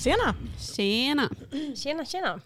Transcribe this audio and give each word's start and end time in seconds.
Tjena! 0.00 0.34
Tjena. 0.76 1.28
Tjena, 1.76 2.04
tjena. 2.04 2.40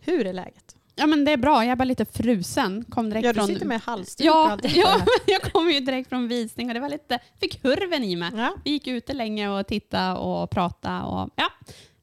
Hur 0.00 0.26
är 0.26 0.32
läget? 0.32 0.76
Ja 0.94 1.06
men 1.06 1.24
det 1.24 1.32
är 1.32 1.36
bra, 1.36 1.64
jag 1.64 1.72
är 1.72 1.76
bara 1.76 1.84
lite 1.84 2.04
frusen. 2.04 2.84
Kom 2.84 3.10
direkt 3.10 3.24
Ja, 3.24 3.32
du 3.32 3.38
från... 3.38 3.46
sitter 3.46 3.66
med 3.66 3.80
halsduk 3.80 4.26
Ja, 4.26 4.58
ja, 4.62 5.00
jag 5.26 5.42
kom 5.42 5.70
ju 5.70 5.80
direkt 5.80 6.08
från 6.08 6.28
visning 6.28 6.68
och 6.68 6.74
det 6.74 6.80
var 6.80 6.88
lite, 6.88 7.18
fick 7.40 7.62
kurven 7.62 8.04
i 8.04 8.16
mig. 8.16 8.30
Ja. 8.34 8.54
Vi 8.64 8.70
gick 8.70 8.86
ute 8.86 9.12
länge 9.12 9.48
och 9.48 9.66
tittade 9.66 10.18
och 10.18 10.50
pratade 10.50 11.02
och 11.04 11.30
ja. 11.36 11.50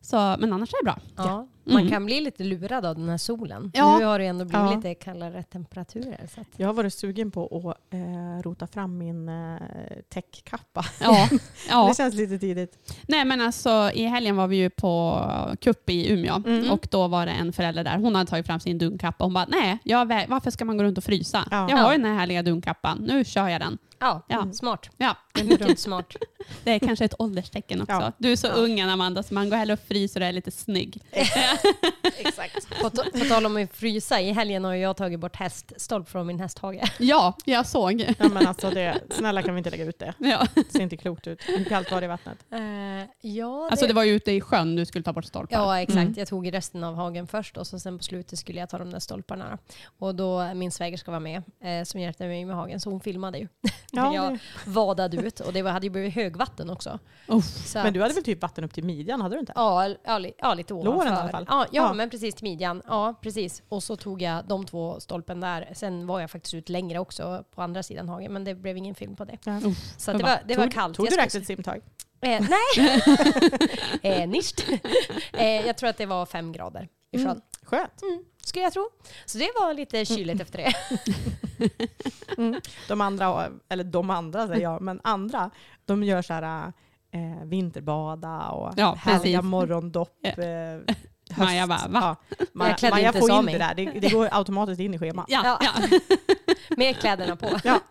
Så, 0.02 0.16
men 0.16 0.54
annars 0.54 0.74
är 0.74 0.78
det 0.78 0.84
bra. 0.84 1.00
Ja, 1.18 1.48
man 1.64 1.78
Mm. 1.78 1.90
kan 1.92 2.06
bli 2.06 2.22
lite 2.22 2.44
lurad 2.44 2.86
av 2.86 2.96
den 2.96 3.10
här 3.10 3.18
solen. 3.18 3.72
Ja. 3.74 3.98
Nu 4.00 4.06
har 4.06 4.20
det 4.20 4.26
ändå 4.26 4.46
blivit 4.46 4.70
Ja. 4.72 4.76
lite 4.76 4.96
kallare 4.96 5.44
temperaturer. 5.44 6.28
Så 6.36 6.42
att, 6.42 6.48
Jag 6.58 6.68
har 6.68 6.74
varit 6.74 6.94
sugen 6.94 7.32
på 7.32 7.70
att 7.70 7.94
eh, 7.94 8.42
rota 8.44 8.68
fram 8.68 8.98
min 8.98 9.30
eh, 9.30 9.58
täckkappa. 10.10 10.86
Ja, 11.02 11.30
ja. 11.70 11.88
Det 11.90 11.96
känns 11.98 12.16
lite 12.16 12.40
tidigt. 12.40 12.96
Nej 13.08 13.26
men 13.26 13.42
alltså 13.42 13.92
i 13.94 14.06
helgen 14.06 14.36
var 14.36 14.48
vi 14.48 14.56
ju 14.56 14.70
på 14.70 15.22
kupp 15.62 15.90
i 15.90 16.12
Umeå 16.14 16.36
Mm. 16.46 16.72
och 16.72 16.88
då 16.92 17.08
var 17.08 17.26
det 17.26 17.32
en 17.32 17.54
förälder 17.54 17.84
där. 17.84 17.98
Hon 17.98 18.16
hade 18.16 18.30
tagit 18.30 18.46
fram 18.46 18.60
sin 18.60 18.78
dunkappa 18.78 19.24
och 19.24 19.26
hon 19.26 19.34
bara 19.34 19.46
nej, 19.50 19.78
jag 19.84 20.08
vä- 20.12 20.26
varför 20.30 20.52
ska 20.52 20.66
man 20.66 20.78
gå 20.78 20.84
runt 20.84 20.98
och 20.98 21.04
frysa? 21.04 21.48
Ja. 21.52 21.68
Jag 21.70 21.78
har 21.78 21.92
ju 21.92 21.98
den 21.98 22.08
här 22.12 22.20
härliga 22.20 22.44
dunkappan, 22.44 22.98
nu 23.10 23.24
kör 23.26 23.48
jag 23.50 23.62
den. 23.62 23.78
ja, 24.00 24.26
Ja. 24.28 24.42
mm, 24.42 24.54
smart. 24.54 24.90
Ja, 24.98 25.16
Mycket 25.44 25.80
smart. 25.80 26.14
det 26.64 26.72
är 26.72 26.80
kanske 26.80 27.06
ett 27.06 27.14
ålderstecken 27.20 27.82
också. 27.82 27.94
Ja. 27.94 28.12
Du 28.18 28.32
är 28.32 28.36
så 28.36 28.48
Ja. 28.48 28.54
ung 28.54 28.82
Amanda 28.82 29.24
så 29.24 29.34
man 29.34 29.50
går 29.50 29.58
hellre 29.58 29.74
och 29.74 29.80
fryser 29.80 30.22
och 30.22 30.28
är 30.28 30.32
lite 30.32 30.52
snygg. 30.52 31.02
På, 32.82 32.90
to- 32.90 33.20
på 33.20 33.26
tal 33.26 33.46
om 33.46 33.58
att 33.64 33.74
frysa, 33.76 34.22
i 34.22 34.32
helgen 34.32 34.64
har 34.64 34.74
jag 34.76 34.98
tagit 34.98 35.20
bort 35.20 35.36
häststolp 35.36 36.10
från 36.10 36.28
min 36.28 36.40
hästhage. 36.40 36.92
Ja, 37.00 37.34
jag 37.46 37.66
såg. 37.68 38.02
Ja, 38.20 38.30
men 38.30 38.48
alltså 38.48 38.70
det, 38.70 39.00
snälla 39.10 39.42
kan 39.44 39.54
vi 39.56 39.58
inte 39.58 39.70
lägga 39.70 39.86
ut 39.86 40.00
det? 40.00 40.14
Ja. 40.18 40.48
Det 40.56 40.72
ser 40.72 40.80
inte 40.82 40.98
klokt 40.98 41.28
ut. 41.28 41.42
Hur 41.48 41.64
kallt 41.66 41.92
var 41.92 42.02
det 42.02 42.06
i 42.06 42.08
vattnet? 42.08 42.38
Eh, 42.52 42.60
ja, 43.32 43.68
Alltså 43.72 43.88
det 43.88 43.94
var 43.94 44.04
ju 44.04 44.12
ute 44.12 44.32
i 44.32 44.42
sjön 44.42 44.76
du 44.76 44.86
skulle 44.86 45.04
ta 45.04 45.14
bort 45.14 45.26
stolpar. 45.26 45.58
Ja, 45.58 45.80
exakt. 45.80 45.98
Mm. 45.98 46.14
Jag 46.18 46.28
tog 46.28 46.54
resten 46.54 46.84
av 46.84 46.96
hagen 46.96 47.28
först 47.28 47.58
och 47.58 47.68
så 47.68 47.80
sen 47.80 47.98
på 47.98 48.04
slutet 48.04 48.40
skulle 48.40 48.60
jag 48.60 48.70
ta 48.70 48.78
de 48.78 48.92
där 48.92 49.00
stolparna. 49.00 49.58
Och 50.00 50.16
då 50.16 50.54
min 50.54 50.72
svägerska 50.72 51.12
var 51.12 51.20
med 51.20 51.44
eh, 51.64 51.84
som 51.84 52.00
hjälpte 52.00 52.28
mig 52.28 52.46
med 52.46 52.56
hagen, 52.56 52.80
så 52.80 52.90
hon 52.90 53.00
filmade 53.02 53.38
ju. 53.38 53.48
Ja, 53.94 54.14
jag 54.16 54.34
det- 54.34 54.40
vadade 54.66 55.18
ut 55.18 55.40
och 55.40 55.54
det 55.54 55.62
var, 55.62 55.72
hade 55.72 55.86
ju 55.86 55.90
blivit 55.90 56.14
högvatten 56.16 56.70
också. 56.70 57.00
Uff. 57.28 57.46
Så 57.46 57.78
Men 57.84 57.94
du 57.94 58.02
hade 58.02 58.14
väl 58.14 58.24
typ 58.24 58.42
vatten 58.42 58.64
upp 58.64 58.74
till 58.74 58.84
midjan, 58.84 59.22
hade 59.22 59.36
du 59.36 59.40
inte? 59.40 59.54
Ja, 59.56 59.88
ja, 60.04 60.18
li- 60.18 60.34
ja 60.38 60.54
lite 60.54 60.74
ovanför. 60.74 60.92
Låren 60.98 61.14
i 61.14 61.18
alla 61.18 61.30
fall. 61.32 61.41
Ja, 61.50 61.66
ja, 61.72 61.84
Ja. 61.84 61.94
men 61.94 62.10
precis 62.10 62.36
till 62.36 62.44
midjan. 62.44 62.82
Ja, 62.88 63.14
precis. 63.22 63.64
Och 63.70 63.84
så 63.84 63.96
tog 63.96 64.22
jag 64.22 64.46
de 64.48 64.66
två 64.66 65.00
stolpen 65.00 65.40
där. 65.40 65.70
Sen 65.74 66.08
var 66.08 66.20
jag 66.20 66.32
faktiskt 66.32 66.54
ut 66.54 66.70
längre 66.70 67.00
också 67.00 67.44
på 67.56 67.62
andra 67.62 67.84
sidan 67.84 68.10
hagen, 68.10 68.34
men 68.34 68.44
det 68.44 68.56
blev 68.56 68.78
ingen 68.78 68.96
film 68.96 69.16
på 69.16 69.26
det. 69.26 69.38
Ja. 69.46 69.60
Så 69.98 70.14
det 70.14 70.24
var, 70.24 70.40
det 70.48 70.56
var 70.56 70.64
tog, 70.64 70.74
kallt. 70.74 70.96
Tog 70.98 71.06
Jag 71.08 71.30
du 71.32 71.38
ett 71.40 71.46
simtag? 71.48 71.82
Eh, 72.22 72.42
nej! 72.50 73.02
eh, 74.22 74.30
nischt. 74.30 74.66
eh, 75.34 75.46
jag 75.68 75.78
tror 75.78 75.90
att 75.90 75.98
det 75.98 76.06
var 76.06 76.26
fem 76.26 76.52
grader 76.52 76.88
ifrån. 77.12 77.32
Mm. 77.32 77.42
Skönt. 77.64 78.02
Mm, 78.02 78.24
skulle 78.44 78.64
jag 78.64 78.74
tro. 78.74 78.90
Så 79.26 79.38
det 79.38 79.50
var 79.62 79.74
lite 79.74 80.06
kyligt 80.06 80.42
efter 80.42 80.58
det. 80.58 80.74
De 82.88 83.02
andra, 83.02 83.50
eller 83.70 83.84
de 83.84 84.10
andra 84.10 84.48
säger 84.48 84.62
jag, 84.62 84.82
men 84.82 85.02
andra, 85.04 85.50
de 85.86 86.04
gör 86.04 86.22
så 86.22 86.34
här 86.34 86.74
eh, 87.12 87.46
vinterbada 87.46 88.48
och 88.50 88.74
Ja, 88.78 88.94
härliga 88.94 89.38
precis. 89.40 89.50
morgondopp. 89.50 90.18
Eh, 90.24 90.96
höst. 91.32 91.50
Maja 91.50 91.68
bara, 91.68 91.88
va? 91.88 92.18
Ja. 92.30 92.46
Maja, 92.54 92.76
Jag 92.82 92.92
Maja 92.92 93.08
inte 93.08 93.20
får 93.20 93.32
in 93.32 93.46
det 93.46 93.58
där, 93.58 93.74
det, 93.76 94.00
det 94.00 94.10
går 94.10 94.30
automatiskt 94.32 94.80
in 94.80 94.94
i 94.94 95.00
schemat. 95.00 95.26
Ja, 95.28 95.60
ja. 95.62 95.72
Med 96.78 96.96
kläderna 97.00 97.36
på. 97.36 97.60
Ja. 97.64 97.80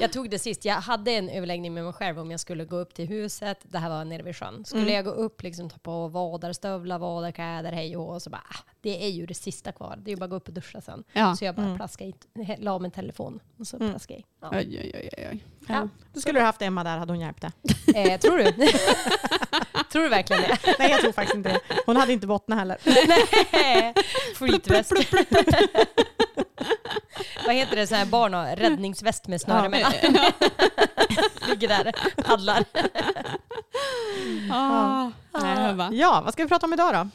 Jag 0.00 0.12
tog 0.12 0.30
det 0.30 0.38
sist. 0.38 0.64
Jag 0.64 0.74
hade 0.74 1.10
en 1.10 1.28
överläggning 1.28 1.74
med 1.74 1.84
mig 1.84 1.92
själv 1.92 2.18
om 2.20 2.30
jag 2.30 2.40
skulle 2.40 2.64
gå 2.64 2.76
upp 2.76 2.94
till 2.94 3.08
huset. 3.08 3.58
Det 3.62 3.78
här 3.78 3.88
var 3.90 4.04
nere 4.04 4.22
vid 4.22 4.36
sjön. 4.36 4.64
Skulle 4.64 4.82
Mm. 4.82 4.94
jag 4.94 5.04
gå 5.04 5.10
upp, 5.10 5.42
liksom, 5.42 5.70
ta 5.70 5.78
på 5.78 6.08
vadarstövlar, 6.08 6.98
vadarkläder, 6.98 7.72
hej 7.72 7.96
och 7.96 8.14
och 8.14 8.22
så 8.22 8.30
bara, 8.30 8.42
ah, 8.50 8.58
det 8.80 9.04
är 9.04 9.08
ju 9.08 9.26
det 9.26 9.34
sista 9.34 9.72
kvar. 9.72 9.96
Det 10.02 10.10
är 10.10 10.12
ju 10.12 10.16
bara 10.16 10.24
att 10.24 10.30
gå 10.30 10.36
upp 10.36 10.48
och 10.48 10.54
duscha 10.54 10.80
sen. 10.80 11.04
Ja. 11.12 11.36
Så 11.36 11.44
jag 11.44 11.54
bara 11.54 11.62
Mm. 11.66 11.76
plaskade 11.76 12.10
i, 12.10 12.14
la 12.58 12.78
min 12.78 12.90
telefon 12.90 13.40
och 13.58 13.66
så 13.66 13.76
Mm. 13.76 13.90
plaskade 13.90 14.20
i. 14.20 14.24
Ja. 14.40 14.48
Oj, 14.52 14.80
oj, 14.82 14.92
oj, 14.94 15.26
oj. 15.32 15.44
Ja. 15.68 15.88
Då 16.14 16.20
skulle 16.20 16.38
du 16.40 16.44
haft 16.44 16.62
Emma 16.62 16.84
där, 16.84 16.98
hade 16.98 17.12
hon 17.12 17.20
hjälpt 17.20 17.40
dig. 17.42 17.50
Eh, 17.94 18.20
tror 18.20 18.38
du? 18.38 18.44
tror 19.92 20.02
du 20.02 20.08
verkligen 20.08 20.42
det? 20.42 20.58
Nej, 20.78 20.90
jag 20.90 21.00
tror 21.00 21.12
faktiskt 21.12 21.34
inte 21.36 21.48
det. 21.48 21.60
Hon 21.86 21.96
hade 21.96 22.12
inte 22.12 22.26
bottnat 22.26 22.58
heller. 22.58 22.78
Nej, 23.52 23.94
flytväst. 24.34 24.92
Vad 27.46 27.54
heter 27.54 27.76
det, 27.76 27.86
så 27.86 27.94
här 27.94 28.06
barn 28.06 28.34
har 28.34 28.56
räddningsväst 28.56 29.28
med 29.28 29.40
snöre 29.40 29.62
Ja. 29.62 29.68
mellan. 29.68 29.92
Ligger 31.48 31.68
där, 31.68 31.92
paddlar. 32.22 32.64
Ah, 34.50 35.10
bara, 35.74 35.92
Ja, 35.92 36.22
vad 36.24 36.32
ska 36.32 36.42
vi 36.42 36.48
prata 36.48 36.66
om 36.66 36.72
idag 36.72 36.94
då? 36.94 37.08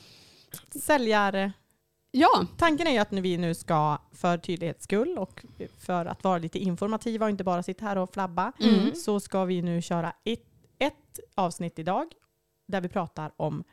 Säljar... 0.79 1.51
ja, 2.12 2.45
Tanken 2.57 2.88
är 2.88 2.91
ju 2.91 2.97
att 2.97 3.12
vi 3.13 3.38
nu 3.38 3.56
ska, 3.56 3.97
för 4.12 4.38
tydlighets 4.38 4.83
skull 4.83 5.18
och 5.18 5.45
för 5.77 6.06
att 6.06 6.23
vara 6.23 6.38
lite 6.38 6.59
informativa 6.59 7.25
och 7.25 7.29
inte 7.29 7.44
bara 7.44 7.63
sitta 7.63 7.85
här 7.85 7.97
och 7.97 8.13
flabba, 8.13 8.51
Mm. 8.59 8.95
så 8.95 9.19
ska 9.19 9.45
vi 9.45 9.62
nu 9.62 9.81
köra 9.81 10.13
ett, 10.23 10.45
ett 10.79 11.19
avsnitt 11.35 11.79
idag 11.79 12.06
där 12.68 12.81
vi 12.81 12.89
pratar 12.89 13.31
om 13.38 13.63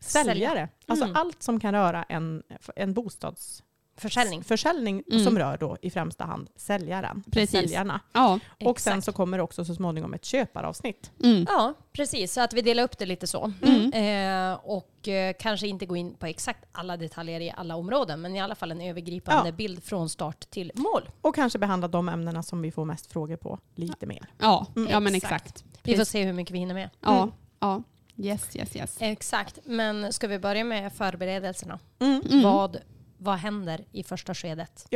säljare. 0.00 0.34
Sälja. 0.48 0.68
Alltså 0.86 1.04
Mm. 1.04 1.16
allt 1.16 1.42
som 1.42 1.60
kan 1.60 1.74
röra 1.74 2.02
en, 2.02 2.42
en 2.76 2.94
bostads 2.94 3.62
Försäljning. 3.96 4.44
försäljning 4.44 5.02
Mm. 5.12 5.24
som 5.24 5.38
rör 5.38 5.56
då 5.56 5.76
i 5.82 5.90
främsta 5.90 6.24
hand 6.24 6.48
säljaren, 6.56 7.24
Precis. 7.32 7.50
säljarna. 7.50 8.00
Ja. 8.12 8.38
Och 8.64 8.80
sen 8.80 8.92
Exakt. 8.92 9.04
så 9.04 9.12
kommer 9.12 9.36
det 9.38 9.42
också 9.44 9.64
så 9.64 9.74
småningom 9.74 10.14
ett 10.14 10.24
köparavsnitt. 10.24 11.10
Mm. 11.24 11.44
Ja, 11.48 11.74
precis. 11.92 12.32
Så 12.32 12.40
att 12.40 12.52
vi 12.52 12.62
delar 12.62 12.82
upp 12.82 12.98
det 12.98 13.06
lite 13.06 13.26
så. 13.26 13.52
Mm. 13.62 13.92
Eh, 13.92 14.58
och 14.64 15.08
eh, 15.08 15.34
kanske 15.38 15.66
inte 15.68 15.86
gå 15.86 15.96
in 15.96 16.14
på 16.14 16.26
exakt 16.26 16.64
alla 16.72 16.96
detaljer 16.96 17.40
i 17.40 17.52
alla 17.56 17.76
områden, 17.76 18.20
men 18.20 18.36
i 18.36 18.40
alla 18.40 18.54
fall 18.54 18.70
en 18.70 18.80
övergripande 18.80 19.48
Ja. 19.48 19.52
bild 19.52 19.84
från 19.84 20.08
start 20.08 20.40
till 20.50 20.72
mål. 20.74 21.08
Och 21.20 21.34
kanske 21.34 21.58
behandla 21.58 21.88
de 21.88 22.08
ämnena 22.08 22.42
som 22.42 22.62
vi 22.62 22.70
får 22.72 22.84
mest 22.84 23.12
frågor 23.12 23.36
på 23.36 23.58
lite 23.74 24.06
mer. 24.06 24.26
Ja. 24.38 24.66
Mm. 24.76 24.88
ja, 24.92 25.00
men 25.00 25.14
Exakt. 25.14 25.46
exakt. 25.46 25.64
Vi 25.82 25.96
får 25.96 26.04
se 26.04 26.24
hur 26.24 26.32
mycket 26.32 26.54
vi 26.54 26.58
hinner 26.58 26.74
med. 26.74 26.90
Ja. 27.00 27.22
Mm. 27.22 27.34
ja. 27.60 27.82
Yes, 28.16 28.56
yes, 28.56 28.76
yes. 28.76 28.96
Exakt. 29.00 29.58
Men 29.64 30.12
ska 30.12 30.28
vi 30.28 30.38
börja 30.38 30.64
med 30.64 30.92
förberedelserna? 30.92 31.78
Mm. 31.98 32.22
Mm. 32.30 32.42
Vad, 32.42 32.76
vad 33.22 33.36
händer 33.36 33.84
i 33.92 34.02
första 34.02 34.34
skedet? 34.34 34.86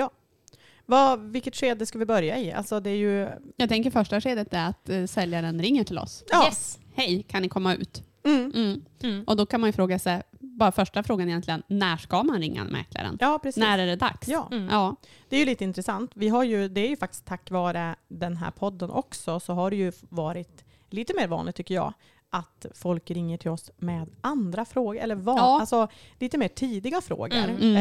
Vad, 0.87 1.20
vilket 1.20 1.56
skede 1.56 1.87
ska 1.87 1.99
vi 1.99 2.06
börja 2.06 2.38
i? 2.38 2.52
Alltså 2.52 2.81
det 2.81 2.90
är 2.90 2.96
ju... 2.96 3.28
Jag 3.56 3.69
tänker 3.69 3.90
första 3.90 4.20
skedet 4.20 4.55
är 4.55 4.69
att 4.69 4.88
eh, 4.88 5.05
säljaren 5.05 5.62
ringer 5.62 5.84
till 5.84 5.99
oss. 5.99 6.25
Ja. 6.31 6.46
Yes! 6.46 6.78
Hej, 6.94 7.23
kan 7.23 7.43
ni 7.43 7.49
komma 7.49 7.75
ut? 7.75 8.02
Mm. 8.25 8.52
Mm. 8.55 8.84
Mm. 9.02 9.25
Och 9.25 9.37
då 9.37 9.46
kan 9.46 9.61
man 9.61 9.69
ju 9.69 9.73
fråga 9.73 9.99
sig, 9.99 10.23
bara 10.40 10.73
första 10.73 11.02
frågan 11.02 11.28
egentligen, 11.28 11.62
när 11.67 11.96
ska 11.96 12.23
man 12.23 12.38
ringa 12.38 12.64
mäklaren? 12.64 13.17
Ja, 13.20 13.38
precis. 13.43 13.61
När 13.61 13.78
är 13.78 13.87
det 13.87 13.96
dags? 13.96 14.28
Ja. 14.28 14.49
Mm. 14.52 14.69
Ja. 14.70 14.96
Det 15.28 15.37
är 15.37 15.40
ju 15.40 15.46
lite 15.46 15.64
intressant. 15.64 16.11
Vi 16.14 16.28
har 16.28 16.44
ju, 16.44 16.69
det 16.69 16.81
är 16.81 16.88
ju 16.88 16.96
faktiskt 16.96 17.25
tack 17.25 17.50
vare 17.50 17.96
den 18.08 18.37
här 18.37 18.50
podden 18.50 18.90
också 18.90 19.40
så 19.40 19.52
har 19.52 19.70
det 19.70 19.76
ju 19.76 19.93
varit 20.08 20.64
lite 20.90 21.14
mer 21.14 21.26
vanligt 21.28 21.56
tycker 21.56 21.75
jag 21.75 21.94
att 22.36 22.66
folk 22.74 23.10
ringer 23.10 23.36
till 23.38 23.50
oss 23.50 23.70
med 23.76 24.10
andra 24.20 24.64
frågor, 24.64 25.00
eller 25.00 25.14
van, 25.14 25.36
Ja. 25.36 25.60
alltså 25.60 25.88
lite 26.18 26.38
mer 26.38 26.48
tidiga 26.48 27.00
frågor. 27.00 27.34
Mm. 27.36 27.56
Mm. 27.56 27.76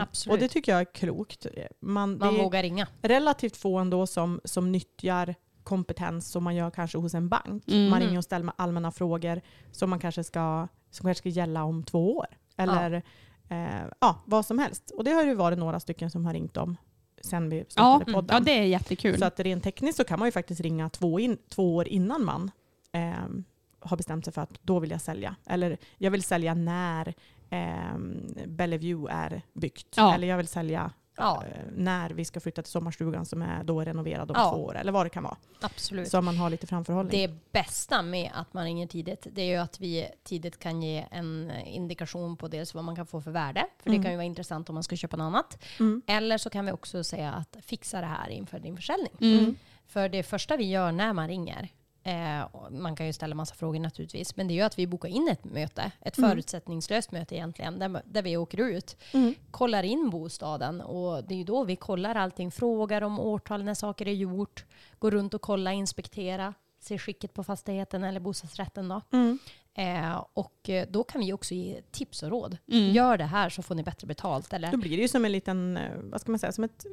Ehm, 0.00 0.06
och 0.30 0.38
det 0.38 0.48
tycker 0.48 0.72
jag 0.72 0.80
är 0.80 0.84
klokt. 0.94 1.46
Man, 1.80 2.18
Man 2.18 2.34
vågar 2.36 2.62
ringa. 2.62 2.86
relativt 3.02 3.56
få 3.56 3.78
ändå 3.78 4.06
som, 4.06 4.40
som 4.44 4.72
nyttjar 4.72 5.34
kompetens 5.62 6.30
som 6.30 6.44
man 6.44 6.54
gör 6.54 6.70
kanske 6.70 6.98
hos 6.98 7.14
en 7.14 7.28
bank. 7.28 7.64
Mm. 7.68 7.90
Man 7.90 8.00
ringer 8.00 8.18
och 8.18 8.24
ställer 8.24 8.44
med 8.44 8.54
allmänna 8.58 8.90
frågor 8.92 9.40
som 9.72 9.90
man 9.90 9.98
kanske 9.98 10.24
ska, 10.24 10.68
som 10.90 11.04
kanske 11.04 11.20
ska 11.20 11.28
gälla 11.28 11.64
om 11.64 11.82
två 11.84 12.16
år. 12.16 12.26
Eller 12.56 13.02
eh, 13.48 13.66
ja, 14.00 14.22
vad 14.24 14.46
som 14.46 14.58
helst. 14.58 14.90
Och 14.90 15.04
det 15.04 15.10
har 15.10 15.24
ju 15.24 15.34
varit 15.34 15.58
några 15.58 15.80
stycken 15.80 16.10
som 16.10 16.24
har 16.26 16.32
ringt 16.32 16.56
om 16.56 16.76
sen 17.20 17.48
vi 17.50 17.58
Ja. 17.58 17.64
startade 17.68 18.02
Mm. 18.10 18.14
podden. 18.14 18.34
ja, 18.36 18.40
det 18.40 18.58
är 18.58 18.62
jättekul. 18.64 19.18
Så 19.18 19.24
att 19.24 19.40
rent 19.40 19.64
tekniskt 19.64 19.96
så 19.96 20.04
kan 20.04 20.18
man 20.18 20.28
ju 20.28 20.32
faktiskt 20.32 20.60
ringa 20.60 20.88
två, 20.90 21.20
in, 21.20 21.38
två 21.48 21.76
år 21.76 21.88
innan 21.88 22.24
man 22.24 22.50
ehm, 22.92 23.44
har 23.80 23.96
bestämt 23.96 24.24
sig 24.24 24.34
för 24.34 24.42
att 24.42 24.58
då 24.62 24.78
vill 24.78 24.90
jag 24.90 25.00
sälja. 25.00 25.36
Eller 25.46 25.78
jag 25.98 26.10
vill 26.10 26.22
sälja 26.22 26.54
när 26.54 27.14
ehm, 27.50 28.26
Bellevue 28.46 29.10
är 29.12 29.42
byggt. 29.52 29.94
Ja. 29.96 30.14
Eller 30.14 30.28
jag 30.28 30.36
vill 30.36 30.48
sälja 30.48 30.90
Ja. 31.20 31.44
eh, 31.46 31.62
när 31.76 32.10
vi 32.10 32.24
ska 32.24 32.40
flytta 32.40 32.62
till 32.62 32.70
sommarstugan 32.72 33.26
som 33.26 33.42
är 33.42 33.64
då 33.64 33.80
renoverad 33.84 34.30
om 34.30 34.36
Ja. 34.38 34.50
två 34.52 34.64
år. 34.64 34.76
Eller 34.76 34.92
vad 34.92 35.06
det 35.06 35.10
kan 35.10 35.22
vara. 35.22 35.36
Absolut. 35.60 36.08
Så 36.08 36.22
man 36.22 36.36
har 36.36 36.50
lite 36.50 36.66
framförhållning. 36.66 37.20
Det 37.28 37.52
bästa 37.52 38.02
med 38.02 38.30
att 38.34 38.52
man 38.54 38.64
ringer 38.64 38.86
tidigt, 38.86 39.26
det 39.32 39.42
är 39.42 39.46
ju 39.46 39.56
att 39.56 39.80
vi 39.80 40.08
tidigt 40.24 40.58
kan 40.58 40.82
ge 40.82 41.06
en 41.10 41.50
indikation 41.66 42.36
på 42.36 42.48
dels 42.48 42.74
vad 42.74 42.84
man 42.84 42.96
kan 42.96 43.06
få 43.06 43.20
för 43.20 43.30
värde, 43.30 43.66
för 43.82 43.90
Mm. 43.90 44.00
det 44.00 44.04
kan 44.04 44.10
ju 44.12 44.16
vara 44.16 44.24
intressant 44.26 44.68
om 44.68 44.74
man 44.74 44.82
ska 44.82 44.96
köpa 44.96 45.16
något 45.16 45.24
annat. 45.24 45.58
Mm. 45.80 46.02
Eller 46.06 46.38
så 46.38 46.50
kan 46.50 46.66
vi 46.66 46.72
också 46.72 47.04
säga 47.04 47.32
att 47.32 47.56
fixa 47.62 48.00
det 48.00 48.06
här 48.06 48.28
inför 48.28 48.58
din 48.58 48.76
försäljning. 48.76 49.12
Mm. 49.20 49.56
För 49.86 50.08
det 50.08 50.22
första 50.22 50.56
vi 50.56 50.64
gör 50.70 50.92
när 50.92 51.12
man 51.12 51.28
ringer, 51.28 51.68
eh, 52.08 52.70
man 52.70 52.96
kan 52.96 53.06
ju 53.06 53.12
ställa 53.12 53.34
massa 53.34 53.54
frågor 53.54 53.78
naturligtvis, 53.80 54.36
men 54.36 54.48
det 54.48 54.52
är 54.54 54.56
ju 54.56 54.62
att 54.62 54.78
vi 54.78 54.86
bokar 54.86 55.08
in 55.08 55.28
ett 55.28 55.44
möte, 55.44 55.90
ett 56.00 56.18
Mm. 56.18 56.30
förutsättningslöst 56.30 57.12
möte 57.12 57.34
egentligen, 57.34 57.78
där, 57.78 58.02
där 58.04 58.22
vi 58.22 58.36
åker 58.36 58.58
ut, 58.60 58.96
Mm. 59.12 59.34
kollar 59.50 59.82
in 59.82 60.10
bostaden 60.10 60.80
och 60.80 61.24
det 61.24 61.34
är 61.34 61.38
ju 61.38 61.44
då 61.44 61.64
vi 61.64 61.76
kollar 61.76 62.14
allting, 62.14 62.50
frågar 62.50 63.02
om 63.02 63.20
årtal 63.20 63.64
när 63.64 63.74
saker 63.74 64.08
är 64.08 64.12
gjort, 64.12 64.64
går 64.98 65.10
runt 65.10 65.34
och 65.34 65.42
kollar, 65.42 65.72
inspektera, 65.72 66.54
ser 66.80 66.98
skicket 66.98 67.34
på 67.34 67.44
fastigheten 67.44 68.04
eller 68.04 68.20
bostadsrätten 68.20 68.88
då. 68.88 69.00
Mm. 69.12 69.38
Eh, 69.78 70.24
och 70.32 70.68
eh, 70.70 70.86
då 70.90 71.04
kan 71.04 71.20
vi 71.20 71.32
också 71.32 71.54
ge 71.54 71.80
tips 71.90 72.22
och 72.22 72.30
råd. 72.30 72.58
Mm. 72.72 72.92
Gör 72.92 73.18
det 73.18 73.24
här 73.24 73.48
så 73.50 73.62
får 73.62 73.74
ni 73.74 73.82
bättre 73.82 74.06
betalt. 74.06 74.52
Eller? 74.52 74.70
Då 74.70 74.76
blir 74.76 74.90
det 74.96 75.02
ju 75.02 75.08
som 75.08 75.24
en 75.24 75.32
liten, 75.32 75.76
eh, 75.76 75.90
vad 76.02 76.20
ska 76.20 76.30
man 76.32 76.38
säga, 76.38 76.52
som 76.52 76.64
ett, 76.64 76.86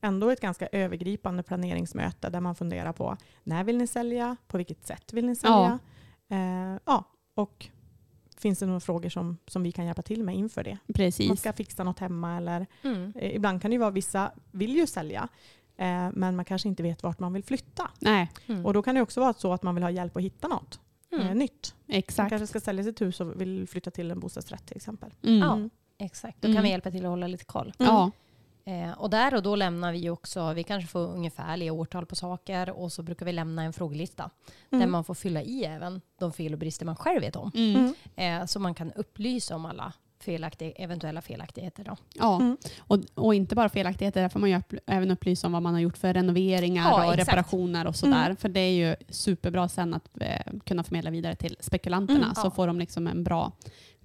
ändå 0.00 0.30
ett 0.30 0.40
ganska 0.40 0.66
övergripande 0.72 1.42
planeringsmöte 1.42 2.30
där 2.30 2.40
man 2.40 2.54
funderar 2.54 2.92
på 2.92 3.16
när 3.44 3.64
vill 3.64 3.78
ni 3.78 3.86
sälja, 3.86 4.36
på 4.46 4.56
vilket 4.56 4.86
sätt 4.86 5.12
vill 5.12 5.26
ni 5.26 5.36
sälja? 5.36 5.78
Ja, 6.28 6.36
eh, 6.36 6.80
ja 6.84 7.04
och 7.34 7.68
finns 8.36 8.58
det 8.58 8.66
några 8.66 8.80
frågor 8.80 9.08
som, 9.08 9.38
som 9.46 9.62
vi 9.62 9.72
kan 9.72 9.86
hjälpa 9.86 10.02
till 10.02 10.24
med 10.24 10.34
inför 10.36 10.64
det? 10.64 10.78
Man 10.86 10.94
Precis. 10.94 11.40
ska 11.40 11.52
fixa 11.52 11.84
något 11.84 11.98
hemma 11.98 12.36
eller 12.36 12.66
Mm. 12.82 13.12
eh, 13.16 13.34
ibland 13.36 13.62
kan 13.62 13.70
det 13.70 13.74
ju 13.74 13.78
vara 13.80 13.90
vissa 13.90 14.32
vill 14.50 14.76
ju 14.76 14.86
sälja 14.86 15.28
eh, 15.76 16.08
men 16.12 16.36
man 16.36 16.44
kanske 16.44 16.68
inte 16.68 16.82
vet 16.82 17.02
vart 17.02 17.18
man 17.18 17.32
vill 17.32 17.44
flytta. 17.44 17.90
Nej, 18.00 18.30
Mm. 18.46 18.66
Och 18.66 18.74
då 18.74 18.82
kan 18.82 18.94
det 18.94 19.00
också 19.02 19.20
vara 19.20 19.32
så 19.34 19.52
att 19.52 19.62
man 19.62 19.74
vill 19.74 19.84
ha 19.84 19.90
hjälp 19.90 20.16
att 20.16 20.22
hitta 20.22 20.48
något 20.48 20.80
Mm. 21.12 21.38
nytt. 21.38 21.74
Man 21.86 21.96
exakt. 21.96 22.28
kanske 22.30 22.46
ska 22.46 22.60
sälja 22.60 22.84
sitt 22.84 23.00
hus 23.00 23.20
och 23.20 23.40
vill 23.40 23.68
flytta 23.68 23.90
till 23.90 24.10
en 24.10 24.20
bostadsrätt 24.20 24.66
till 24.66 24.76
exempel. 24.76 25.14
Mm. 25.22 25.38
Ja. 25.38 25.52
Mm. 25.54 25.70
Exakt, 25.98 26.36
då 26.40 26.46
kan 26.46 26.50
Mm. 26.50 26.62
vi 26.62 26.68
hjälpa 26.70 26.90
till 26.90 27.04
att 27.04 27.10
hålla 27.10 27.26
lite 27.26 27.44
koll. 27.44 27.72
Ja. 27.78 28.10
Eh, 28.64 28.92
och 28.92 29.10
där 29.10 29.34
och 29.34 29.42
då 29.42 29.56
lämnar 29.56 29.92
vi 29.92 30.10
också, 30.10 30.52
vi 30.52 30.62
kanske 30.62 30.88
får 30.90 31.00
ungefärliga 31.00 31.72
årtal 31.72 32.06
på 32.06 32.16
saker 32.16 32.70
och 32.70 32.92
så 32.92 33.02
brukar 33.02 33.26
vi 33.26 33.32
lämna 33.32 33.62
en 33.62 33.72
frågelista 33.72 34.30
där 34.70 34.76
Mm. 34.78 34.90
man 34.90 35.04
får 35.04 35.14
fylla 35.14 35.42
i 35.42 35.64
även 35.64 36.00
de 36.18 36.32
fel 36.32 36.52
och 36.52 36.58
brister 36.58 36.86
man 36.86 36.96
själv 36.96 37.20
vet 37.20 37.36
om. 37.36 37.50
Mm. 37.54 37.94
Eh, 38.16 38.46
så 38.46 38.60
man 38.60 38.74
kan 38.74 38.92
upplysa 38.92 39.54
om 39.56 39.66
alla 39.66 39.92
felaktig, 40.20 40.72
eventuella 40.76 41.22
felaktigheter. 41.22 41.84
Då. 41.84 41.96
Ja. 42.14 42.36
Mm. 42.36 42.56
Och, 42.78 42.98
och 43.14 43.34
inte 43.34 43.54
bara 43.54 43.68
felaktigheter, 43.68 44.22
där 44.22 44.28
får 44.28 44.40
man 44.40 44.50
ju 44.50 44.58
upp, 44.58 44.74
även 44.86 45.10
upplysa 45.10 45.46
om 45.46 45.52
vad 45.52 45.62
man 45.62 45.74
har 45.74 45.80
gjort 45.80 45.98
för 45.98 46.14
renoveringar 46.14 46.82
Ja, 46.90 46.94
och 47.06 47.12
exakt. 47.14 47.28
reparationer 47.28 47.86
och 47.86 47.96
sådär. 47.96 48.24
Mm. 48.24 48.36
För 48.36 48.48
det 48.48 48.60
är 48.60 48.70
ju 48.88 48.96
superbra 49.08 49.68
sen 49.68 49.94
att 49.94 50.08
eh, 50.20 50.52
kunna 50.64 50.84
förmedla 50.84 51.10
vidare 51.10 51.34
till 51.34 51.56
spekulanterna 51.60 52.18
Mm, 52.24 52.34
så 52.34 52.46
ja. 52.46 52.50
får 52.50 52.66
de 52.66 52.78
liksom 52.78 53.06
en 53.06 53.24
bra 53.24 53.52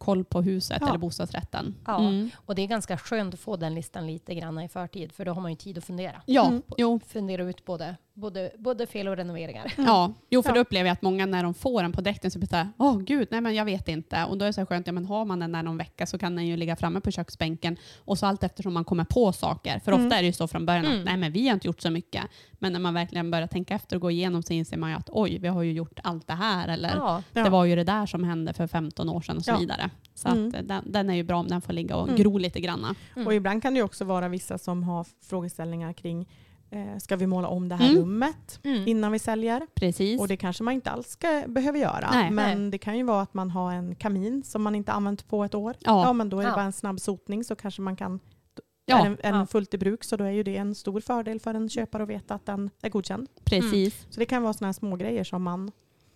koll 0.03 0.23
på 0.23 0.41
huset 0.41 0.77
Ja. 0.81 0.87
eller 0.89 0.97
bostadsrätten. 0.97 1.75
Ja. 1.85 1.99
Mm. 1.99 2.29
Och 2.35 2.55
det 2.55 2.61
är 2.61 2.67
ganska 2.67 2.97
skönt 2.97 3.33
att 3.33 3.39
få 3.39 3.55
den 3.55 3.75
listan 3.75 4.07
lite 4.07 4.35
grann 4.35 4.59
i 4.59 4.69
förtid 4.69 5.11
för 5.11 5.25
då 5.25 5.33
har 5.33 5.41
man 5.41 5.51
ju 5.51 5.57
tid 5.57 5.77
att 5.77 5.83
fundera. 5.83 6.21
Ja, 6.25 6.47
Mm. 6.47 6.61
jo, 6.77 6.99
Fundera 7.07 7.43
ut 7.43 7.65
både, 7.65 7.95
både, 8.13 8.51
både 8.57 8.87
fel 8.87 9.07
och 9.07 9.15
renoveringar. 9.17 9.73
Ja, 9.77 10.13
jo, 10.29 10.41
för 10.43 10.49
Ja. 10.49 10.53
då 10.55 10.61
upplever 10.61 10.87
jag 10.87 10.93
att 10.93 11.01
många 11.01 11.25
när 11.25 11.43
de 11.43 11.53
får 11.53 11.81
den 11.81 11.91
på 11.91 12.01
direkten 12.01 12.31
så 12.31 12.39
blir 12.39 12.49
det 12.49 12.69
åh 12.77 12.99
gud, 12.99 13.27
nej 13.31 13.41
men 13.41 13.55
jag 13.55 13.65
vet 13.65 13.87
inte. 13.87 14.25
Och 14.25 14.37
då 14.37 14.45
är 14.45 14.47
det 14.49 14.53
så 14.53 14.61
här 14.61 14.65
skönt, 14.65 14.87
ja 14.87 14.93
men 14.93 15.05
har 15.05 15.25
man 15.25 15.39
den 15.39 15.51
där 15.51 15.63
någon 15.63 15.77
vecka 15.77 16.05
så 16.05 16.17
kan 16.17 16.35
den 16.35 16.47
ju 16.47 16.57
ligga 16.57 16.75
framme 16.75 16.99
på 17.01 17.11
köksbänken 17.11 17.77
och 17.97 18.17
så 18.17 18.25
allt 18.25 18.43
eftersom 18.43 18.73
man 18.73 18.85
kommer 18.85 19.03
på 19.03 19.33
saker. 19.33 19.79
För 19.79 19.91
Mm. 19.91 20.05
ofta 20.05 20.17
är 20.17 20.21
det 20.21 20.25
ju 20.27 20.33
så 20.33 20.47
från 20.47 20.65
början 20.65 20.85
Mm. 20.85 20.99
att 20.99 21.05
nej 21.05 21.17
men 21.17 21.31
vi 21.31 21.47
har 21.47 21.53
inte 21.53 21.67
gjort 21.67 21.81
så 21.81 21.89
mycket. 21.89 22.23
Men 22.53 22.73
när 22.73 22.79
man 22.79 22.93
verkligen 22.93 23.31
börjar 23.31 23.47
tänka 23.47 23.75
efter 23.75 23.95
och 23.95 24.01
gå 24.01 24.11
igenom 24.11 24.43
så 24.43 24.53
inser 24.53 24.77
man 24.77 24.89
ju 24.89 24.95
att 24.95 25.09
oj, 25.11 25.37
vi 25.37 25.47
har 25.47 25.63
ju 25.63 25.71
gjort 25.73 25.99
allt 26.03 26.27
det 26.27 26.33
här. 26.33 26.67
Eller 26.67 26.95
Ja, 26.95 27.23
Ja. 27.33 27.43
det 27.43 27.49
var 27.49 27.65
ju 27.65 27.75
det 27.75 27.83
där 27.83 28.05
som 28.05 28.23
hände 28.23 28.53
för 28.53 28.67
15 28.67 29.09
år 29.09 29.21
sedan 29.21 29.37
och 29.37 29.43
så 29.45 29.51
Ja. 29.51 29.57
vidare. 29.57 29.89
Så 30.15 30.27
Mm. 30.29 30.47
att 30.47 30.53
eh, 30.55 30.61
den, 30.61 30.83
den 30.91 31.09
är 31.09 31.13
ju 31.13 31.23
bra 31.23 31.37
om 31.37 31.47
den 31.47 31.61
får 31.61 31.73
ligga 31.73 31.95
och 31.95 32.07
Mm. 32.07 32.15
gro 32.21 32.37
lite 32.37 32.59
granna. 32.61 32.95
Mm. 33.15 33.27
Och 33.27 33.33
ibland 33.33 33.61
kan 33.61 33.73
det 33.73 33.77
ju 33.77 33.83
också 33.83 34.05
vara 34.05 34.27
vissa 34.27 34.57
som 34.57 34.83
har 34.83 35.05
frågeställningar 35.21 35.93
kring 35.93 36.29
eh, 36.69 36.97
ska 36.97 37.15
vi 37.15 37.27
måla 37.27 37.47
om 37.47 37.69
det 37.69 37.75
här 37.75 37.89
Mm. 37.89 38.01
rummet 38.01 38.59
Mm. 38.63 38.87
innan 38.87 39.11
vi 39.11 39.19
säljer? 39.19 39.67
Precis. 39.75 40.19
Och 40.21 40.27
det 40.27 40.37
kanske 40.37 40.63
man 40.63 40.73
inte 40.73 40.89
alls 40.91 41.07
ska, 41.09 41.43
behöver 41.47 41.79
göra. 41.79 42.09
Nej. 42.11 42.31
men 42.31 42.71
det 42.71 42.77
kan 42.77 42.97
ju 42.97 43.03
vara 43.03 43.21
att 43.21 43.33
man 43.33 43.51
har 43.51 43.73
en 43.73 43.95
kamin 43.95 44.43
som 44.43 44.63
man 44.63 44.75
inte 44.75 44.91
använt 44.91 45.27
på 45.27 45.43
ett 45.43 45.55
år. 45.55 45.75
Ja. 45.79 46.03
Ja, 46.05 46.13
men 46.13 46.29
då 46.29 46.39
är 46.39 46.43
det 46.43 46.49
Ja. 46.49 46.55
bara 46.55 46.65
en 46.65 46.71
snabb 46.73 46.99
sotning 46.99 47.43
så 47.43 47.55
kanske 47.55 47.81
man 47.81 47.95
kan 47.95 48.19
Ja, 48.85 48.99
är 48.99 49.03
den, 49.03 49.17
är 49.23 49.31
den 49.31 49.39
Ja. 49.39 49.45
fullt 49.45 49.73
i 49.73 49.77
bruk 49.77 50.03
så 50.03 50.17
då 50.17 50.23
är 50.23 50.29
ju 50.31 50.43
det 50.43 50.57
en 50.57 50.75
stor 50.75 50.99
fördel 51.01 51.39
för 51.39 51.53
en 51.53 51.69
köpare 51.69 52.03
att 52.03 52.09
veta 52.09 52.33
att 52.35 52.45
den 52.45 52.69
är 52.81 52.89
godkänd. 52.89 53.27
precis. 53.43 54.07
Så 54.09 54.19
det 54.19 54.25
kan 54.25 54.43
vara 54.43 54.53
sådana 54.53 54.67
här 54.67 54.73
små 54.73 54.95
grejer 54.95 55.23
som 55.23 55.43
man 55.43 55.71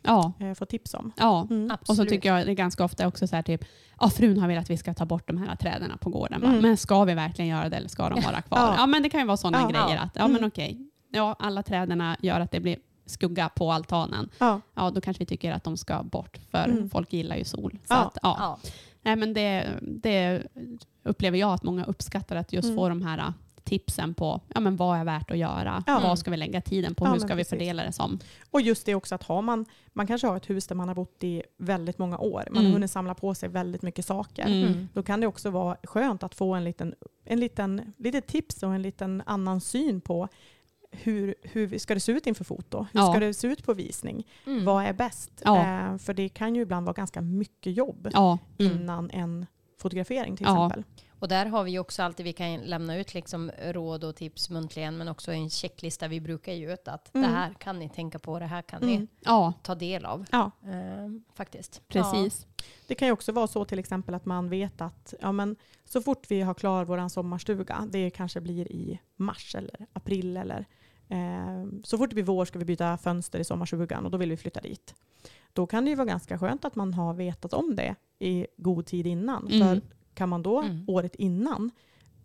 Ja. 0.07 0.33
eh, 0.39 0.53
får 0.53 0.65
tips 0.65 0.93
om. 0.93 1.11
Ja. 1.17 1.47
Mm. 1.49 1.71
Absolut. 1.71 1.89
Och 1.89 1.95
så 1.95 2.05
tycker 2.05 2.35
jag 2.35 2.45
det 2.45 2.51
är 2.51 2.55
ganska 2.55 2.83
ofta 2.83 3.07
också 3.07 3.27
så 3.27 3.35
här 3.35 3.43
typ, 3.43 3.65
ja 3.99 4.09
frun 4.09 4.39
har 4.39 4.47
velat 4.47 4.63
att 4.63 4.69
vi 4.69 4.77
ska 4.77 4.93
ta 4.93 5.05
bort 5.05 5.27
de 5.27 5.37
här 5.37 5.55
träden 5.55 5.97
på 6.01 6.09
gården. 6.09 6.43
Mm. 6.43 6.61
Men 6.61 6.77
ska 6.77 7.03
vi 7.03 7.13
verkligen 7.13 7.49
göra 7.49 7.69
det 7.69 7.75
eller 7.77 7.89
ska 7.89 8.09
de 8.09 8.21
vara 8.21 8.41
kvar? 8.41 8.57
Ja. 8.67 8.75
Ja, 8.77 8.85
men 8.85 9.03
det 9.03 9.09
kan 9.09 9.19
ju 9.19 9.25
vara 9.27 9.37
sådana 9.37 9.59
Ja. 9.61 9.67
grejer 9.85 10.01
att, 10.01 10.11
ja 10.15 10.21
Mm. 10.21 10.33
men 10.33 10.43
okej, 10.47 10.77
ja 11.09 11.35
alla 11.39 11.63
träden 11.63 12.15
gör 12.21 12.39
att 12.39 12.51
det 12.51 12.59
blir 12.59 12.77
skugga 13.05 13.49
på 13.49 13.71
altanen. 13.71 14.29
Ja. 14.39 14.61
Ja, 14.75 14.89
då 14.91 15.01
kanske 15.01 15.19
vi 15.21 15.25
tycker 15.25 15.51
att 15.51 15.63
de 15.63 15.77
ska 15.77 16.03
bort 16.03 16.37
för 16.51 16.63
Mm. 16.65 16.89
folk 16.89 17.13
gillar 17.13 17.35
ju 17.35 17.43
sol. 17.43 17.71
Så 17.83 17.93
Ja. 17.93 17.97
att, 17.97 18.17
ja. 18.23 18.35
ja. 18.39 18.59
Nej, 19.01 19.15
men 19.15 19.33
det, 19.33 19.65
det 19.81 20.43
upplever 21.03 21.37
jag 21.37 21.53
att 21.53 21.63
många 21.63 21.85
uppskattar 21.85 22.35
att 22.35 22.53
just 22.53 22.65
Mm. 22.65 22.75
få 22.77 22.89
de 22.89 23.01
här 23.01 23.33
tipsen 23.67 24.13
på 24.13 24.41
ja, 24.53 24.59
men 24.59 24.75
vad 24.75 24.97
är 24.99 25.03
värt 25.05 25.31
att 25.31 25.37
göra, 25.37 25.83
Ja. 25.87 25.99
vad 26.03 26.19
ska 26.19 26.31
vi 26.31 26.37
lägga 26.37 26.61
tiden 26.61 26.95
på, 26.95 27.05
Ja, 27.05 27.11
hur 27.11 27.19
ska 27.19 27.27
vi 27.27 27.33
precis. 27.35 27.49
fördela 27.49 27.83
det 27.83 27.91
som. 27.91 28.19
Och 28.51 28.61
just 28.61 28.85
det 28.85 28.95
också 28.95 29.15
att 29.15 29.23
har 29.23 29.41
man, 29.41 29.65
man 29.93 30.07
kanske 30.07 30.27
har 30.27 30.37
ett 30.37 30.49
hus 30.49 30.67
där 30.67 30.75
man 30.75 30.87
har 30.87 30.95
bott 30.95 31.23
i 31.23 31.43
väldigt 31.57 31.97
många 31.97 32.17
år. 32.17 32.43
Man 32.51 32.57
Mm. 32.57 32.65
har 32.65 32.73
hunnit 32.73 32.91
samla 32.91 33.13
på 33.15 33.35
sig 33.35 33.49
väldigt 33.49 33.81
mycket 33.81 34.05
saker. 34.05 34.45
Mm. 34.45 34.63
Mm. 34.67 34.87
Då 34.93 35.03
kan 35.03 35.21
det 35.21 35.27
också 35.27 35.49
vara 35.49 35.77
skönt 35.83 36.23
att 36.23 36.35
få 36.35 36.53
en 36.53 36.63
liten, 36.63 36.95
en 37.25 37.39
liten 37.39 37.93
litet 37.97 38.27
tips 38.27 38.63
och 38.63 38.73
en 38.75 38.81
liten 38.81 39.23
annan 39.25 39.61
syn 39.61 40.01
på 40.01 40.27
hur, 40.91 41.35
hur 41.41 41.77
ska 41.79 41.93
det 41.93 41.99
se 41.99 42.11
ut 42.11 42.27
inför 42.27 42.43
foto? 42.43 42.85
Hur 42.91 42.99
Ja. 42.99 43.11
ska 43.11 43.19
det 43.19 43.33
se 43.33 43.47
ut 43.47 43.63
på 43.65 43.73
visning? 43.73 44.27
Mm. 44.45 44.65
Vad 44.65 44.83
är 44.85 44.93
bäst? 44.93 45.31
Ja. 45.45 45.57
Eh, 45.57 45.97
för 45.97 46.13
det 46.13 46.29
kan 46.29 46.55
ju 46.55 46.61
ibland 46.61 46.85
vara 46.85 46.93
ganska 46.93 47.21
mycket 47.21 47.77
jobb 47.77 48.09
Ja, 48.13 48.37
Mm. 48.59 48.71
innan 48.81 49.09
en 49.11 49.45
fotografering 49.81 50.37
till 50.37 50.45
Ja. 50.45 50.65
exempel. 50.67 50.83
Och 51.19 51.27
där 51.27 51.45
har 51.45 51.63
vi 51.63 51.71
ju 51.71 51.79
också 51.79 52.03
alltid, 52.03 52.23
vi 52.23 52.33
kan 52.33 52.57
lämna 52.61 52.97
ut 52.97 53.13
liksom 53.13 53.51
råd 53.61 54.03
och 54.03 54.15
tips 54.15 54.49
muntligen, 54.49 54.97
men 54.97 55.07
också 55.07 55.31
en 55.31 55.49
checklista 55.49 56.07
vi 56.07 56.21
brukar 56.21 56.53
ge 56.53 56.73
ut 56.73 56.87
att 56.87 57.15
Mm. 57.15 57.29
det 57.29 57.37
här 57.37 57.53
kan 57.53 57.79
ni 57.79 57.89
tänka 57.89 58.19
på, 58.19 58.39
det 58.39 58.45
här 58.45 58.61
kan 58.61 58.83
Mm. 58.83 58.95
ni 59.01 59.07
Ja, 59.25 59.53
ta 59.63 59.75
del 59.75 60.05
av. 60.05 60.25
Ja. 60.31 60.51
Ehm, 60.65 61.23
faktiskt. 61.33 61.81
precis. 61.87 62.45
Det 62.87 62.95
kan 62.95 63.07
ju 63.07 63.11
också 63.11 63.31
vara 63.31 63.47
så 63.47 63.65
till 63.65 63.79
exempel 63.79 64.15
att 64.15 64.25
man 64.25 64.49
vet 64.49 64.81
att 64.81 65.13
ja, 65.21 65.31
men 65.31 65.55
så 65.85 66.01
fort 66.01 66.25
vi 66.31 66.41
har 66.41 66.53
klar 66.53 66.85
vår 66.85 67.09
sommarstuga, 67.09 67.87
det 67.91 68.09
kanske 68.09 68.41
blir 68.41 68.71
i 68.71 68.99
mars 69.15 69.55
eller 69.55 69.87
april 69.93 70.37
eller 70.37 70.65
eh, 71.09 71.65
så 71.83 71.97
fort 71.97 72.09
det 72.09 72.13
blir 72.13 72.23
vår 72.23 72.45
ska 72.45 72.59
vi 72.59 72.65
byta 72.65 72.97
fönster 72.97 73.39
i 73.39 73.43
sommarstugan 73.43 74.05
och 74.05 74.11
då 74.11 74.17
vill 74.17 74.29
vi 74.29 74.37
flytta 74.37 74.61
dit. 74.61 74.95
Då 75.53 75.67
kan 75.67 75.83
det 75.85 75.89
ju 75.89 75.95
vara 75.95 76.05
ganska 76.07 76.39
skönt 76.39 76.65
att 76.65 76.75
man 76.75 76.93
har 76.93 77.13
vetat 77.13 77.53
om 77.53 77.75
det 77.75 77.95
i 78.19 78.47
god 78.57 78.85
tid 78.85 79.07
innan. 79.07 79.47
Mm. 79.47 79.59
För 79.81 79.81
kan 80.17 80.29
man 80.29 80.43
då 80.43 80.61
Mm. 80.61 80.83
året 80.87 81.15
innan 81.15 81.71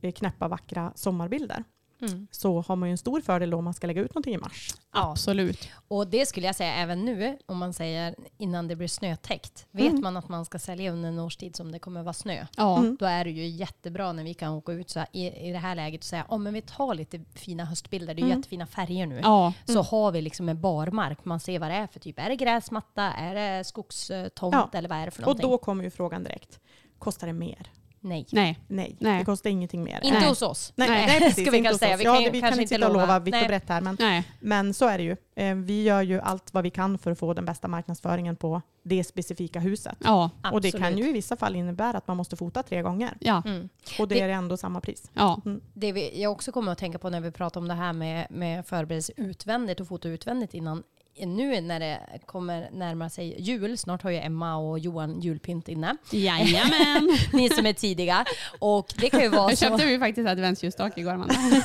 eh, 0.00 0.12
knäppa 0.12 0.49
vackra 0.49 0.92
sommarbilder. 0.94 1.64
Mm. 2.11 2.26
så 2.30 2.61
har 2.61 2.76
man 2.76 2.88
ju 2.88 2.90
en 2.90 2.99
stor 2.99 3.20
fördel 3.20 3.54
om 3.54 3.64
man 3.64 3.75
ska 3.75 3.87
lägga 3.87 4.02
ut 4.02 4.14
någonting 4.14 4.34
i 4.34 4.38
mars. 4.38 4.75
Ja. 4.94 5.11
Absolut. 5.11 5.68
Och 5.88 6.06
det 6.08 6.26
skulle 6.26 6.46
jag 6.46 6.56
säga 6.56 6.75
även 6.75 7.04
nu, 7.04 7.38
om 7.46 7.58
man 7.58 7.72
säger 7.72 8.14
innan 8.38 8.68
det 8.68 8.76
blir 8.76 8.88
snötäckt. 8.88 9.66
Vet 9.70 9.90
Mm. 9.90 10.02
man 10.02 10.16
att 10.16 10.28
man 10.28 10.44
ska 10.44 10.58
sälja 10.58 10.92
under 10.92 11.08
en 11.08 11.18
årstid 11.18 11.56
som 11.56 11.72
det 11.72 11.78
kommer 11.78 12.02
vara 12.02 12.12
snö, 12.12 12.46
Ja, 12.56 12.78
Mm. 12.78 12.96
då 13.00 13.06
är 13.06 13.25
det 13.25 13.30
ju 13.30 13.46
jättebra 13.46 14.12
när 14.12 14.25
vi 14.25 14.34
kan 14.34 14.52
åka 14.52 14.72
ut 14.72 14.90
så 14.90 14.99
här, 14.99 15.08
i, 15.12 15.49
i 15.49 15.52
det 15.52 15.58
här 15.58 15.75
läget 15.75 16.00
och 16.00 16.04
säga, 16.04 16.26
oh, 16.28 16.38
men 16.38 16.54
vi 16.54 16.62
tar 16.62 16.94
lite 16.94 17.20
fina 17.34 17.64
höstbilder, 17.64 18.14
det 18.14 18.20
är 18.22 18.25
Mm. 18.25 18.37
jättefina 18.38 18.66
färger 18.66 19.06
nu. 19.06 19.20
ja, 19.22 19.52
Så 19.64 19.82
har 19.82 20.12
vi 20.12 20.22
liksom 20.22 20.49
en 20.49 20.61
barmark, 20.61 21.25
man 21.25 21.40
ser 21.40 21.58
vad 21.58 21.70
det 21.70 21.75
är 21.76 21.87
för 21.87 22.00
typ. 22.00 22.18
Är 22.18 22.28
det 22.28 22.37
gräsmatta, 22.37 23.02
är 23.02 23.34
det 23.34 23.64
skogstomt 23.64 24.32
Ja. 24.54 24.70
eller 24.72 24.88
vad 24.88 24.99
är 24.99 25.04
det 25.04 25.11
för 25.11 25.22
Och 25.22 25.26
någonting? 25.26 25.50
då 25.50 25.58
kommer 25.58 25.84
ju 25.84 25.90
frågan 25.90 26.25
direkt. 26.25 26.61
Kostar 26.99 27.26
det 27.26 27.32
mer? 27.32 27.70
Nej. 28.04 28.26
nej. 28.30 28.59
Nej, 28.66 28.97
Nej. 29.00 29.18
det 29.18 29.25
kostar 29.25 29.50
ingenting 29.50 29.82
mer. 29.85 30.00
Inte 30.02 30.18
Nej. 30.18 30.28
hos 30.28 30.42
oss. 30.42 30.73
Nej, 30.76 30.88
Nej. 30.88 31.21
precis. 31.21 31.42
Ska 31.44 31.50
vi 31.50 31.56
inte 31.59 31.78
säga. 31.78 31.97
Vi 31.97 32.04
ja, 32.04 32.14
kan 32.14 32.23
det, 32.25 32.30
vi 32.30 32.40
kanske 32.40 32.54
kan 32.56 32.61
inte 32.62 32.75
sitta 32.75 32.87
och 32.88 32.94
lova. 32.94 33.18
vitt 33.18 33.35
och 33.35 33.47
brett 33.49 33.68
här, 33.68 33.80
men, 33.80 33.97
nej. 34.00 34.25
men 34.40 34.75
så 34.75 34.88
är 34.88 34.99
det 34.99 35.04
ju. 35.04 35.16
Eh, 35.37 35.54
Vi 35.54 35.82
gör 35.82 36.02
ju 36.02 36.21
allt 36.21 36.54
vad 36.54 36.64
vi 36.64 36.71
kan 36.71 36.99
för 36.99 37.11
att 37.11 37.18
få 37.18 37.35
den 37.35 37.44
bästa 37.44 37.68
marknadsföringen 37.68 38.37
på 38.37 38.62
det 38.82 39.04
specifika 39.04 39.61
huset. 39.61 39.97
Ja, 40.04 40.30
Och 40.52 40.61
det 40.61 40.71
kan 40.73 40.99
ju 40.99 41.09
i 41.09 41.12
vissa 41.12 41.37
fall 41.37 41.56
innebära 41.56 41.99
att 41.99 42.06
man 42.09 42.16
måste 42.16 42.37
fota 42.37 42.62
tre 42.62 42.82
gånger. 42.82 43.16
ja, 43.21 43.42
Mm. 43.47 43.68
Och 43.99 44.09
det 44.09 44.14
Det- 44.14 44.21
är 44.21 44.28
ändå 44.28 44.56
samma 44.56 44.80
pris. 44.80 45.11
ja. 45.14 45.40
Det 45.75 45.92
vi, 45.92 46.23
jag 46.23 46.32
också 46.32 46.52
kommer 46.52 46.73
att 46.73 46.78
tänka 46.78 46.99
på 46.99 47.11
när 47.11 47.21
vi 47.21 47.30
pratar 47.30 47.61
om 47.61 47.68
det 47.68 47.75
här 47.75 47.92
med, 47.92 48.26
med 48.30 48.66
förberedelse 48.66 49.12
utvändigt 49.16 49.80
och 49.80 49.88
foto 49.88 50.09
utvändigt 50.09 50.54
innan. 50.54 50.82
Nu 51.16 51.61
när 51.61 51.81
det 51.81 52.00
kommer 52.26 52.69
närma 52.73 53.11
sig 53.11 53.40
jul, 53.42 53.78
snart 53.78 54.02
har 54.02 54.11
ju 54.11 54.16
Emma 54.19 54.57
och 54.57 54.78
Johan 54.78 55.21
julpynt 55.21 55.69
inne. 55.69 55.97
Jajamän. 56.11 57.19
Ni 57.33 57.49
som 57.49 57.66
är 57.66 57.73
tidiga. 57.73 58.25
Och 58.59 58.87
det 58.97 59.11
kan 59.11 59.21
ju 59.21 59.28
vara 59.28 59.57
så... 59.57 59.64
köpte 59.69 59.85
ju 59.85 59.99
faktiskt 59.99 60.28
adventsljusstake 60.28 61.00
igår. 61.00 61.16
Men 61.16 61.28
Nej, 61.28 61.62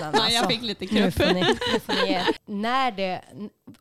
jag 0.00 0.16
alltså. 0.16 0.48
fick 0.48 0.62
lite 0.62 0.84
Nu 0.94 1.10
krupp. 1.10 1.34
ni, 1.34 1.40
nu 1.40 1.80
får 1.80 2.06
ni. 2.06 2.20
När 2.46 2.90
det, 2.92 3.20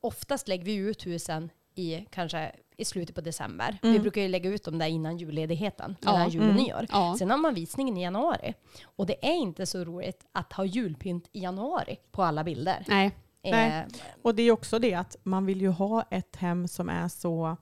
oftast 0.01 0.47
lägger 0.47 0.65
vi 0.65 0.75
ut 0.75 1.05
husen 1.05 1.49
i 1.75 2.05
kanske 2.11 2.51
i 2.77 2.85
slutet 2.85 3.15
på 3.15 3.21
december. 3.21 3.77
Vi 3.81 3.89
Mm. 3.89 4.01
brukar 4.01 4.21
ju 4.21 4.27
lägga 4.27 4.49
ut 4.49 4.63
dem 4.63 4.77
där 4.77 4.87
innan 4.87 5.17
julledigheten, 5.17 5.95
Ja, 6.01 6.11
mellan 6.11 6.29
jul 6.29 6.41
och 6.41 6.49
mm. 6.49 6.63
nyår. 6.63 6.85
Ja. 6.91 7.15
Sen 7.19 7.29
har 7.31 7.37
man 7.37 7.53
visningen 7.53 7.97
i 7.97 8.03
januari. 8.03 8.53
Och 8.95 9.05
det 9.05 9.25
är 9.27 9.33
inte 9.35 9.65
så 9.65 9.83
roligt 9.83 10.25
att 10.31 10.53
ha 10.53 10.65
julpynt 10.65 11.29
i 11.31 11.39
januari 11.39 11.97
på 12.11 12.23
alla 12.23 12.43
bilder. 12.43 12.83
Nej, 12.87 13.11
Nej. 13.51 13.79
Eh, 13.79 13.83
Och 14.21 14.35
det 14.35 14.43
är 14.43 14.51
också 14.51 14.79
det 14.79 14.93
att 14.93 15.15
man 15.23 15.45
vill 15.45 15.61
ju 15.61 15.69
ha 15.69 16.01
ett 16.11 16.35
hem 16.35 16.67
som 16.67 16.89
är 16.89 17.07
så 17.07 17.57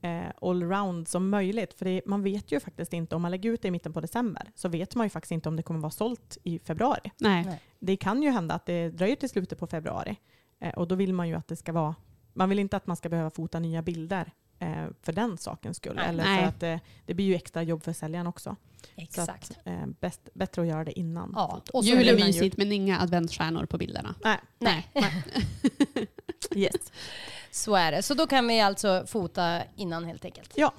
eh, 0.00 0.22
allround 0.42 1.08
som 1.08 1.30
möjligt. 1.30 1.74
För 1.74 1.84
det, 1.84 2.00
man 2.06 2.22
vet 2.22 2.52
ju 2.52 2.60
faktiskt 2.60 2.92
inte, 2.92 3.16
om 3.16 3.22
man 3.22 3.30
lägger 3.30 3.50
ut 3.50 3.62
det 3.62 3.68
i 3.68 3.70
mitten 3.70 3.92
på 3.92 4.00
december, 4.00 4.50
så 4.54 4.68
vet 4.68 4.94
man 4.94 5.06
ju 5.06 5.10
faktiskt 5.10 5.32
inte 5.32 5.48
om 5.48 5.56
det 5.56 5.62
kommer 5.62 5.80
vara 5.80 5.90
sålt 5.90 6.38
i 6.42 6.58
februari. 6.58 7.10
nej. 7.18 7.44
Nej. 7.44 7.60
Det 7.78 7.96
kan 7.96 8.22
ju 8.22 8.30
hända 8.30 8.54
att 8.54 8.66
det 8.66 8.88
dröjer 8.88 9.16
till 9.16 9.28
slutet 9.28 9.58
på 9.58 9.66
februari. 9.66 10.16
Eh, 10.60 10.74
och 10.74 10.88
då 10.88 10.94
vill 10.94 11.14
man 11.14 11.28
ju 11.28 11.34
att 11.34 11.48
det 11.48 11.56
ska 11.56 11.72
vara, 11.72 11.94
man 12.32 12.48
vill 12.48 12.58
inte 12.58 12.76
att 12.76 12.86
man 12.86 12.96
ska 12.96 13.08
behöva 13.08 13.30
fota 13.30 13.58
nya 13.58 13.82
bilder 13.82 14.32
eh, 14.62 14.86
för 15.02 15.12
den 15.12 15.38
sakens 15.38 15.76
skull. 15.76 15.96
Nej. 15.96 16.08
Eller 16.08 16.24
Nej. 16.24 16.38
för 16.40 16.48
att 16.48 16.62
eh, 16.62 16.76
det 17.06 17.14
blir 17.14 17.26
ju 17.26 17.34
extra 17.34 17.62
jobb 17.62 17.82
för 17.82 17.92
säljaren 17.92 18.26
också. 18.26 18.56
exakt. 18.96 19.46
Så 19.46 19.52
att, 19.52 19.66
eh, 19.66 19.86
bäst, 20.00 20.20
bättre 20.34 20.62
att 20.62 20.68
göra 20.68 20.84
det 20.84 20.98
innan. 20.98 21.32
Ja, 21.36 21.62
och 21.72 21.84
Jul 21.84 22.08
är 22.08 22.14
mysigt 22.14 22.56
men 22.56 22.72
inga 22.72 23.00
adventsstjärnor 23.00 23.66
på 23.66 23.78
bilderna. 23.78 24.14
Nej, 24.24 24.38
Nej, 24.58 24.88
yes. 26.54 26.92
så 27.50 27.74
är 27.76 27.92
det. 27.92 28.02
Så 28.02 28.14
då 28.14 28.26
kan 28.26 28.48
vi 28.48 28.60
alltså 28.60 29.04
fota 29.06 29.60
innan 29.76 30.04
helt 30.04 30.24
enkelt. 30.24 30.52
Ja. 30.56 30.72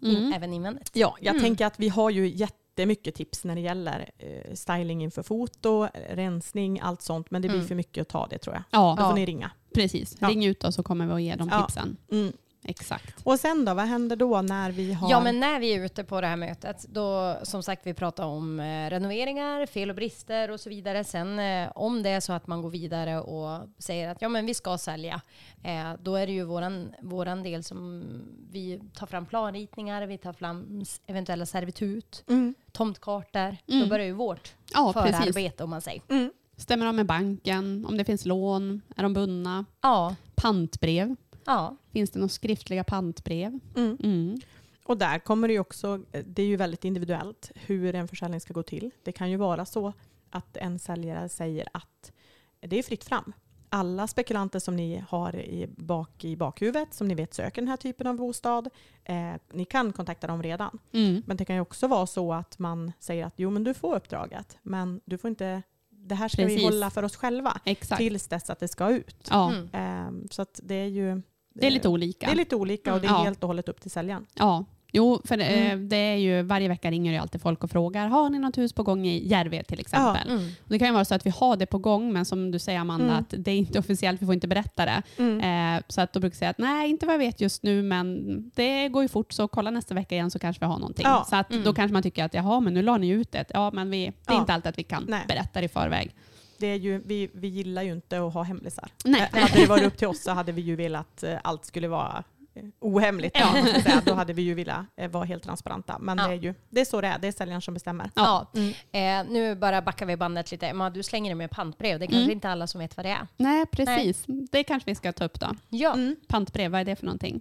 In, 0.00 0.16
Mm. 0.16 0.32
Även 0.32 0.52
invändigt. 0.52 0.90
Ja, 0.96 1.16
jag 1.20 1.30
Mm. 1.34 1.42
tänker 1.42 1.66
att 1.66 1.80
vi 1.80 1.88
har 1.88 2.10
ju 2.10 2.28
jättemycket 2.28 3.14
tips 3.14 3.44
när 3.44 3.54
det 3.54 3.60
gäller 3.60 4.10
eh, 4.18 4.54
styling 4.54 5.02
inför 5.02 5.22
foto, 5.22 5.88
rensning, 6.10 6.80
allt 6.80 7.02
sånt. 7.02 7.30
Men 7.30 7.42
det 7.42 7.48
blir 7.48 7.56
Mm. 7.58 7.68
för 7.68 7.74
mycket 7.74 8.02
att 8.02 8.08
ta 8.08 8.26
det 8.26 8.38
tror 8.38 8.54
jag. 8.54 8.62
Ja, 8.70 8.96
Då 8.98 9.04
får 9.08 9.14
ni 9.14 9.26
ringa. 9.26 9.50
precis. 9.74 10.16
Ja. 10.20 10.28
Ring 10.28 10.44
ut 10.44 10.64
och 10.64 10.74
så 10.74 10.82
kommer 10.82 11.06
vi 11.06 11.12
att 11.12 11.22
ge 11.22 11.34
dem 11.36 11.48
Ja. 11.52 11.66
tipsen. 11.66 11.96
Mm. 12.12 12.32
Exakt. 12.64 13.20
Och 13.26 13.40
sen 13.40 13.64
då, 13.64 13.74
vad 13.74 13.84
händer 13.84 14.16
då 14.16 14.42
när 14.42 14.70
vi 14.70 14.92
har... 14.92 15.10
Ja, 15.10 15.20
men 15.20 15.40
när 15.40 15.60
vi 15.60 15.74
är 15.74 15.84
ute 15.84 16.04
på 16.04 16.20
det 16.20 16.26
här 16.26 16.36
mötet, 16.36 16.86
då 16.88 17.36
som 17.42 17.62
sagt 17.62 17.86
vi 17.86 17.94
pratar 17.94 18.24
om 18.26 18.60
eh, 18.60 18.90
renoveringar, 18.90 19.66
fel 19.66 19.90
och 19.90 19.96
brister 19.96 20.50
och 20.50 20.60
så 20.60 20.70
vidare. 20.70 21.04
Sen 21.04 21.38
eh, 21.38 21.68
om 21.74 22.02
det 22.02 22.10
är 22.10 22.20
så 22.20 22.32
att 22.32 22.46
man 22.46 22.62
går 22.62 22.70
vidare 22.70 23.20
och 23.20 23.68
säger 23.78 24.08
att 24.08 24.22
ja, 24.22 24.28
men 24.28 24.46
vi 24.46 24.54
ska 24.54 24.78
sälja, 24.78 25.20
eh, 25.62 25.92
då 26.02 26.14
är 26.16 26.26
det 26.26 26.32
ju 26.32 26.44
våran, 26.44 26.94
våran 27.02 27.42
del 27.42 27.64
som 27.64 28.04
vi 28.50 28.80
tar 28.94 29.06
fram 29.06 29.26
planritningar, 29.26 30.06
vi 30.06 30.18
tar 30.18 30.32
fram 30.32 30.82
eventuella 31.06 31.46
servitut, 31.46 32.24
Mm. 32.28 32.54
tomtkartor. 32.72 33.56
Då 33.66 33.74
Mm. 33.74 33.88
börjar 33.88 34.06
ju 34.06 34.12
vårt 34.12 34.54
Ja, 34.74 34.92
precis. 34.92 35.16
förarbete 35.16 35.64
om 35.64 35.70
man 35.70 35.80
säger. 35.80 36.02
Mm. 36.08 36.32
Stämmer 36.56 36.86
de 36.86 36.96
med 36.96 37.06
banken? 37.06 37.86
Om 37.88 37.96
det 37.96 38.04
finns 38.04 38.24
lån? 38.26 38.80
Är 38.96 39.02
de 39.02 39.14
bundna? 39.14 39.64
Ja, 39.80 40.14
Pantbrev? 40.34 41.16
Ja. 41.44 41.76
Finns 41.92 42.10
det 42.10 42.18
några 42.18 42.28
skriftliga 42.28 42.84
pantbrev? 42.84 43.58
Mm. 43.76 43.96
Mm. 44.02 44.40
Och 44.84 44.96
där 44.98 45.18
kommer 45.18 45.48
det 45.48 45.54
ju 45.54 45.60
också, 45.60 45.98
det 46.24 46.42
är 46.42 46.46
ju 46.46 46.56
väldigt 46.56 46.84
individuellt 46.84 47.50
hur 47.54 47.94
en 47.94 48.08
försäljning 48.08 48.40
ska 48.40 48.54
gå 48.54 48.62
till. 48.62 48.90
Det 49.02 49.12
kan 49.12 49.30
ju 49.30 49.36
vara 49.36 49.64
så 49.64 49.92
att 50.30 50.56
en 50.56 50.78
säljare 50.78 51.28
säger 51.28 51.68
att 51.72 52.12
det 52.60 52.78
är 52.78 52.82
fritt 52.82 53.04
fram. 53.04 53.32
Alla 53.68 54.06
spekulanter 54.06 54.58
som 54.58 54.76
ni 54.76 55.04
har 55.08 55.36
i, 55.36 55.66
bak, 55.76 56.24
i 56.24 56.36
bakhuvudet, 56.36 56.94
som 56.94 57.08
ni 57.08 57.14
vet 57.14 57.34
söker 57.34 57.62
den 57.62 57.68
här 57.68 57.76
typen 57.76 58.06
av 58.06 58.16
bostad, 58.16 58.68
eh, 59.04 59.32
ni 59.52 59.64
kan 59.64 59.92
kontakta 59.92 60.26
dem 60.26 60.42
redan. 60.42 60.78
Mm. 60.92 61.22
Men 61.26 61.36
det 61.36 61.44
kan 61.44 61.56
ju 61.56 61.62
också 61.62 61.86
vara 61.86 62.06
så 62.06 62.32
att 62.32 62.58
man 62.58 62.92
säger 62.98 63.24
att 63.26 63.34
jo 63.36 63.50
men 63.50 63.64
du 63.64 63.74
får 63.74 63.94
uppdraget, 63.96 64.58
men 64.62 65.00
du 65.04 65.18
får 65.18 65.28
inte, 65.30 65.62
det 65.90 66.14
här 66.14 66.28
ska 66.28 66.42
vi 66.46 66.54
Precis. 66.54 66.70
hålla 66.70 66.90
för 66.90 67.02
oss 67.02 67.16
själva 67.16 67.60
Exakt. 67.64 67.98
tills 67.98 68.28
dess 68.28 68.50
att 68.50 68.60
det 68.60 68.68
ska 68.68 68.90
ut. 68.90 69.28
Ja, 69.30 69.52
Mm. 69.52 69.68
Ehm, 69.72 70.28
så 70.30 70.42
att 70.42 70.60
det 70.62 70.74
är 70.74 70.86
ju 70.86 71.22
det 71.54 71.66
är 71.66 71.70
lite 71.70 71.88
olika. 71.88 72.26
det 72.26 72.32
är 72.32 72.36
lite 72.36 72.56
olika 72.56 72.94
och 72.94 73.00
det 73.00 73.06
är 73.06 73.08
Mm. 73.10 73.18
Ja. 73.20 73.24
helt 73.24 73.42
och 73.42 73.46
hållet 73.48 73.68
upp 73.68 73.80
till 73.80 73.90
säljaren. 73.90 74.26
Ja, 74.34 74.64
jo, 74.92 75.20
för 75.24 75.38
eh, 75.38 75.70
Mm. 75.70 75.88
det 75.88 75.96
är 75.96 76.16
ju, 76.16 76.42
varje 76.42 76.68
vecka 76.68 76.90
ringer 76.90 77.12
ju 77.12 77.18
alltid 77.18 77.40
folk 77.42 77.64
och 77.64 77.70
frågar, 77.70 78.06
har 78.08 78.30
ni 78.30 78.38
något 78.38 78.58
hus 78.58 78.72
på 78.72 78.82
gång 78.82 79.06
i 79.06 79.28
Järve 79.28 79.62
till 79.62 79.80
exempel? 79.80 80.30
Mm. 80.30 80.50
Det 80.64 80.78
kan 80.78 80.88
ju 80.88 80.94
vara 80.94 81.04
så 81.04 81.14
att 81.14 81.26
vi 81.26 81.30
har 81.30 81.56
det 81.56 81.66
på 81.66 81.78
gång, 81.78 82.12
men 82.12 82.24
som 82.24 82.50
du 82.50 82.58
säger 82.58 82.78
Amanda, 82.80 83.04
Mm. 83.06 83.16
att 83.18 83.34
det 83.38 83.50
är 83.50 83.56
inte 83.56 83.78
officiellt, 83.78 84.22
vi 84.22 84.26
får 84.26 84.34
inte 84.34 84.48
berätta 84.48 84.86
det. 84.86 85.02
Eh, 85.22 85.82
så 85.88 86.00
att 86.00 86.12
då 86.12 86.20
brukar 86.20 86.34
jag 86.34 86.38
säga 86.38 86.50
att 86.50 86.58
nej, 86.58 86.90
inte 86.90 87.06
vad 87.06 87.14
jag 87.14 87.18
vet 87.18 87.40
just 87.40 87.62
nu, 87.62 87.82
men 87.82 88.24
det 88.54 88.88
går 88.88 89.02
ju 89.02 89.08
fort, 89.08 89.32
så 89.32 89.48
kolla 89.48 89.70
nästa 89.70 89.94
vecka 89.94 90.14
igen 90.14 90.30
så 90.30 90.38
kanske 90.38 90.60
vi 90.60 90.66
har 90.66 90.78
någonting. 90.78 91.04
Ja. 91.08 91.26
Så 91.30 91.36
att 91.36 91.50
Mm. 91.52 91.64
då 91.64 91.72
kanske 91.74 91.92
man 91.92 92.02
tycker 92.02 92.24
att 92.24 92.34
jaha, 92.34 92.60
men 92.60 92.74
nu 92.74 92.82
la 92.82 92.96
ni 92.98 93.08
ut 93.08 93.32
det. 93.32 93.44
Ja, 93.54 93.70
men 93.74 93.90
vi, 93.90 93.98
det 94.06 94.32
är 94.32 94.34
Ja. 94.34 94.40
inte 94.40 94.52
alltid 94.54 94.68
att 94.68 94.78
vi 94.78 94.82
kan 94.82 95.04
Nej. 95.08 95.24
berätta 95.28 95.60
det 95.60 95.64
i 95.66 95.68
förväg. 95.68 96.14
Det 96.60 96.66
är 96.66 96.76
ju, 96.76 97.02
vi, 97.04 97.30
vi 97.34 97.48
gillar 97.48 97.82
ju 97.82 97.92
inte 97.92 98.20
att 98.20 98.34
ha 98.34 98.42
hemlisar. 98.42 98.90
Nej. 99.04 99.28
Hade 99.32 99.54
det 99.60 99.66
varit 99.66 99.84
upp 99.84 99.96
till 99.96 100.08
oss 100.08 100.22
så 100.22 100.30
hade 100.30 100.52
vi 100.52 100.62
ju 100.62 100.76
velat 100.76 101.22
eh, 101.22 101.38
allt 101.44 101.64
skulle 101.64 101.88
vara 101.88 102.24
eh, 102.54 102.64
ohemligt. 102.80 103.36
Ja. 103.38 103.64
säga. 103.82 104.02
Då 104.04 104.14
hade 104.14 104.32
vi 104.32 104.42
ju 104.42 104.54
velat 104.54 104.86
eh, 104.96 105.10
vara 105.10 105.24
helt 105.24 105.42
transparenta. 105.42 105.98
Men 105.98 106.18
Ja. 106.18 106.26
det, 106.28 106.32
är 106.34 106.38
ju, 106.38 106.54
det 106.70 106.80
är 106.80 106.84
så 106.84 107.00
det 107.00 107.06
är, 107.08 107.18
det 107.18 107.28
är 107.28 107.32
säljaren 107.32 107.60
som 107.62 107.74
bestämmer. 107.74 108.10
Ja. 108.14 108.52
Mm. 108.54 109.26
Eh, 109.26 109.32
nu 109.32 109.54
bara 109.54 109.82
backar 109.82 110.06
vi 110.06 110.16
bandet 110.16 110.50
lite. 110.52 110.66
Emma, 110.68 110.90
du 110.90 111.02
slänger 111.02 111.30
det 111.30 111.34
med 111.34 111.50
pantbrev. 111.50 111.98
Det 111.98 112.04
är 112.04 112.06
kanske 112.06 112.22
Mm. 112.22 112.30
inte 112.32 112.50
alla 112.50 112.66
som 112.66 112.78
vet 112.78 112.96
vad 112.96 113.06
det 113.06 113.10
är. 113.10 113.26
Nej, 113.36 113.66
precis. 113.66 114.24
Det 114.26 114.62
kanske 114.64 114.90
vi 114.90 114.94
ska 114.94 115.12
ta 115.12 115.24
upp 115.24 115.40
då. 115.40 115.46
Ja. 115.68 115.92
Mm. 115.92 116.16
Pantbrev, 116.28 116.70
vad 116.70 116.80
är 116.80 116.84
det 116.84 116.96
för 116.96 117.06
någonting? 117.06 117.40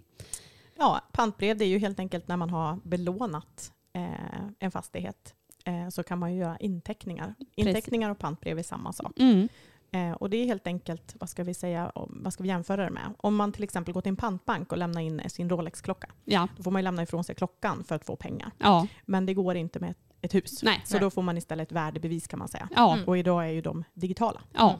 Ja, 0.77 1.01
pantbrev 1.11 1.57
det 1.57 1.65
är 1.65 1.69
ju 1.69 1.79
helt 1.79 1.99
enkelt 1.99 2.27
när 2.27 2.37
man 2.37 2.49
har 2.49 2.79
belånat 2.83 3.71
eh, 3.95 4.41
en 4.59 4.71
fastighet 4.71 5.33
eh, 5.69 5.89
så 5.89 6.03
kan 6.03 6.19
man 6.19 6.33
ju 6.33 6.39
göra 6.39 6.57
inteckningar. 6.57 7.35
Inteckningar 7.55 8.09
och 8.09 8.19
pantbrev 8.19 8.59
är 8.59 8.63
samma 8.63 8.93
sak. 8.93 9.19
Mm. 9.19 9.47
Eh, 9.91 10.11
och 10.11 10.29
det 10.29 10.37
är 10.37 10.45
helt 10.45 10.67
enkelt, 10.67 11.15
vad 11.19 11.29
ska 11.29 11.43
vi 11.43 11.53
säga, 11.53 11.91
vad 11.95 12.33
ska 12.33 12.43
vi 12.43 12.49
jämföra 12.49 12.83
det 12.83 12.91
med? 12.91 13.13
Om 13.17 13.35
man 13.35 13.51
till 13.51 13.63
exempel 13.63 13.93
går 13.93 14.01
till 14.01 14.09
en 14.09 14.15
pantbank 14.15 14.71
och 14.71 14.77
lämnar 14.77 15.01
in 15.01 15.21
sin 15.27 15.49
Rolex-klocka, 15.49 16.07
Ja. 16.25 16.47
då 16.57 16.63
får 16.63 16.71
man 16.71 16.79
ju 16.79 16.83
lämna 16.83 17.03
ifrån 17.03 17.23
sig 17.23 17.35
klockan 17.35 17.83
för 17.83 17.95
att 17.95 18.05
få 18.05 18.15
pengar. 18.15 18.51
Ja. 18.57 18.87
Men 19.05 19.25
det 19.25 19.33
går 19.33 19.55
inte 19.55 19.79
med 19.79 19.93
ett, 20.21 20.33
hus. 20.35 20.63
Nej. 20.63 20.81
Så 20.85 20.97
då 20.99 21.09
får 21.09 21.21
man 21.21 21.37
istället 21.37 21.67
ett 21.67 21.71
värdebevis 21.75 22.27
kan 22.27 22.39
man 22.39 22.47
säga. 22.47 22.69
Ja. 22.75 22.93
Mm. 22.93 23.07
Och 23.07 23.17
idag 23.17 23.43
är 23.45 23.49
ju 23.51 23.61
de 23.61 23.83
digitala. 23.93 24.41
Ja, 24.53 24.79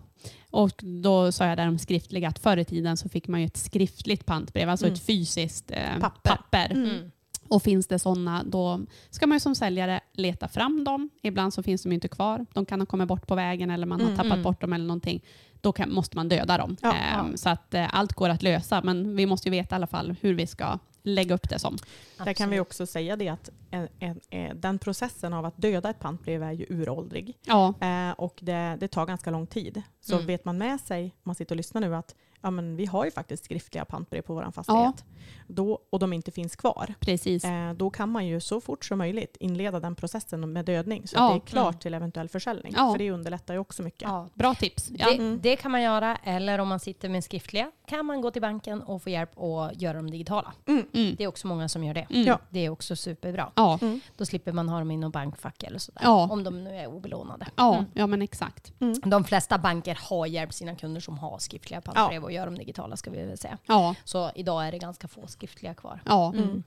och 0.51 0.83
då 1.03 1.31
sa 1.31 1.45
jag 1.45 1.57
där 1.57 1.67
om 1.67 1.79
skriftliga 1.79 2.27
att 2.27 2.39
förr 2.39 2.57
i 2.57 2.65
tiden 2.65 2.97
så 2.97 3.09
fick 3.09 3.27
man 3.27 3.39
ju 3.39 3.45
ett 3.45 3.57
skriftligt 3.57 4.25
pantbrev, 4.25 4.69
alltså 4.69 4.85
Mm. 4.85 4.93
ett 4.93 5.01
fysiskt 5.05 5.71
eh, 5.71 5.99
Papper. 5.99 6.29
papper. 6.35 6.71
Mm. 6.71 7.11
Och 7.49 7.63
finns 7.63 7.87
det 7.87 7.99
sådana, 7.99 8.43
då 8.43 8.81
ska 9.09 9.27
man 9.27 9.35
ju 9.35 9.39
som 9.39 9.55
säljare 9.55 9.99
leta 10.13 10.47
fram 10.47 10.83
dem. 10.83 11.09
Ibland 11.21 11.53
så 11.53 11.63
finns 11.63 11.83
de 11.83 11.89
ju 11.89 11.95
inte 11.95 12.07
kvar. 12.07 12.45
De 12.53 12.65
kan 12.65 12.79
ha 12.81 12.85
kommit 12.85 13.07
bort 13.07 13.27
på 13.27 13.35
vägen 13.35 13.69
eller 13.71 13.87
man 13.87 13.99
har 13.99 14.07
Mm, 14.07 14.17
tappat 14.17 14.31
mm. 14.31 14.43
bort 14.43 14.61
dem 14.61 14.73
eller 14.73 14.85
någonting. 14.85 15.23
Då 15.61 15.71
kan, 15.71 15.93
måste 15.93 16.17
man 16.17 16.29
döda 16.29 16.57
dem. 16.57 16.77
Ja, 16.81 16.93
Ehm, 16.93 17.37
Så 17.37 17.49
att 17.49 17.73
eh, 17.73 17.87
allt 17.95 18.13
går 18.13 18.29
att 18.29 18.43
lösa, 18.43 18.81
men 18.83 19.15
vi 19.15 19.25
måste 19.25 19.47
ju 19.47 19.51
veta 19.51 19.75
i 19.75 19.77
alla 19.77 19.87
fall 19.87 20.15
hur 20.21 20.33
vi 20.33 20.47
ska 20.47 20.79
lägga 21.03 21.35
upp 21.35 21.49
det 21.49 21.59
som. 21.59 21.77
Där 22.17 22.33
kan 22.33 22.49
vi 22.49 22.55
Absolut. 22.55 22.61
också 22.61 22.85
säga 22.87 23.15
det 23.15 23.29
att 23.29 23.49
en, 23.71 23.87
en, 23.99 24.19
en, 24.29 24.61
den 24.61 24.79
processen 24.79 25.33
av 25.33 25.45
att 25.45 25.57
döda 25.57 25.89
ett 25.89 25.99
pantbrev 25.99 26.43
är 26.43 26.51
ju 26.51 26.65
uråldrig. 26.69 27.37
Ja, 27.45 27.73
Eh, 27.81 28.11
och 28.11 28.39
det, 28.41 28.77
det 28.79 28.87
tar 28.87 29.05
ganska 29.05 29.31
lång 29.31 29.47
tid. 29.47 29.81
Så 30.01 30.13
Mm. 30.15 30.27
vet 30.27 30.45
man 30.45 30.57
med 30.57 30.79
sig, 30.79 31.03
om 31.05 31.11
man 31.23 31.35
sitter 31.35 31.53
och 31.55 31.57
lyssnar 31.57 31.81
nu, 31.81 31.95
att 31.95 32.15
ja, 32.41 32.51
men 32.51 32.75
vi 32.75 32.85
har 32.85 33.05
ju 33.05 33.11
faktiskt 33.11 33.45
skriftliga 33.45 33.85
pantbrev 33.85 34.21
på 34.21 34.33
vår 34.33 34.51
fastighet. 34.51 35.05
Då, 35.51 35.79
och 35.89 35.99
de 35.99 36.13
inte 36.13 36.31
finns 36.31 36.55
kvar. 36.55 36.93
precis. 36.99 37.43
Eh, 37.45 37.73
då 37.73 37.89
kan 37.89 38.09
man 38.09 38.27
ju 38.27 38.39
så 38.39 38.61
fort 38.61 38.85
som 38.85 38.97
möjligt 38.97 39.37
inleda 39.39 39.79
den 39.79 39.95
processen 39.95 40.53
med 40.53 40.65
dödning. 40.65 41.07
Så 41.07 41.15
Ja. 41.17 41.27
att 41.27 41.33
det 41.33 41.37
är 41.37 41.51
klart 41.51 41.73
Mm. 41.73 41.79
till 41.79 41.93
eventuell 41.93 42.29
försäljning. 42.29 42.73
Ja. 42.77 42.91
För 42.91 42.97
det 42.99 43.11
underlättar 43.11 43.53
ju 43.53 43.59
också 43.59 43.83
mycket. 43.83 44.01
Ja. 44.01 44.27
Bra 44.33 44.53
tips. 44.55 44.89
Ja. 44.97 45.05
Det, 45.09 45.15
Mm. 45.15 45.39
det 45.41 45.55
kan 45.55 45.71
man 45.71 45.81
göra, 45.81 46.15
eller 46.23 46.59
om 46.59 46.67
man 46.67 46.79
sitter 46.79 47.09
med 47.09 47.23
skriftliga 47.23 47.71
kan 47.87 48.05
man 48.05 48.21
gå 48.21 48.31
till 48.31 48.41
banken 48.41 48.81
och 48.83 49.03
få 49.03 49.09
hjälp 49.09 49.39
att 49.39 49.81
göra 49.81 49.93
dem 49.97 50.11
digitala. 50.11 50.53
Mm. 50.67 50.85
Det 51.17 51.23
är 51.23 51.27
också 51.27 51.47
många 51.47 51.69
som 51.69 51.83
gör 51.83 51.93
det. 51.93 52.07
Mm. 52.09 52.37
Det 52.49 52.59
är 52.65 52.69
också 52.69 52.95
superbra. 52.95 53.51
Ja. 53.55 53.79
Då 54.17 54.25
slipper 54.25 54.51
man 54.51 54.69
ha 54.69 54.79
dem 54.79 54.91
i 54.91 54.97
någon 54.97 55.11
bankfack 55.11 55.63
eller 55.63 55.79
sådär. 55.79 56.01
Ja. 56.03 56.27
Om 56.31 56.43
de 56.43 56.63
nu 56.63 56.75
är 56.75 56.87
obelånade. 56.87 57.47
Ja, 57.55 57.73
Mm. 57.73 57.85
ja, 57.93 58.07
men 58.07 58.21
exakt. 58.21 58.73
De 59.05 59.23
flesta 59.23 59.57
banker 59.57 59.97
har 60.09 60.25
hjälpt 60.25 60.53
sina 60.53 60.75
kunder 60.75 61.01
som 61.01 61.17
har 61.17 61.37
skriftliga 61.39 61.81
pantbrev 61.81 62.23
och 62.23 62.31
gör 62.31 62.45
dem 62.45 62.55
digitala 62.57 62.97
ska 62.97 63.11
vi 63.11 63.25
väl 63.25 63.37
säga. 63.37 63.57
Ja, 63.65 63.95
Så 64.03 64.31
idag 64.35 64.67
är 64.67 64.71
det 64.71 64.77
ganska 64.77 65.07
få 65.07 65.27
skriftliga 65.39 65.73
kvar. 65.73 66.01
ja. 66.05 66.33
Mm. 66.37 66.63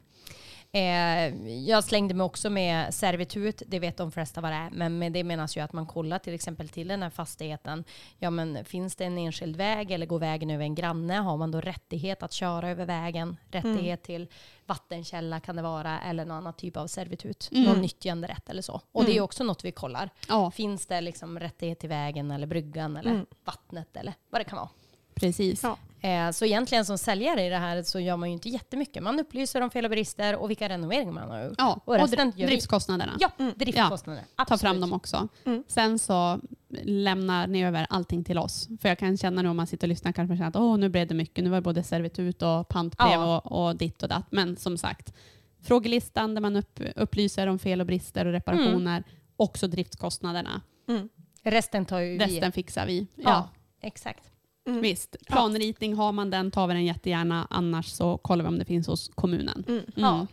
Eh, 0.75 1.52
jag 1.69 1.85
slängde 1.85 2.14
mig 2.14 2.25
också 2.25 2.50
med 2.50 2.95
servitut, 2.95 3.62
det 3.67 3.79
vet 3.79 3.97
de 3.97 4.12
flesta 4.12 4.41
vad 4.41 4.50
det 4.52 4.57
är, 4.57 4.71
men 4.71 4.99
med 4.99 5.12
det 5.12 5.25
menas 5.25 5.57
ju 5.57 5.61
att 5.61 5.73
man 5.73 5.87
kollar 5.87 6.19
till 6.19 6.35
exempel 6.35 6.69
till 6.69 6.88
den 6.88 7.02
här 7.02 7.11
fastigheten. 7.11 7.85
Ja 8.19 8.31
men 8.31 8.64
finns 8.64 8.97
det 8.97 9.05
en 9.05 9.19
enskild 9.19 9.57
väg 9.57 9.91
eller 9.91 10.07
går 10.07 10.19
vägen 10.19 10.50
över 10.50 10.64
en 10.64 10.75
granne? 10.75 11.14
Har 11.14 11.37
man 11.37 11.50
då 11.50 11.61
rättighet 11.61 12.23
att 12.23 12.33
köra 12.33 12.71
över 12.71 12.87
vägen? 12.87 13.37
Rättighet 13.50 14.02
till 14.02 14.29
vattenkälla 14.67 15.41
kan 15.41 15.57
det 15.57 15.62
vara 15.62 16.00
eller 16.00 16.25
någon 16.25 16.37
annan 16.37 16.55
typ 16.55 16.76
av 16.76 16.87
servitut. 16.87 17.49
Mm. 17.52 17.64
Någon 17.64 17.81
nyttjanderätt 17.81 18.49
eller 18.49 18.62
så. 18.62 18.81
Och 18.93 19.05
det 19.05 19.17
är 19.17 19.21
också 19.21 19.45
något 19.45 19.64
vi 19.64 19.73
kollar. 19.73 20.11
ja 20.29 20.50
Finns 20.50 20.87
det 20.87 21.00
liksom 21.00 21.41
rättighet 21.41 21.79
till 21.81 21.88
vägen 21.88 22.31
eller 22.31 22.47
bryggan 22.47 22.97
eller 22.97 23.11
Mm. 23.11 23.26
vattnet 23.45 23.97
eller 23.97 24.14
vad 24.31 24.41
det 24.41 24.45
kan 24.45 24.57
vara. 24.59 24.69
Precis. 25.14 25.62
Ja. 25.62 25.78
Eh, 26.09 26.31
Så 26.31 26.45
egentligen 26.45 26.85
som 26.85 26.99
säljare 26.99 27.42
i 27.47 27.49
det 27.49 27.57
här 27.57 27.83
så 27.83 28.00
gör 28.00 28.16
man 28.16 28.28
ju 28.28 28.33
inte 28.33 28.49
jättemycket. 28.49 29.02
Man 29.02 29.21
upplyser 29.21 29.61
om 29.61 29.71
fel 29.71 29.85
och 29.85 29.90
brister 29.90 30.37
och 30.37 30.50
vilka 30.50 30.69
renoveringar 30.69 31.12
man 31.12 31.31
har 31.31 31.45
gjort. 31.45 31.54
Ja, 31.59 31.81
Och 31.85 31.88
och 31.88 31.95
resten 32.00 32.19
dr- 32.33 32.37
gör 32.37 32.47
vi. 32.47 32.52
driftskostnaderna. 32.52 33.12
Ja. 33.21 34.45
Ta 34.49 34.59
fram 34.59 34.81
dem 34.81 34.92
också. 34.92 35.28
Mm. 35.45 35.64
Sen 35.69 35.99
så 35.99 36.40
lämnar 36.83 37.47
ni 37.47 37.64
över 37.64 37.87
allting 37.90 38.25
till 38.25 38.38
oss. 38.38 38.69
För 38.81 38.88
jag 38.88 38.99
kan 38.99 39.16
känna 39.16 39.42
nu 39.42 39.49
om 39.49 39.57
man 39.57 39.66
sitter 39.66 39.87
och 39.87 39.88
lyssnar 39.88 40.12
kanske 40.12 40.45
att 40.47 40.57
Åh, 40.57 40.76
nu 40.78 40.88
blev 40.88 41.07
det 41.07 41.14
mycket. 41.14 41.45
Nu 41.45 41.50
var 41.50 41.57
det 41.57 41.62
både 41.62 41.83
servitut 41.83 42.42
och 42.42 42.69
pantbrev 42.69 43.11
Ja. 43.12 43.37
och, 43.45 43.66
och 43.66 43.76
ditt 43.76 44.02
och 44.02 44.09
datt. 44.09 44.26
Men 44.31 44.57
som 44.57 44.78
sagt, 44.78 45.12
frågelistan 45.62 46.35
där 46.35 46.40
man 46.40 46.57
upp, 46.57 46.81
upplyser 46.97 47.47
om 47.47 47.59
fel 47.59 47.81
och 47.81 47.87
brister 47.87 48.25
och 48.26 48.33
reparationer. 48.33 49.04
Också 49.37 49.66
driftskostnaderna. 49.69 50.61
Mm. 50.88 51.09
Resten 51.42 51.85
tar 51.87 51.99
ju 51.99 52.12
vi. 52.12 52.19
Resten 52.19 52.52
fixar 52.52 52.87
vi. 52.87 53.07
Ja, 53.14 53.23
Ja, 53.25 53.49
exakt. 53.81 54.32
Mm. 54.66 54.81
Visst, 54.81 55.16
planritning 55.26 55.95
har 55.95 56.12
man 56.12 56.31
den 56.31 56.50
tar 56.50 56.66
vi 56.66 56.75
den 56.75 56.85
jättegärna. 56.85 57.47
Annars 57.50 57.87
så 57.87 58.19
kollar 58.19 58.45
vi 58.45 58.49
om 58.49 58.59
det 58.59 58.64
finns 58.64 58.87
hos 58.87 59.11
kommunen. 59.14 59.64
Mm. 59.69 59.78
Mm. 59.78 59.90
Ja. 59.95 60.26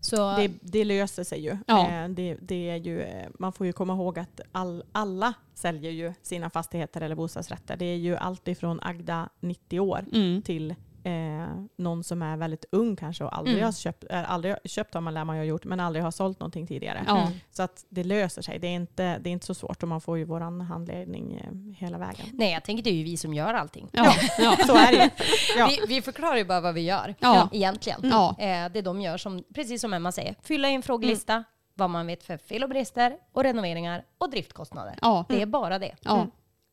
Så 0.00 0.36
Det, 0.36 0.50
det 0.60 0.84
löser 0.84 1.24
sig 1.24 1.40
ju. 1.44 1.58
Ja. 1.66 1.88
Eh, 1.90 2.08
Det, 2.08 2.34
det 2.40 2.70
är 2.70 2.76
ju. 2.76 3.00
eh, 3.02 3.28
Man 3.38 3.52
får 3.52 3.66
ju 3.66 3.72
komma 3.72 3.92
ihåg 3.94 4.18
att 4.18 4.40
all, 4.52 4.82
alla 4.92 5.34
säljer 5.54 5.90
ju 5.90 6.12
sina 6.22 6.50
fastigheter 6.50 7.00
eller 7.00 7.14
bostadsrätter. 7.14 7.76
Det 7.76 7.84
är 7.84 7.96
ju 7.96 8.16
allt 8.16 8.48
ifrån 8.48 8.80
Agda 8.82 9.28
90 9.40 9.80
år 9.80 10.04
Mm. 10.12 10.42
till 10.42 10.74
eh, 11.04 11.64
någon 11.76 12.04
som 12.04 12.22
är 12.22 12.36
väldigt 12.36 12.64
ung 12.72 12.96
kanske 12.96 13.24
och 13.24 13.36
aldrig 13.38 13.54
Mm. 13.56 13.64
har 13.64 13.72
köpt, 13.72 14.04
äh, 14.10 14.30
aldrig, 14.30 14.56
köpt 14.64 14.94
har 14.94 15.00
man 15.00 15.14
lär 15.14 15.24
man 15.24 15.36
ju 15.36 15.40
ha 15.42 15.46
gjort, 15.46 15.64
men 15.64 15.80
aldrig 15.80 16.04
har 16.04 16.10
sålt 16.10 16.40
någonting 16.40 16.66
tidigare. 16.66 16.98
Mm. 16.98 17.28
Så 17.50 17.62
att 17.62 17.84
det 17.88 18.04
löser 18.04 18.42
sig. 18.42 18.58
Det 18.58 18.66
är 18.66 18.74
inte, 18.74 19.18
det 19.18 19.30
är 19.30 19.32
inte 19.32 19.46
så 19.46 19.54
svårt 19.54 19.82
och 19.82 19.88
man 19.88 20.00
får 20.00 20.18
ju 20.18 20.24
våran 20.24 20.60
handledning 20.60 21.34
eh, 21.36 21.76
hela 21.86 21.98
vägen. 21.98 22.26
Nej, 22.32 22.52
jag 22.52 22.64
tänker 22.64 22.82
det 22.84 22.90
är 22.90 22.94
ju 22.94 23.04
vi 23.04 23.16
som 23.16 23.34
gör 23.34 23.54
allting. 23.54 23.88
Ja. 23.92 24.12
Ja. 24.38 24.56
Så 24.66 24.74
är 24.76 24.92
det 24.92 25.04
ju. 25.04 25.10
Ja. 25.58 25.68
Vi, 25.70 25.94
vi 25.94 26.02
förklarar 26.02 26.36
ju 26.36 26.44
bara 26.44 26.60
vad 26.60 26.74
vi 26.74 26.80
gör 26.80 27.14
Ja. 27.18 27.48
egentligen. 27.52 28.00
Ja. 28.02 28.36
Eh, 28.38 28.72
det 28.72 28.82
de 28.82 29.00
gör, 29.00 29.16
som, 29.18 29.44
precis 29.54 29.80
som 29.80 29.92
Emma 29.94 30.12
säger, 30.12 30.34
fylla 30.42 30.70
i 30.70 30.74
en 30.74 30.82
frågelista, 30.82 31.44
vad 31.74 31.90
man 31.90 32.06
vet 32.06 32.22
för 32.24 32.36
fel 32.36 32.62
och 32.62 32.68
brister 32.68 33.16
och 33.32 33.42
renoveringar 33.42 34.04
och 34.18 34.30
driftkostnader. 34.30 34.94
Ja. 35.02 35.24
Det 35.28 35.42
är 35.42 35.46
bara 35.46 35.78
det. 35.78 35.94
Ja. 36.00 36.26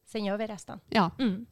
Sen 0.05 0.25
gör 0.25 0.37
vi 0.37 0.47
resten. 0.47 0.79
Ja. 0.89 1.11
Mm. 1.19 1.45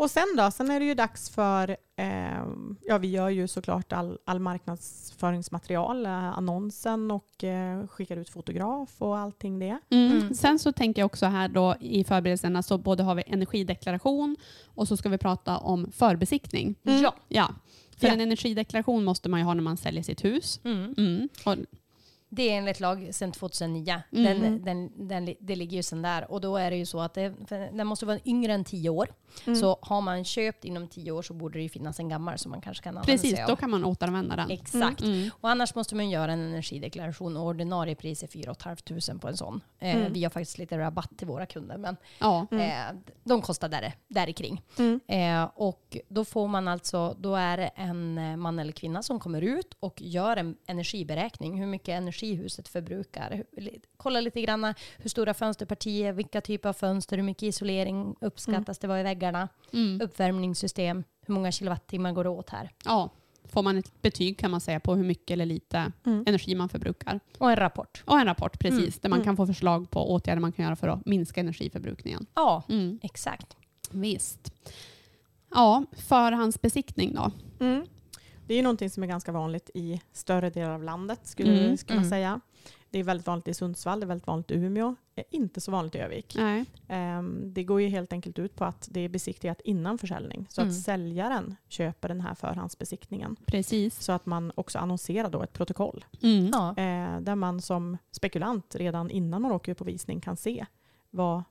Och 0.00 0.10
sen 0.10 0.26
då, 0.36 0.50
sen 0.50 0.70
är 0.70 0.80
det 0.80 0.86
ju 0.86 0.94
dags 0.94 1.30
för, 1.30 1.76
eh, 1.96 2.44
ja 2.86 2.98
vi 2.98 3.08
gör 3.08 3.28
ju 3.28 3.48
såklart 3.48 3.92
all, 3.92 4.18
all 4.24 4.40
marknadsföringsmaterial, 4.40 6.06
eh, 6.06 6.38
annonsen 6.38 7.10
och 7.10 7.44
eh, 7.44 7.86
skickar 7.86 8.16
ut 8.16 8.30
fotograf 8.30 8.90
och 8.98 9.18
allting 9.18 9.58
det. 9.58 9.78
Mm. 9.90 10.12
Mm. 10.12 10.34
Sen 10.34 10.58
så 10.58 10.72
tänker 10.72 11.02
jag 11.02 11.06
också 11.06 11.26
här 11.26 11.48
då 11.48 11.74
i 11.80 12.04
förberedelserna 12.04 12.62
så 12.62 12.78
både 12.78 13.02
har 13.02 13.14
vi 13.14 13.22
energideklaration 13.26 14.36
och 14.66 14.88
så 14.88 14.96
ska 14.96 15.08
vi 15.08 15.18
prata 15.18 15.58
om 15.58 15.92
förbesiktning. 15.92 16.74
Mm. 16.84 17.02
Ja. 17.02 17.14
Ja. 17.28 17.48
För 17.96 18.06
Ja. 18.06 18.12
en 18.12 18.20
energideklaration 18.20 19.04
måste 19.04 19.28
man 19.28 19.40
ju 19.40 19.46
ha 19.46 19.54
när 19.54 19.62
man 19.62 19.76
säljer 19.76 20.02
sitt 20.02 20.24
hus. 20.24 20.60
Mm. 20.64 20.94
Mm. 20.98 21.28
Det 22.32 22.42
är 22.50 22.58
enligt 22.58 22.80
lag 22.80 23.08
sedan 23.14 23.32
2009. 23.32 24.02
Mm. 24.12 24.40
Den, 24.40 24.64
den, 24.64 25.08
den, 25.08 25.34
det 25.40 25.56
ligger 25.56 25.76
ju 25.76 25.82
sedan 25.82 26.02
där. 26.02 26.30
Och 26.30 26.40
då 26.40 26.56
är 26.56 26.70
det 26.70 26.76
ju 26.76 26.86
så 26.86 27.00
att 27.00 27.14
det, 27.14 27.32
den 27.72 27.86
måste 27.86 28.06
vara 28.06 28.18
yngre 28.24 28.52
än 28.52 28.64
10 28.64 28.88
år. 28.90 29.08
Mm. 29.46 29.56
Så 29.60 29.78
har 29.82 30.00
man 30.00 30.24
köpt 30.24 30.64
inom 30.64 30.88
10 30.88 31.12
år 31.12 31.22
så 31.22 31.34
borde 31.34 31.58
det 31.58 31.62
ju 31.62 31.68
finnas 31.68 32.00
en 32.00 32.08
gammal 32.08 32.38
som 32.38 32.50
man 32.50 32.60
kanske 32.60 32.84
kan 32.84 32.90
använda 32.98 33.12
precis, 33.12 33.36
sig 33.36 33.44
då 33.46 33.52
av. 33.52 33.56
kan 33.56 33.70
man 33.70 33.84
återanvända 33.84 34.36
den. 34.36 34.50
Exakt. 34.50 35.00
Mm. 35.02 35.30
Och 35.40 35.50
annars 35.50 35.74
måste 35.74 35.94
man 35.94 36.10
göra 36.10 36.32
en 36.32 36.40
energideklaration 36.40 37.36
och 37.36 37.46
ordinarie 37.46 37.94
pris 37.94 38.22
är 38.22 38.26
4 38.26 38.54
500 38.54 39.18
på 39.20 39.28
en 39.28 39.36
sån. 39.36 39.60
Eh, 39.78 39.96
Mm. 39.96 40.12
Vi 40.12 40.22
har 40.24 40.30
faktiskt 40.30 40.58
lite 40.58 40.78
rabatt 40.78 41.10
till 41.18 41.26
våra 41.26 41.46
kunder 41.46 41.76
men 41.76 41.96
Ja. 42.18 42.46
eh, 42.50 42.96
de 43.24 43.42
kostar 43.42 43.68
där, 43.68 43.92
där 44.08 44.32
kring. 44.32 44.62
Mm. 44.78 45.00
Eh, 45.06 45.50
och 45.54 45.96
då 46.08 46.24
får 46.24 46.48
man 46.48 46.68
alltså, 46.68 47.16
då 47.18 47.34
är 47.34 47.56
det 47.56 47.70
en 47.74 48.40
man 48.40 48.58
eller 48.58 48.72
kvinna 48.72 49.02
som 49.02 49.20
kommer 49.20 49.42
ut 49.42 49.76
och 49.80 50.02
gör 50.02 50.36
en 50.36 50.56
energiberäkning. 50.66 51.58
Hur 51.60 51.66
mycket 51.66 51.88
energi 51.88 52.19
huset 52.26 52.68
förbrukar. 52.68 53.44
Kolla 53.96 54.20
lite 54.20 54.40
grann 54.42 54.74
hur 54.98 55.10
stora 55.10 55.34
fönsterpartier, 55.34 56.12
vilka 56.12 56.40
typer 56.40 56.68
av 56.68 56.72
fönster, 56.72 57.16
hur 57.16 57.24
mycket 57.24 57.42
isolering 57.42 58.14
uppskattas 58.20 58.78
det 58.78 58.86
vara 58.88 59.00
i 59.00 59.02
väggarna, 59.02 59.48
Mm. 59.72 60.00
uppvärmningssystem, 60.00 61.04
hur 61.26 61.34
många 61.34 61.52
kilowattimmar 61.52 62.12
går 62.12 62.24
det 62.24 62.30
åt 62.30 62.50
här. 62.50 62.70
ja. 62.84 63.10
Får 63.44 63.62
man 63.62 63.78
ett 63.78 64.02
betyg 64.02 64.38
kan 64.38 64.50
man 64.50 64.60
säga 64.60 64.80
på 64.80 64.94
hur 64.94 65.04
mycket 65.04 65.30
eller 65.30 65.46
lite 65.46 65.92
Mm. 66.06 66.24
energi 66.26 66.54
man 66.54 66.68
förbrukar. 66.68 67.20
Och 67.38 67.50
en 67.50 67.56
rapport. 67.56 68.02
Och 68.06 68.18
en 68.18 68.26
rapport 68.26 68.58
precis, 68.60 68.78
Mm. 68.80 68.98
där 69.02 69.08
man 69.08 69.16
Mm. 69.18 69.24
kan 69.24 69.36
få 69.36 69.46
förslag 69.46 69.90
på 69.90 70.12
åtgärder 70.12 70.40
man 70.40 70.52
kan 70.52 70.64
göra 70.64 70.76
för 70.76 70.88
att 70.88 71.06
minska 71.06 71.40
energiförbrukningen. 71.40 72.26
Ja, 72.34 72.62
Mm. 72.68 72.98
exakt. 73.02 73.56
Visst. 73.90 74.52
Ja, 75.50 75.84
förhandsbesiktning 75.92 77.14
då? 77.14 77.30
Mm. 77.60 77.86
Det 78.50 78.54
är 78.54 78.56
ju 78.56 78.62
någonting 78.62 78.90
som 78.90 79.02
är 79.02 79.06
ganska 79.06 79.32
vanligt 79.32 79.70
i 79.74 80.00
större 80.12 80.50
delar 80.50 80.70
av 80.70 80.82
landet 80.82 81.20
skulle, 81.22 81.64
Mm. 81.64 81.76
skulle 81.76 81.96
man 81.96 82.04
Mm. 82.04 82.10
säga. 82.10 82.40
Det 82.90 82.98
är 82.98 83.04
väldigt 83.04 83.26
vanligt 83.26 83.48
i 83.48 83.54
Sundsvall, 83.54 84.00
det 84.00 84.04
är 84.04 84.08
väldigt 84.08 84.26
vanligt 84.26 84.50
i 84.50 84.54
Umeå. 84.54 84.94
Det 85.14 85.20
är 85.20 85.36
inte 85.36 85.60
så 85.60 85.70
vanligt 85.72 85.94
i 85.94 85.98
Övik. 85.98 86.34
Nej. 86.38 86.64
Ehm, 86.88 87.52
Det 87.54 87.64
går 87.64 87.80
ju 87.80 87.88
helt 87.88 88.12
enkelt 88.12 88.38
ut 88.38 88.56
på 88.56 88.64
att 88.64 88.88
det 88.90 89.00
är 89.00 89.08
besiktigat 89.08 89.60
innan 89.64 89.98
försäljning. 89.98 90.46
Så 90.50 90.60
Mm. 90.60 90.70
att 90.70 90.80
säljaren 90.82 91.56
köper 91.68 92.08
den 92.08 92.20
här 92.20 92.34
förhandsbesiktningen. 92.34 93.36
Precis. 93.46 94.00
Så 94.02 94.12
att 94.12 94.26
man 94.26 94.52
också 94.54 94.78
annonserar 94.78 95.30
då 95.30 95.42
ett 95.42 95.52
protokoll. 95.52 96.04
Mm. 96.22 96.50
Ja. 96.52 96.68
Eh, 96.70 97.20
där 97.20 97.34
man 97.34 97.62
som 97.62 97.98
spekulant 98.10 98.74
redan 98.74 99.10
innan 99.10 99.42
man 99.42 99.52
åker 99.52 99.74
på 99.74 99.84
visning 99.84 100.20
kan 100.20 100.36
se 100.36 100.66
vad, 101.10 101.42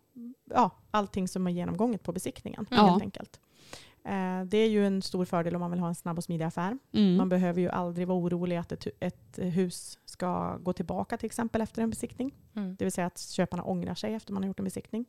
ja, 0.54 0.72
allting 0.92 1.28
som 1.28 1.48
är 1.48 1.52
genomgånget 1.52 2.04
på 2.04 2.12
besiktningen. 2.12 2.66
Ja. 2.70 2.86
Helt 2.88 3.02
enkelt. 3.04 3.40
Eh, 4.10 4.46
det 4.46 4.58
är 4.58 4.70
ju 4.70 4.88
en 4.88 5.02
stor 5.02 5.26
fördel 5.26 5.56
om 5.56 5.60
man 5.62 5.72
vill 5.72 5.80
ha 5.80 5.88
en 5.88 5.96
snabb 5.96 6.18
och 6.18 6.24
smidig 6.24 6.46
affär. 6.46 6.78
Mm. 6.94 7.16
Man 7.16 7.30
behöver 7.30 7.62
ju 7.62 7.70
aldrig 7.70 8.08
vara 8.08 8.18
orolig 8.20 8.56
att 8.56 8.72
ett, 8.72 8.88
ett 9.00 9.40
hus 9.42 10.00
ska 10.06 10.58
gå 10.58 10.74
tillbaka 10.74 11.18
till 11.18 11.26
exempel 11.26 11.62
efter 11.62 11.82
en 11.82 11.90
besiktning. 11.90 12.32
Mm. 12.56 12.76
Det 12.76 12.86
vill 12.86 12.92
säga 12.92 13.08
att 13.08 13.20
köparna 13.20 13.64
ångrar 13.64 13.96
sig 13.96 14.14
efter 14.14 14.34
man 14.34 14.44
har 14.44 14.48
gjort 14.48 14.60
en 14.60 14.66
besiktning. 14.66 15.06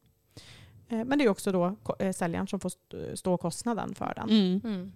Eh, 0.89 1.05
Men 1.05 1.19
det 1.19 1.25
är 1.25 1.29
också 1.29 1.53
då 1.53 1.77
eh, 1.99 2.13
säljaren 2.13 2.47
som 2.47 2.61
får 2.61 2.69
st- 2.69 3.17
stå 3.17 3.37
kostnaden 3.37 3.95
för 3.95 4.13
den. 4.17 4.31
Mm. 4.31 4.61
Mm. 4.65 4.93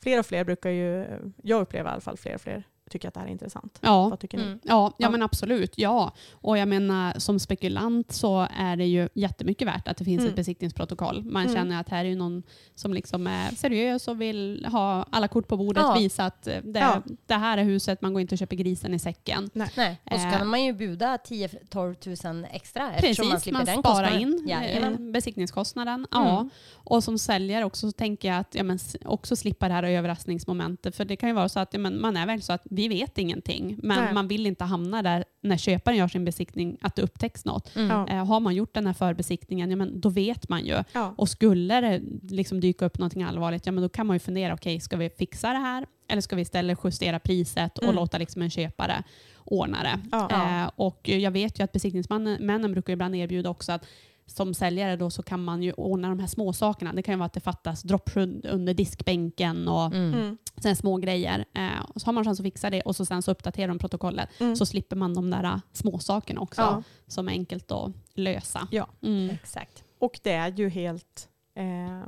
Fler 0.00 0.18
och 0.18 0.26
fler 0.26 0.44
brukar 0.44 0.70
ju, 0.70 1.06
jag 1.42 1.60
upplever 1.60 1.90
i 1.90 1.92
alla 1.92 2.00
fall 2.00 2.16
fler 2.16 2.34
och 2.34 2.40
fler 2.40 2.62
tycka 2.88 3.08
att 3.08 3.14
det 3.14 3.20
här 3.20 3.26
är 3.26 3.30
intressant. 3.30 3.78
Ja. 3.80 4.08
Vad 4.08 4.20
tycker 4.20 4.38
ni? 4.38 4.44
Mm. 4.44 4.58
Ja, 4.62 4.70
ja, 4.86 4.92
Ja. 4.98 5.10
men 5.10 5.22
absolut. 5.22 5.72
Ja. 5.76 6.12
Och 6.32 6.58
jag 6.58 6.68
menar, 6.68 7.18
som 7.18 7.38
spekulant 7.38 8.12
så 8.12 8.48
är 8.56 8.76
det 8.76 8.84
ju 8.86 9.08
jättemycket 9.14 9.68
värt 9.68 9.88
att 9.88 9.96
det 9.96 10.04
finns 10.04 10.18
Mm. 10.20 10.30
ett 10.30 10.36
besiktningsprotokoll. 10.36 11.22
Man 11.24 11.42
Mm. 11.42 11.54
känner 11.54 11.80
att 11.80 11.88
här 11.88 12.04
är 12.04 12.16
någon 12.16 12.42
som 12.74 12.94
liksom 12.94 13.26
är 13.26 13.50
seriös 13.54 14.08
och 14.08 14.20
vill 14.20 14.66
ha 14.72 15.06
alla 15.10 15.28
kort 15.28 15.48
på 15.48 15.56
bordet, 15.56 15.82
Ja. 15.86 15.94
visa 15.98 16.24
att 16.24 16.46
eh, 16.46 16.56
det, 16.64 16.78
Ja. 16.80 17.02
det 17.26 17.34
här 17.34 17.58
är 17.58 17.62
huset, 17.64 18.02
man 18.02 18.12
går 18.12 18.20
inte 18.20 18.34
och 18.34 18.38
köper 18.38 18.56
grisen 18.56 18.94
i 18.94 18.98
säcken. 18.98 19.50
Nej. 19.52 20.00
Och 20.10 20.20
så 20.20 20.26
Eh. 20.26 20.38
kan 20.38 20.46
man 20.46 20.64
ju 20.64 20.72
buda 20.72 21.16
10-12 21.24 21.94
tusen 21.94 22.44
extra 22.52 22.92
eftersom 22.94 23.26
man 23.26 23.32
Precis, 23.34 23.42
slipper 23.42 23.58
man 23.58 23.66
den 23.66 23.78
sparar 23.82 24.04
kostnaden. 24.10 24.20
in 24.20 24.50
eh, 24.50 24.50
Jajamän. 24.68 25.12
besiktningskostnaden. 25.12 26.06
Ja. 26.10 26.38
Mm. 26.38 26.50
Och 26.74 27.04
som 27.04 27.18
säljare 27.18 27.64
också 27.64 27.88
så 27.90 27.92
tänker 27.92 28.28
jag 28.28 28.38
att 28.38 28.54
ja, 28.54 28.62
men, 28.62 28.78
också 29.04 29.36
slippa 29.36 29.68
det 29.68 29.74
här 29.74 29.82
överraskningsmomentet. 29.82 30.96
För 30.96 31.04
det 31.04 31.16
kan 31.16 31.28
ju 31.28 31.34
vara 31.34 31.48
så 31.48 31.60
att 31.60 31.72
ja, 31.72 31.78
men, 31.78 32.00
man 32.00 32.16
är 32.16 32.26
väl 32.26 32.42
så 32.42 32.52
att 32.52 32.62
vi 32.78 32.88
vet 32.88 33.18
ingenting, 33.18 33.76
men 33.82 34.04
Nej. 34.04 34.14
man 34.14 34.28
vill 34.28 34.46
inte 34.46 34.64
hamna 34.64 35.02
där 35.02 35.24
när 35.42 35.56
köparen 35.56 35.96
gör 35.98 36.08
sin 36.08 36.24
besiktning, 36.24 36.78
att 36.80 36.96
det 36.96 37.02
upptäcks 37.02 37.44
något. 37.44 37.76
Mm. 37.76 37.88
Ja. 37.90 38.08
Eh, 38.08 38.26
har 38.26 38.40
man 38.40 38.54
gjort 38.54 38.74
den 38.74 38.86
här 38.86 38.92
förbesiktningen, 38.92 39.70
ja, 39.70 39.76
men 39.76 40.00
då 40.00 40.08
vet 40.08 40.48
man 40.48 40.64
ju. 40.66 40.82
Ja. 40.92 41.14
Och 41.16 41.28
skulle 41.28 41.80
det 41.80 42.00
liksom 42.30 42.60
dyka 42.60 42.84
upp 42.86 42.98
någonting 42.98 43.22
allvarligt, 43.22 43.66
ja, 43.66 43.72
men 43.72 43.82
då 43.82 43.88
kan 43.88 44.06
man 44.06 44.16
ju 44.16 44.20
fundera, 44.20 44.54
okej, 44.54 44.80
ska 44.80 44.96
vi 44.96 45.10
fixa 45.10 45.52
det 45.52 45.58
här? 45.58 45.86
Eller 46.08 46.22
ska 46.22 46.36
vi 46.36 46.42
istället 46.42 46.78
justera 46.84 47.18
priset 47.18 47.78
och 47.78 47.84
Mm. 47.84 47.96
låta 47.96 48.18
liksom 48.18 48.42
en 48.42 48.50
köpare 48.50 49.02
ordna 49.44 49.82
det? 49.82 50.00
Ja. 50.12 50.30
Eh, 50.64 50.70
och 50.76 51.08
jag 51.08 51.30
vet 51.30 51.58
ju 51.60 51.64
att 51.64 51.72
besiktningsmännen 51.72 52.72
brukar 52.72 52.92
ibland 52.92 53.16
erbjuda 53.16 53.50
också 53.50 53.72
att 53.72 53.86
som 54.28 54.54
säljare 54.54 54.96
då 54.96 55.10
så 55.10 55.22
kan 55.22 55.44
man 55.44 55.62
ju 55.62 55.72
ordna 55.72 56.08
de 56.08 56.18
här 56.18 56.26
små 56.26 56.52
sakerna. 56.52 56.92
Det 56.92 57.02
kan 57.02 57.12
ju 57.14 57.18
vara 57.18 57.26
att 57.26 57.32
det 57.32 57.40
fattas 57.40 57.82
droppskydd 57.82 58.46
under 58.46 58.74
diskbänken 58.74 59.68
och 59.68 59.86
Mm. 59.86 60.14
Mm. 60.14 60.38
sådana 60.56 60.74
små 60.74 60.96
grejer. 60.96 61.44
Eh, 61.54 61.82
och 61.94 62.00
så 62.00 62.06
har 62.06 62.12
man 62.12 62.24
chans 62.24 62.40
att 62.40 62.44
fixa 62.46 62.70
det 62.70 62.80
och 62.82 62.96
så 62.96 63.04
sen 63.04 63.22
så 63.22 63.30
uppdaterar 63.30 63.68
de 63.68 63.78
protokollet. 63.78 64.28
Mm. 64.40 64.56
Så 64.56 64.66
slipper 64.66 64.96
man 64.96 65.14
de 65.14 65.30
där 65.30 65.44
eh, 65.44 65.56
små 65.72 65.98
sakerna 65.98 66.40
också 66.40 66.60
Ja. 66.60 66.82
som 67.06 67.28
är 67.28 67.32
enkelt 67.32 67.72
att 67.72 67.92
lösa. 68.14 68.68
Ja. 68.70 68.86
Mm. 69.02 69.30
Exakt. 69.30 69.84
Och 69.98 70.20
det 70.22 70.32
är 70.32 70.52
ju 70.52 70.68
helt, 70.68 71.28
eh, 71.54 72.02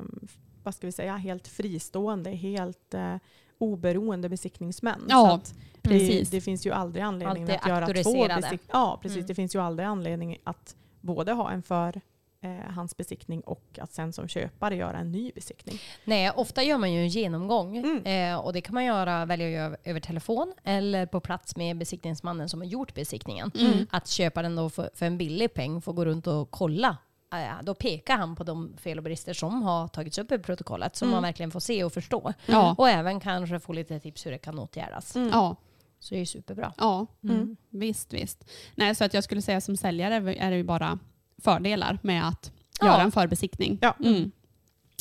vad 0.62 0.74
ska 0.74 0.87
vi 0.87 0.92
säga, 0.92 1.16
helt 1.16 1.48
fristående, 1.48 2.30
helt 2.30 2.94
eh, 2.94 3.16
oberoende 3.59 4.28
besiktningsmän. 4.28 5.00
Ja, 5.09 5.28
Så 5.28 5.35
att 5.35 5.54
det, 5.83 5.88
precis. 5.90 6.30
det 6.30 6.40
finns 6.40 6.66
ju 6.66 6.70
aldrig 6.72 7.04
anledning 7.04 7.42
Alltid 7.42 7.56
att 7.56 7.68
göra 7.68 7.87
två 7.87 7.92
besiktningar. 7.92 8.59
Ja, 8.72 8.98
precis. 9.02 9.16
Mm. 9.16 9.26
Det 9.26 9.35
finns 9.35 9.54
ju 9.54 9.59
aldrig 9.62 9.87
anledning 9.88 10.37
att 10.44 10.76
både 11.00 11.33
ha 11.33 11.50
en 11.50 11.62
för 11.62 12.00
eh, 12.42 12.70
hans 12.74 12.96
besiktning 12.96 13.40
och 13.40 13.79
att 13.81 13.92
sen 13.92 14.12
som 14.12 14.29
köpare 14.29 14.76
göra 14.76 14.98
en 14.98 15.12
ny 15.12 15.33
besiktning. 15.35 15.79
Nej, 16.05 16.31
ofta 16.31 16.62
gör 16.62 16.79
man 16.79 16.92
ju 16.92 17.00
en 17.00 17.09
genomgång 17.09 17.76
Mm. 17.76 18.05
eh, 18.33 18.38
och 18.40 18.53
det 18.53 18.61
kan 18.61 18.74
man 18.74 18.85
göra, 18.85 19.24
välja 19.26 19.46
att 19.46 19.53
göra 19.53 19.76
över 19.85 20.00
telefon 20.00 20.53
eller 20.64 21.07
på 21.07 21.20
plats 21.20 21.57
med 21.57 21.76
besiktningsmannen 21.79 22.48
som 22.48 22.61
har 22.61 22.66
gjort 22.68 22.94
besiktningen. 22.94 23.50
Mm. 23.59 23.87
Att 23.90 24.09
köparen 24.09 24.57
då 24.57 24.70
för, 24.70 24.90
för 24.94 25.07
en 25.07 25.18
billig 25.18 25.55
peng 25.55 25.83
får 25.83 25.92
gå 25.92 26.05
runt 26.05 26.26
och 26.26 26.50
kolla. 26.50 26.96
Eh, 27.33 27.62
då 27.62 27.74
pekar 27.74 28.16
han 28.16 28.37
på 28.37 28.44
de 28.44 28.76
fel 28.76 28.98
och 28.98 29.05
brister 29.05 29.33
som 29.33 29.62
har 29.62 29.88
tagits 29.88 30.18
upp 30.18 30.33
i 30.33 30.38
protokollet 30.38 30.96
som 30.96 31.09
Mm. 31.09 31.14
man 31.16 31.22
verkligen 31.22 31.50
får 31.50 31.61
se 31.61 31.85
och 31.85 31.92
förstå. 31.92 32.33
Ja. 32.46 32.74
Och 32.79 32.88
även 32.88 33.20
kanske 33.20 33.61
få 33.61 33.72
lite 33.72 34.00
tips 34.00 34.26
hur 34.26 34.31
det 34.31 34.38
kan 34.38 34.59
åtgärdas. 34.59 35.16
Mm. 35.16 35.29
Ja, 35.33 35.57
Så 35.98 36.14
det 36.14 36.20
är 36.20 36.24
superbra. 36.24 36.72
ja. 36.79 37.07
Mm. 37.24 37.57
visst, 37.70 38.12
visst. 38.12 38.44
Nej, 38.74 38.94
så 38.94 39.05
att 39.05 39.14
jag 39.14 39.24
skulle 39.24 39.42
säga 39.42 39.61
som 39.61 39.76
säljare 39.76 40.35
är 40.37 40.50
det 40.50 40.57
ju 40.57 40.64
bara 40.64 40.98
fördelar 41.40 41.98
med 42.03 42.29
att 42.29 42.53
Ja. 42.81 42.87
göra 42.87 43.03
en 43.03 43.12
förbesiktning. 43.12 43.79
Ja. 43.81 43.94
Mm. 44.05 44.31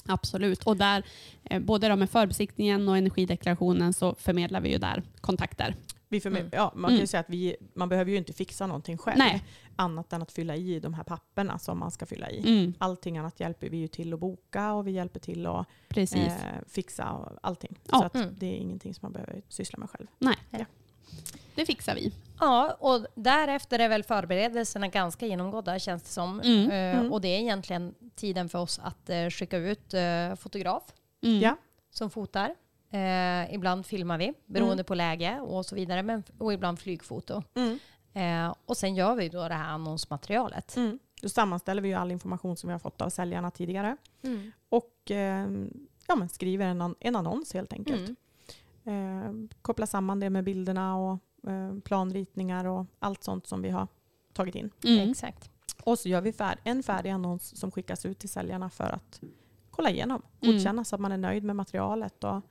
Absolut. 0.05 0.63
Och 0.63 0.77
där, 0.77 1.03
eh, 1.43 1.59
både 1.61 1.89
då 1.89 1.95
med 1.95 2.09
förbesiktningen 2.09 2.87
och 2.89 2.97
energideklarationen 2.97 3.93
så 3.93 4.15
förmedlar 4.15 4.61
vi 4.61 4.71
ju 4.71 4.77
där 4.77 5.03
kontakter. 5.21 5.75
Vi 6.11 6.21
Mm. 6.25 6.49
ja, 6.51 6.71
man 6.75 6.89
kan 6.89 6.95
ju 6.95 6.99
Mm. 6.99 7.07
säga 7.07 7.21
att 7.21 7.29
vi, 7.29 7.55
man 7.73 7.89
behöver 7.89 8.11
ju 8.11 8.17
inte 8.17 8.33
fixa 8.33 8.67
någonting 8.67 8.97
själv. 8.97 9.17
Nej. 9.17 9.43
Annat 9.75 10.13
än 10.13 10.21
att 10.21 10.31
fylla 10.31 10.55
i 10.55 10.79
de 10.79 10.93
här 10.93 11.03
papperna 11.03 11.59
som 11.59 11.79
man 11.79 11.91
ska 11.91 12.05
fylla 12.05 12.29
i. 12.31 12.39
Mm. 12.39 12.73
Allting 12.77 13.17
annat 13.17 13.39
hjälper 13.39 13.69
vi 13.69 13.77
ju 13.77 13.87
till 13.87 14.13
att 14.13 14.19
boka 14.19 14.73
och 14.73 14.87
vi 14.87 14.91
hjälper 14.91 15.19
till 15.19 15.45
att 15.45 15.67
Precis. 15.87 16.17
eh, 16.27 16.33
fixa 16.67 17.31
allting. 17.41 17.79
Ja. 17.91 17.99
Så 17.99 18.05
att 18.05 18.15
Mm. 18.15 18.35
det 18.37 18.45
är 18.45 18.57
ingenting 18.57 18.93
som 18.93 18.99
man 19.05 19.11
behöver 19.13 19.41
syssla 19.49 19.77
med 19.79 19.89
själv. 19.89 20.07
Det 21.59 21.65
fixar 21.65 21.95
vi. 21.95 22.13
Ja, 22.39 22.77
och 22.79 23.05
därefter 23.15 23.79
är 23.79 23.89
väl 23.89 24.03
förberedelserna 24.03 24.87
ganska 24.87 25.25
genomgådda 25.25 25.79
känns 25.79 26.03
det 26.03 26.09
som. 26.09 26.39
Mm. 26.41 26.71
Eh, 26.71 26.99
Mm. 26.99 27.13
Och 27.13 27.21
det 27.21 27.27
är 27.27 27.39
egentligen 27.39 27.95
tiden 28.15 28.49
för 28.49 28.59
oss 28.59 28.79
att 28.83 29.09
eh, 29.09 29.29
skicka 29.29 29.57
ut 29.57 29.93
eh, 29.93 30.35
fotograf 30.35 30.83
Mm. 31.21 31.39
Ja. 31.39 31.55
som 31.89 32.09
fotar. 32.09 32.55
Ibland 33.51 33.85
filmar 33.85 34.17
vi 34.17 34.33
beroende 34.45 34.83
på 34.83 34.95
läge 34.95 35.39
och 35.39 35.65
så 35.65 35.75
vidare. 35.75 36.03
Men, 36.03 36.23
och 36.37 36.53
ibland 36.53 36.79
flygfoto. 36.79 37.43
Eh, 38.13 38.53
och 38.65 38.77
sen 38.77 38.95
gör 38.95 39.15
vi 39.15 39.29
då 39.29 39.47
det 39.47 39.53
här 39.53 39.69
annonsmaterialet. 39.69 40.75
Mm. 40.77 40.99
Då 41.21 41.29
sammanställer 41.29 41.81
vi 41.81 41.87
ju 41.89 41.93
all 41.93 42.11
information 42.11 42.57
som 42.57 42.67
vi 42.67 42.71
har 42.71 42.79
fått 42.79 43.01
av 43.01 43.09
säljarna 43.09 43.51
tidigare. 43.51 43.97
Och 44.69 45.11
eh, 45.11 45.47
ja, 46.07 46.15
men 46.15 46.29
skriver 46.29 46.65
en, 46.65 46.81
an- 46.81 46.95
en 46.99 47.15
annons 47.15 47.53
helt 47.53 47.73
enkelt. 47.73 48.09
Mm. 48.85 49.49
Kopplar 49.61 49.85
samman 49.85 50.19
det 50.19 50.29
med 50.29 50.43
bilderna 50.43 50.97
och 50.97 51.17
planritningar 51.83 52.65
och 52.65 52.85
allt 52.99 53.23
sånt 53.23 53.47
som 53.47 53.61
vi 53.61 53.69
har 53.69 53.87
tagit 54.33 54.55
in. 54.55 54.69
Mm. 54.83 55.09
Exakt. 55.09 55.51
Och 55.83 55.99
så 55.99 56.09
gör 56.09 56.21
vi 56.21 56.31
fär- 56.31 56.57
en 56.63 56.83
färdig 56.83 57.09
annons 57.09 57.59
som 57.59 57.71
skickas 57.71 58.05
ut 58.05 58.19
till 58.19 58.29
säljarna 58.29 58.69
för 58.69 58.83
att 58.89 59.21
kolla 59.71 59.89
igenom. 59.89 60.21
Mm. 60.41 60.55
Godkänna 60.55 60.83
så 60.83 60.95
att 60.95 61.01
man 61.01 61.11
är 61.11 61.17
nöjd 61.17 61.43
med 61.43 61.55
materialet. 61.55 62.23
Och, 62.23 62.41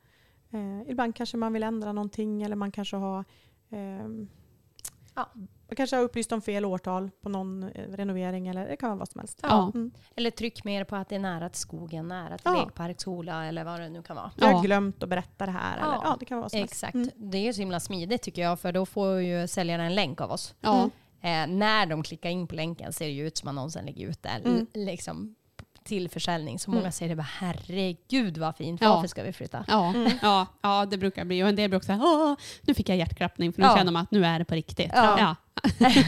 eh, 0.49 0.81
ibland 0.87 1.15
kanske 1.15 1.37
man 1.37 1.53
vill 1.53 1.63
ändra 1.63 1.93
någonting 1.93 2.41
eller 2.43 2.55
man 2.55 2.71
kanske 2.71 2.95
har 2.97 3.25
ehm, 3.69 4.27
Ja. 5.19 5.29
man 5.67 5.75
kanske 5.75 5.95
har 5.95 6.03
upplyst 6.03 6.31
om 6.31 6.41
fel 6.41 6.65
årtal 6.65 7.09
på 7.21 7.29
någon 7.29 7.63
eh, 7.63 7.69
renovering 7.91 8.47
eller 8.47 8.67
det 8.67 8.77
kan 8.77 8.89
vara 8.89 8.99
vad 8.99 9.09
som 9.09 9.19
helst. 9.19 9.39
Ja. 9.43 9.71
Mm. 9.73 9.91
Eller 10.15 10.31
tryck 10.31 10.63
mer 10.63 10.83
på 10.83 10.95
att 10.95 11.09
det 11.09 11.15
är 11.15 11.19
nära 11.19 11.49
till 11.49 11.61
skogen, 11.61 12.07
nära 12.07 12.37
till 12.37 12.51
Ja. 12.53 12.63
lekpark, 12.65 13.01
skola 13.01 13.45
eller 13.45 13.63
vad 13.63 13.79
det 13.79 13.89
nu 13.89 14.03
kan 14.03 14.15
vara. 14.15 14.31
Jag 14.35 14.45
har 14.47 14.53
Ja. 14.53 14.61
glömt 14.61 15.03
att 15.03 15.09
berätta 15.09 15.45
det 15.45 15.51
här. 15.51 15.77
Eller, 15.77 15.87
Ja. 15.93 16.01
ja, 16.03 16.17
det 16.19 16.25
kan 16.25 16.37
vara 16.37 16.43
vad 16.43 16.51
som 16.51 16.59
Exakt. 16.63 16.93
helst. 16.95 17.11
Mm. 17.17 17.31
Det 17.31 17.37
är 17.37 17.41
ju 17.41 17.53
så 17.53 17.59
himla 17.61 17.79
smidigt 17.79 18.21
tycker 18.21 18.41
jag 18.41 18.59
för 18.59 18.71
då 18.71 18.85
får 18.85 19.21
ju 19.21 19.47
säljarna 19.47 19.83
en 19.85 19.95
länk 19.95 20.21
av 20.21 20.31
oss. 20.31 20.55
Ja. 20.61 20.89
Eh, 21.21 21.47
när 21.47 21.85
de 21.85 22.03
klickar 22.03 22.29
in 22.29 22.47
på 22.47 22.55
länken 22.55 22.93
ser 22.93 23.05
det 23.05 23.11
ju 23.11 23.27
ut 23.27 23.37
som 23.37 23.49
annonsen 23.49 23.85
ligger 23.85 24.07
ute 24.07 24.29
Mm. 24.29 24.67
liksom, 24.73 25.35
till 25.89 26.09
försäljning. 26.09 26.59
Så 26.59 26.71
Mm. 26.71 26.79
många 26.81 26.91
säger 26.91 27.09
det 27.09 27.15
bara 27.15 27.27
herregud 27.39 28.37
vad 28.37 28.55
fint, 28.55 28.81
Ja. 28.81 28.93
varför 28.93 29.07
ska 29.07 29.23
vi 29.23 29.33
flytta? 29.33 29.65
Ja, 29.67 29.89
Mm. 29.89 30.11
ja, 30.21 30.45
ja, 30.61 30.85
det 30.85 30.97
brukar 30.97 31.25
bli. 31.25 31.43
Och 31.43 31.49
en 31.49 31.55
del 31.55 31.69
brukar 31.69 31.85
säga 31.85 31.99
Åh, 32.01 32.35
nu 32.61 32.73
fick 32.73 32.89
jag 32.89 32.97
hjärtklappning 32.97 33.53
för 33.53 33.61
nu 33.61 33.67
Ja. 33.67 33.77
känner 33.77 33.91
man 33.91 34.03
att 34.03 34.11
nu 34.11 34.25
är 34.25 34.39
det 34.39 34.45
på 34.45 34.55
riktigt. 34.55 34.91
Ja. 34.93 35.19
Ja. 35.19 35.35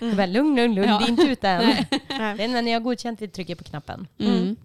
Mm. 0.00 0.16
Bara, 0.16 0.26
lugn, 0.26 0.56
lugn, 0.56 0.74
lugn, 0.74 0.88
Ja. 0.88 0.98
det 0.98 1.04
är 1.04 1.08
inte 1.08 1.22
ute 1.22 1.48
än. 1.48 1.66
Nej. 1.66 1.86
Nej. 2.08 2.34
Men 2.36 2.52
när 2.52 2.62
ni 2.62 2.72
har 2.72 2.80
godkänt, 2.80 3.22
vi 3.22 3.28
trycker 3.28 3.54
på 3.54 3.64
knappen. 3.64 4.06
Mm. 4.18 4.56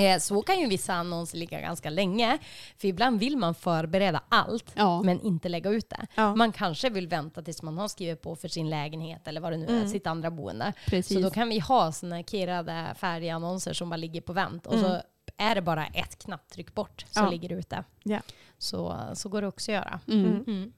Eh, 0.00 0.18
Så 0.18 0.42
kan 0.42 0.60
ju 0.60 0.66
vissa 0.66 0.94
annonser 0.94 1.38
ligga 1.38 1.60
ganska 1.60 1.90
länge. 1.90 2.38
För 2.78 2.88
ibland 2.88 3.20
vill 3.20 3.36
man 3.36 3.54
förbereda 3.54 4.22
allt, 4.28 4.72
Ja. 4.74 5.02
men 5.02 5.20
inte 5.20 5.48
lägga 5.48 5.70
ut 5.70 5.90
det. 5.90 6.06
Ja. 6.14 6.34
Man 6.34 6.52
kanske 6.52 6.90
vill 6.90 7.08
vänta 7.08 7.42
tills 7.42 7.62
man 7.62 7.78
har 7.78 7.88
skrivit 7.88 8.22
på 8.22 8.36
för 8.36 8.48
sin 8.48 8.70
lägenhet 8.70 9.28
eller 9.28 9.40
vad 9.40 9.52
det 9.52 9.56
nu 9.56 9.66
är, 9.66 9.70
Mm. 9.76 9.88
sitt 9.88 10.06
andra 10.06 10.30
boende. 10.30 10.72
Precis. 10.86 11.16
Så 11.16 11.22
då 11.22 11.30
kan 11.30 11.48
vi 11.48 11.58
ha 11.58 11.92
såna 11.92 12.22
kirrade 12.22 12.94
färdiga 12.98 13.34
annonser 13.34 13.72
som 13.72 13.90
bara 13.90 13.96
ligger 13.96 14.20
på 14.20 14.32
vänt. 14.32 14.66
Och 14.66 14.74
Mm. 14.74 14.84
så 14.84 15.02
är 15.36 15.54
det 15.54 15.62
bara 15.62 15.86
ett 15.86 16.18
knapptryck 16.18 16.74
bort 16.74 17.04
så 17.10 17.20
Ja. 17.20 17.30
ligger 17.30 17.48
det 17.48 17.54
ute. 17.54 17.84
Ja. 18.02 18.20
Så, 18.58 19.10
så 19.14 19.28
går 19.28 19.40
det 19.42 19.48
också 19.48 19.70
att 19.72 19.74
göra. 19.74 20.00
Mm. 20.08 20.24
Mm. 20.26 20.44
Mm. 20.46 20.72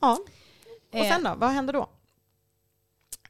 Ja. 0.00 0.18
Och 0.92 0.98
Eh, 0.98 1.12
sen 1.14 1.22
då? 1.24 1.34
Vad 1.36 1.50
händer 1.50 1.72
då? 1.72 1.88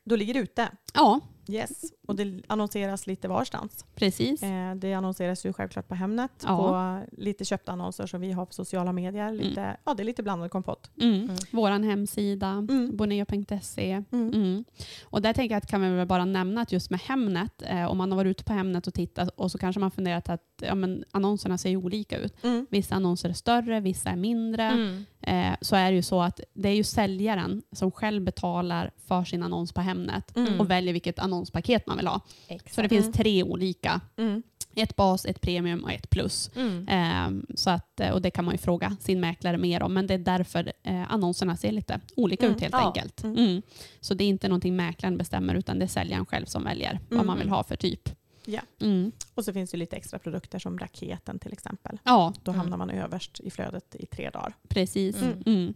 Då 0.04 0.16
ligger 0.16 0.34
det 0.34 0.40
ute. 0.40 0.68
Ja, 0.94 1.20
Yes. 1.48 1.82
Och 2.08 2.16
det 2.16 2.42
annonseras 2.46 3.06
lite 3.06 3.28
varstans. 3.28 3.84
precis. 3.94 4.42
Eh, 4.42 4.74
det 4.74 4.94
annonseras 4.94 5.46
ju 5.46 5.52
självklart 5.52 5.88
på 5.88 5.94
Hemnet, 5.94 6.30
Ja. 6.44 6.56
på 6.56 7.16
lite 7.22 7.44
köpta 7.44 7.72
annonser 7.72 8.06
som 8.06 8.20
vi 8.20 8.32
har 8.32 8.46
på 8.46 8.52
sociala 8.52 8.92
medier. 8.92 9.32
Lite, 9.32 9.76
Ja, 9.84 9.94
det 9.94 10.02
är 10.02 10.04
lite 10.04 10.22
blandad 10.22 10.50
kompott. 10.50 10.90
Mm. 11.00 11.14
Mm. 11.24 11.36
Vår 11.52 11.70
hemsida, 11.70 12.48
Mm. 12.48 12.96
boneo.se. 12.96 13.90
Mm. 14.12 14.28
Mm. 14.34 14.64
Och 15.04 15.22
där 15.22 15.32
tänker 15.32 15.54
jag 15.54 15.58
att 15.62 15.70
kan 15.70 15.80
vi 15.82 15.88
väl 15.90 16.06
bara 16.06 16.24
nämna 16.24 16.60
att 16.60 16.72
just 16.72 16.90
med 16.90 17.00
Hemnet, 17.00 17.62
eh, 17.66 17.84
om 17.90 17.98
man 17.98 18.12
har 18.12 18.16
varit 18.16 18.30
ute 18.30 18.44
på 18.44 18.52
Hemnet 18.52 18.86
och 18.86 18.94
tittat 18.94 19.28
och 19.36 19.50
så 19.50 19.58
kanske 19.58 19.80
man 19.80 19.90
funderat 19.90 20.28
att 20.28 20.42
ja, 20.62 20.74
men 20.74 21.04
annonserna 21.10 21.58
ser 21.58 21.70
ju 21.70 21.76
olika 21.76 22.18
ut. 22.18 22.44
Mm. 22.44 22.66
Vissa 22.70 22.94
annonser 22.94 23.28
är 23.28 23.32
större, 23.32 23.80
vissa 23.80 24.10
är 24.10 24.16
mindre. 24.16 24.62
Mm. 24.64 25.04
Eh, 25.20 25.56
så 25.60 25.76
är 25.76 25.90
det 25.90 25.96
ju 25.96 26.02
så 26.02 26.22
att 26.22 26.40
det 26.54 26.68
är 26.68 26.74
ju 26.74 26.84
säljaren 26.84 27.62
som 27.72 27.90
själv 27.90 28.22
betalar 28.22 28.90
för 29.06 29.24
sin 29.24 29.42
annons 29.42 29.72
på 29.72 29.80
Hemnet 29.80 30.36
Mm. 30.36 30.60
och 30.60 30.70
väljer 30.70 30.92
vilket 30.92 31.18
annonspaket 31.18 31.86
man 31.86 31.97
vill 31.98 32.06
ha. 32.06 32.20
Exakt. 32.48 32.74
Så 32.74 32.82
det 32.82 32.88
finns 32.88 33.04
Mm. 33.06 33.12
tre 33.12 33.42
olika. 33.42 34.00
Mm. 34.16 34.42
Ett 34.74 34.96
bas, 34.96 35.24
ett 35.24 35.40
premium 35.40 35.84
och 35.84 35.92
ett 35.92 36.10
plus. 36.10 36.50
Mm. 36.56 36.86
Ehm, 36.88 37.46
så 37.54 37.70
att, 37.70 38.00
eh, 38.00 38.10
och 38.10 38.22
det 38.22 38.30
kan 38.30 38.44
man 38.44 38.54
ju 38.54 38.58
fråga 38.58 38.96
sin 39.00 39.20
mäklare 39.20 39.58
mer 39.58 39.82
om, 39.82 39.94
men 39.94 40.06
det 40.06 40.14
är 40.14 40.18
därför 40.18 40.72
eh, 40.82 41.12
annonserna 41.12 41.56
ser 41.56 41.72
lite 41.72 42.00
olika 42.16 42.46
Mm, 42.46 42.56
ut 42.56 42.62
helt 42.62 42.74
ja. 42.74 42.86
enkelt. 42.86 43.24
Mm. 43.24 43.36
Mm. 43.38 43.62
Så 44.00 44.14
det 44.14 44.24
är 44.24 44.28
inte 44.28 44.48
någonting 44.48 44.76
mäklaren 44.76 45.18
bestämmer, 45.18 45.54
utan 45.54 45.78
det 45.78 45.84
är 45.84 45.86
säljaren 45.88 46.26
själv 46.26 46.46
som 46.46 46.64
väljer 46.64 47.00
vad 47.08 47.12
Mm. 47.16 47.26
man 47.26 47.38
vill 47.38 47.48
ha 47.48 47.62
för 47.64 47.76
typ. 47.76 48.08
Ja. 48.44 48.60
Mm. 48.80 49.12
Och 49.34 49.44
så 49.44 49.52
finns 49.52 49.70
det 49.70 49.76
lite 49.76 49.96
extra 49.96 50.18
produkter 50.18 50.58
som 50.58 50.78
raketen 50.78 51.38
till 51.38 51.52
exempel. 51.52 51.98
Ja, 52.04 52.32
Då 52.42 52.50
Mm. 52.50 52.60
hamnar 52.60 52.76
man 52.76 52.90
överst 52.90 53.40
i 53.40 53.50
flödet 53.50 53.94
i 53.98 54.06
tre 54.06 54.30
dagar. 54.30 54.54
precis. 54.68 55.22
Mm. 55.22 55.42
Mm. 55.46 55.74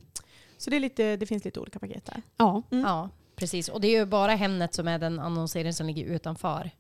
Så 0.59 0.71
det, 0.71 0.77
är 0.77 0.81
lite, 0.81 1.17
det 1.17 1.27
finns 1.27 1.45
lite 1.45 1.61
olika 1.61 1.79
paket 1.79 2.05
där. 2.05 2.23
Ja. 2.37 2.63
Mm. 2.71 2.85
Ja, 2.85 3.09
precis. 3.43 3.69
Och 3.69 3.81
det 3.81 3.89
är 3.89 3.99
ju 4.01 4.07
bara 4.07 4.35
Hemnet 4.35 4.75
som 4.75 4.89
är 4.89 4.99
den 4.99 5.19
annonsering 5.21 5.73
som 5.73 5.87
ligger 5.87 6.05
utanför 6.05 6.71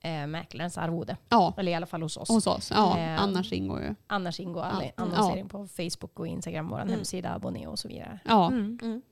eh, 0.00 0.26
mäklarens 0.26 0.78
arvode. 0.78 1.16
ja, 1.28 1.54
Eller 1.56 1.72
i 1.72 1.74
alla 1.74 1.86
fall 1.86 2.02
hos 2.02 2.16
oss. 2.16 2.28
hos 2.28 2.46
oss. 2.46 2.70
Ja, 2.74 2.98
Eh, 2.98 3.22
annars 3.22 3.52
ingår 3.52 3.80
ju... 3.82 3.94
Annars 4.06 4.40
ingår 4.40 4.62
all 4.62 4.84
Ja. 4.84 4.90
annonsering 4.96 5.48
på 5.48 5.66
Facebook 5.68 6.20
och 6.20 6.26
Instagram, 6.26 6.68
vår 6.68 6.80
Mm. 6.80 6.88
hemsida, 6.94 7.34
abonné 7.34 7.66
och 7.66 7.78
så 7.78 7.88
vidare. 7.88 8.18
Ja, 8.24 8.46
Mm. 8.48 9.02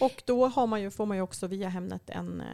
Och 0.00 0.22
då 0.26 0.46
har 0.46 0.66
man 0.66 0.80
ju, 0.82 0.90
får 0.90 1.06
man 1.06 1.16
ju 1.16 1.22
också 1.22 1.46
via 1.46 1.68
Hemnet 1.68 2.10
en, 2.10 2.40
eh, 2.40 2.46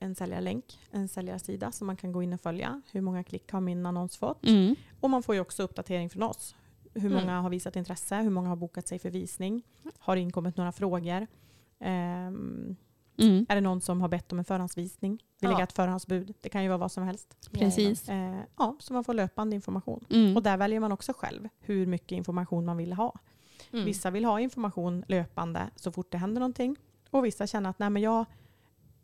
en 0.00 0.14
säljarlänk, 0.14 0.64
en 0.90 1.08
säljarsida 1.08 1.72
som 1.72 1.86
man 1.86 1.96
kan 1.96 2.12
gå 2.12 2.22
in 2.22 2.32
och 2.32 2.40
följa. 2.40 2.82
Hur 2.92 3.00
många 3.00 3.24
klick 3.24 3.52
har 3.52 3.60
min 3.60 3.86
annons 3.86 4.16
fått? 4.16 4.46
mm. 4.46 4.74
Och 5.00 5.10
man 5.10 5.22
får 5.22 5.34
ju 5.34 5.40
också 5.40 5.62
uppdatering 5.62 6.10
från 6.10 6.22
oss. 6.22 6.54
Hur 6.94 7.06
Mm. 7.10 7.20
många 7.20 7.40
har 7.40 7.50
visat 7.50 7.76
intresse? 7.76 8.16
Hur 8.16 8.30
många 8.30 8.48
har 8.48 8.56
bokat 8.56 8.88
sig 8.88 8.98
för 8.98 9.10
visning? 9.10 9.62
Har 9.98 10.16
det 10.16 10.22
inkommit 10.22 10.56
några 10.56 10.72
frågor? 10.72 11.26
Ehm, 11.80 12.76
Mm. 13.18 13.46
är 13.48 13.54
det 13.54 13.60
någon 13.60 13.80
som 13.80 14.00
har 14.00 14.08
bett 14.08 14.32
om 14.32 14.38
en 14.38 14.44
förhandsvisning? 14.44 15.10
Vill 15.12 15.22
Ja. 15.40 15.50
lägga 15.50 15.64
ett 15.64 15.72
förhandsbud? 15.72 16.34
Det 16.40 16.48
kan 16.48 16.62
ju 16.62 16.68
vara 16.68 16.78
vad 16.78 16.92
som 16.92 17.02
helst. 17.04 17.36
Precis. 17.52 18.08
Eh, 18.08 18.40
ja, 18.58 18.76
så 18.78 18.92
man 18.92 19.04
får 19.04 19.14
löpande 19.14 19.56
information. 19.56 20.04
Mm. 20.10 20.36
Och 20.36 20.42
där 20.42 20.56
väljer 20.56 20.80
man 20.80 20.92
också 20.92 21.12
själv 21.16 21.48
hur 21.60 21.86
mycket 21.86 22.12
information 22.12 22.64
man 22.64 22.76
vill 22.76 22.92
ha. 22.92 23.14
Mm. 23.72 23.84
Vissa 23.84 24.10
vill 24.10 24.24
ha 24.24 24.40
information 24.40 25.04
löpande 25.08 25.70
så 25.76 25.92
fort 25.92 26.12
det 26.12 26.18
händer 26.18 26.40
någonting. 26.40 26.76
Och 27.10 27.24
vissa 27.24 27.46
känner 27.46 27.70
att 27.70 27.78
Nej, 27.78 27.90
men 27.90 28.02
jag, 28.02 28.24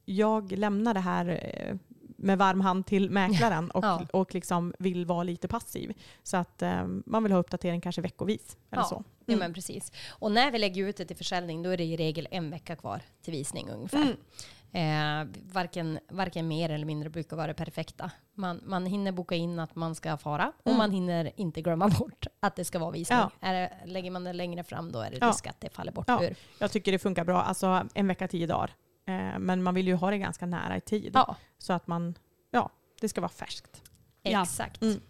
jag 0.04 0.52
lämnar 0.52 0.94
det 0.94 1.00
här 1.00 1.28
eh, 1.42 1.76
med 2.16 2.38
varm 2.38 2.60
hand 2.60 2.86
till 2.86 3.10
mäklaren 3.10 3.70
och, 3.74 3.84
Ja. 3.84 4.06
och 4.12 4.34
liksom 4.34 4.74
vill 4.78 5.06
vara 5.06 5.22
lite 5.22 5.48
passiv. 5.48 5.92
Så 6.22 6.36
att 6.36 6.62
eh, 6.62 6.86
man 7.06 7.22
vill 7.22 7.32
ha 7.32 7.38
uppdatering 7.38 7.80
kanske 7.80 8.02
veckovis. 8.02 8.56
Eller 8.70 8.82
Ja. 8.82 8.86
så. 8.88 9.04
Ja, 9.26 9.32
Mm. 9.32 9.38
men 9.38 9.54
precis. 9.54 9.92
Och 10.08 10.32
när 10.32 10.50
vi 10.50 10.58
lägger 10.58 10.86
ut 10.88 10.96
det 10.96 11.04
till 11.04 11.16
försäljning 11.16 11.62
då 11.62 11.70
är 11.70 11.76
det 11.76 11.84
i 11.84 11.96
regel 11.96 12.28
en 12.30 12.50
vecka 12.50 12.76
kvar 12.76 13.02
till 13.22 13.32
visning 13.32 13.70
ungefär. 13.70 13.98
Mm. 14.02 14.16
Eh, 14.72 15.28
varken, 15.52 15.98
varken 16.10 16.48
mer 16.48 16.70
eller 16.70 16.84
mindre 16.86 17.10
brukar 17.10 17.36
vara 17.36 17.46
det 17.46 17.54
perfekta. 17.54 18.10
Man, 18.34 18.60
man 18.66 18.86
hinner 18.86 19.12
boka 19.12 19.34
in 19.34 19.58
att 19.58 19.74
man 19.74 19.94
ska 19.94 20.16
fara 20.16 20.52
och 20.58 20.66
Mm. 20.66 20.78
man 20.78 20.90
hinner 20.90 21.32
inte 21.36 21.62
glömma 21.62 21.88
bort 21.88 22.26
att 22.40 22.56
det 22.56 22.64
ska 22.64 22.78
vara 22.78 22.90
visning. 22.90 23.18
Ja. 23.18 23.30
Är 23.40 23.54
det, 23.54 23.72
lägger 23.84 24.10
man 24.10 24.24
det 24.24 24.32
längre 24.32 24.64
fram 24.64 24.92
då 24.92 24.98
är 25.00 25.10
det 25.10 25.18
Ja. 25.20 25.28
risk 25.28 25.46
att 25.46 25.60
det 25.60 25.70
faller 25.74 25.92
bort 25.92 26.04
Ja. 26.08 26.24
ur. 26.24 26.36
Jag 26.58 26.70
tycker 26.72 26.92
det 26.92 26.98
funkar 26.98 27.24
bra. 27.24 27.42
Alltså 27.42 27.86
en 27.94 28.08
vecka, 28.08 28.28
tio 28.28 28.46
dagar. 28.46 28.70
Eh, 29.06 29.38
men 29.38 29.62
man 29.62 29.74
vill 29.74 29.86
ju 29.86 29.94
ha 29.94 30.10
det 30.10 30.18
ganska 30.18 30.46
nära 30.46 30.76
i 30.76 30.80
tid. 30.80 31.10
Ja, 31.14 31.36
Så 31.58 31.72
att 31.72 31.86
man, 31.86 32.14
ja, 32.50 32.70
det 33.00 33.08
ska 33.08 33.20
vara 33.20 33.28
färskt. 33.28 33.82
Ja. 34.22 34.42
exakt. 34.42 34.82
Mm. 34.82 35.00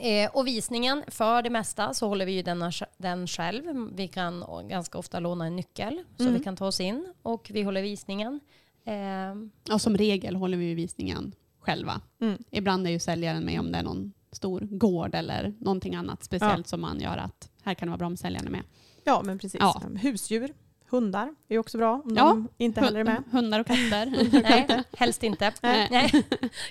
Eh, 0.00 0.30
och 0.32 0.46
visningen, 0.46 1.04
för 1.08 1.42
det 1.42 1.50
mesta 1.50 1.94
så 1.94 2.08
håller 2.08 2.26
vi 2.26 2.32
ju 2.32 2.42
den, 2.42 2.72
den 2.98 3.26
själv. 3.26 3.90
Vi 3.94 4.08
kan 4.08 4.44
ganska 4.68 4.98
ofta 4.98 5.20
låna 5.20 5.46
en 5.46 5.56
nyckel 5.56 6.04
så 6.16 6.22
Mm. 6.22 6.34
vi 6.34 6.40
kan 6.44 6.56
ta 6.56 6.66
oss 6.66 6.80
in 6.80 7.12
och 7.22 7.50
vi 7.54 7.62
håller 7.62 7.82
visningen. 7.82 8.40
Eh, 8.84 9.72
Och 9.74 9.80
som 9.80 9.96
regel 9.96 10.36
håller 10.36 10.56
vi 10.58 10.74
visningen 10.74 11.32
själva. 11.60 12.00
Mm. 12.20 12.42
Ibland 12.50 12.86
är 12.86 12.90
ju 12.90 12.98
säljaren 12.98 13.44
med 13.44 13.60
om 13.60 13.72
det 13.72 13.78
är 13.78 13.82
någon 13.82 14.12
stor 14.32 14.60
gård 14.60 15.14
eller 15.14 15.54
någonting 15.60 15.94
annat 15.94 16.24
speciellt 16.24 16.66
Ja. 16.66 16.68
som 16.70 16.80
man 16.80 17.00
gör 17.00 17.16
att 17.16 17.50
här 17.62 17.74
kan 17.74 17.86
det 17.88 17.90
vara 17.90 17.98
bra 17.98 18.06
om 18.06 18.16
säljaren 18.16 18.46
är 18.46 18.50
med. 18.50 18.62
Ja, 19.04 19.22
men 19.24 19.38
precis. 19.38 19.60
Ja. 19.60 19.82
Husdjur, 20.02 20.54
hundar 20.90 21.34
är 21.48 21.58
också 21.58 21.78
bra 21.78 21.92
om 22.04 22.14
Ja. 22.16 22.24
de 22.24 22.48
inte 22.58 22.80
heller 22.80 23.00
är 23.00 23.04
med. 23.04 23.14
Hund- 23.16 23.24
Hundar 23.32 23.60
och 23.60 23.66
katter. 23.66 24.30
nej, 24.42 24.82
helst 24.98 25.22
inte. 25.22 25.52
Nej. 25.62 25.88
Nej. 25.90 26.22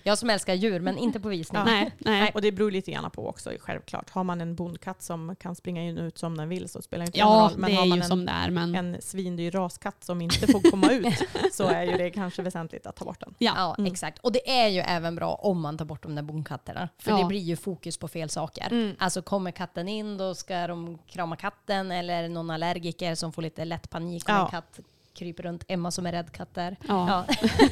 Jag 0.04 0.18
som 0.18 0.30
älskar 0.30 0.54
djur, 0.54 0.80
men 0.80 0.98
inte 0.98 1.20
på 1.20 1.30
visning. 1.30 1.60
Ja. 1.60 1.66
nej, 1.66 1.92
nej. 1.98 2.32
Och 2.34 2.42
det 2.42 2.52
beror 2.52 2.72
lite 2.72 2.92
grann 2.92 3.12
på 3.12 3.28
också 3.28 3.50
självklart. 3.60 4.10
Har 4.10 4.24
man 4.24 4.42
en 4.42 4.56
bondkatt 4.56 5.02
som 5.02 5.36
kan 5.36 5.56
springa 5.56 5.82
in 5.84 5.98
och 5.98 6.04
ut 6.04 6.18
som 6.18 6.38
den 6.38 6.50
vill 6.50 6.70
så 6.70 6.82
spelar 6.82 7.06
inte 7.06 7.18
det 7.20 7.24
någon 7.26 7.34
Ja, 7.38 7.50
roll. 7.50 7.58
Men 7.58 7.70
det 7.72 7.76
har 7.76 7.84
är 7.84 7.88
man 7.90 7.98
ju 7.98 8.02
en, 8.02 8.08
som 8.08 8.26
det 8.26 8.32
är. 8.32 8.50
Men 8.50 8.76
en 8.76 9.02
svindyr 9.02 9.52
raskatt 9.52 10.04
som 10.04 10.22
inte 10.22 10.48
får 10.48 10.72
komma 10.72 10.92
ut 10.92 11.08
så 11.52 11.64
är 11.68 11.84
ju 11.84 11.98
det 11.98 12.10
kanske 12.10 12.42
väsentligt 12.42 12.86
att 12.88 12.96
ta 12.96 13.06
bort 13.06 13.20
den. 13.20 13.36
ja. 13.38 13.54
Ja, 13.56 13.76
Mm. 13.78 13.92
exakt. 13.92 14.20
Och 14.20 14.32
det 14.32 14.50
är 14.62 14.68
ju 14.68 14.80
även 14.80 15.16
bra 15.16 15.34
om 15.34 15.62
man 15.62 15.78
tar 15.78 15.86
bort 15.86 16.04
de 16.04 16.16
där 16.16 16.24
bonkatterna. 16.24 16.90
För 16.98 17.12
Ja. 17.12 17.18
det 17.18 17.26
blir 17.26 17.40
ju 17.40 17.56
fokus 17.56 17.98
på 17.98 18.08
fel 18.08 18.30
saker. 18.30 18.68
Mm. 18.72 18.96
Alltså 19.00 19.22
kommer 19.22 19.52
katten 19.52 19.88
in, 19.88 20.18
då 20.18 20.36
ska 20.36 20.68
de 20.68 20.98
krama 21.08 21.36
katten. 21.36 21.92
Eller 21.92 22.30
någon 22.30 22.50
allergiker 22.50 23.16
som 23.16 23.34
får 23.34 23.42
lite 23.42 23.66
lätt 23.66 23.90
panik 23.90 24.03
om 24.08 24.20
Ja. 24.28 24.46
en 24.46 24.52
katt 24.52 24.80
kryper 25.14 25.44
runt. 25.44 25.64
Emma 25.68 25.92
som 25.92 26.06
är 26.06 26.12
rädd 26.12 26.32
katter. 26.32 26.78
Ja. 26.88 27.26
Ja. 27.28 27.36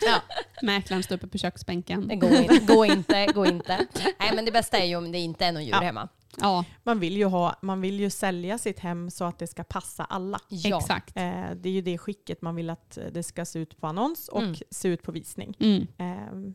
ja. 0.00 0.22
Mäklaren 0.62 1.02
står 1.02 1.14
uppe 1.16 1.26
på 1.26 1.38
köksbänken. 1.38 2.08
Det 2.08 2.16
går, 2.16 2.32
in, 2.32 2.66
går 2.66 2.86
inte, 2.86 3.26
går 3.26 3.48
inte. 3.48 3.86
Nej 4.18 4.32
men 4.34 4.44
det 4.44 4.52
bästa 4.52 4.78
är 4.78 4.84
ju 4.84 4.96
om 4.96 5.12
det 5.12 5.18
inte 5.18 5.44
är 5.46 5.52
någon 5.52 5.64
djur 5.64 5.72
Ja. 5.72 5.80
hemma. 5.80 6.08
Ja, 6.40 6.64
Man 6.82 7.00
vill, 7.00 7.16
ju 7.16 7.24
ha, 7.24 7.54
man 7.62 7.80
vill 7.80 8.00
ju 8.00 8.10
sälja 8.10 8.58
sitt 8.58 8.78
hem 8.78 9.10
så 9.10 9.24
att 9.24 9.38
det 9.38 9.46
ska 9.46 9.64
passa 9.64 10.04
alla. 10.04 10.40
Ja. 10.48 10.78
exakt. 10.78 11.16
Eh, 11.16 11.50
det 11.56 11.68
är 11.68 11.72
ju 11.72 11.80
det 11.82 11.98
skicket 11.98 12.42
man 12.42 12.54
vill 12.54 12.70
att 12.70 12.98
det 13.12 13.22
ska 13.22 13.44
se 13.44 13.58
ut 13.58 13.80
på 13.80 13.86
annons 13.86 14.28
och 14.28 14.42
Mm. 14.42 14.54
se 14.70 14.88
ut 14.88 15.02
på 15.02 15.12
visning. 15.12 15.56
Mm. 15.60 15.86
Eh, 15.98 16.52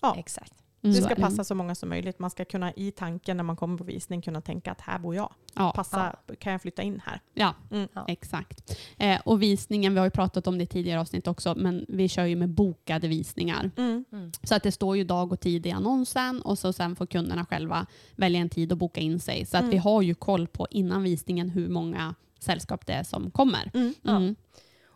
ja, 0.00 0.14
Exakt. 0.18 0.52
Mm. 0.84 0.96
det 0.96 1.02
ska 1.02 1.14
passa 1.14 1.44
så 1.44 1.54
många 1.54 1.74
som 1.74 1.88
möjligt. 1.88 2.18
Man 2.18 2.30
ska 2.30 2.44
kunna 2.44 2.72
i 2.72 2.90
tanken 2.90 3.36
när 3.36 3.44
man 3.44 3.56
kommer 3.56 3.78
på 3.78 3.84
visning 3.84 4.22
kunna 4.22 4.40
tänka 4.40 4.72
att 4.72 4.80
här 4.80 4.98
bor 4.98 5.14
jag. 5.14 5.32
Ja, 5.54 5.72
Passa, 5.76 6.16
Kan 6.38 6.52
jag 6.52 6.62
flytta 6.62 6.82
in 6.82 7.02
här? 7.06 7.20
ja 7.34 7.54
Mm. 7.70 7.88
Ja. 7.92 8.04
exakt. 8.08 8.76
Eh, 8.98 9.20
och 9.24 9.42
visningen, 9.42 9.92
vi 9.92 9.98
har 9.98 10.06
ju 10.06 10.10
pratat 10.10 10.46
om 10.46 10.58
det 10.58 10.64
i 10.64 10.66
tidigare 10.66 11.00
avsnitt 11.00 11.26
också, 11.28 11.54
men 11.54 11.84
vi 11.88 12.08
kör 12.08 12.24
ju 12.24 12.36
med 12.36 12.48
bokade 12.48 13.08
visningar. 13.08 13.70
Mm. 13.76 14.04
Mm. 14.12 14.32
Så 14.42 14.54
att 14.54 14.62
det 14.62 14.72
står 14.72 14.96
ju 14.96 15.04
dag 15.04 15.32
och 15.32 15.40
tid 15.40 15.66
i 15.66 15.70
annonsen 15.70 16.42
och 16.42 16.58
så 16.58 16.72
sen 16.72 16.96
får 16.96 17.06
kunderna 17.06 17.46
själva 17.46 17.86
välja 18.16 18.40
en 18.40 18.48
tid 18.48 18.72
och 18.72 18.78
boka 18.78 19.00
in 19.00 19.20
sig. 19.20 19.46
Så 19.46 19.56
att 19.56 19.60
Mm. 19.62 19.70
vi 19.70 19.76
har 19.78 20.02
ju 20.02 20.14
koll 20.14 20.46
på 20.46 20.66
innan 20.70 21.02
visningen 21.02 21.48
hur 21.48 21.68
många 21.68 22.14
sällskap 22.38 22.86
det 22.86 22.92
är 22.92 23.02
som 23.04 23.30
kommer. 23.30 23.70
Mm. 23.74 23.94
Ja. 24.02 24.20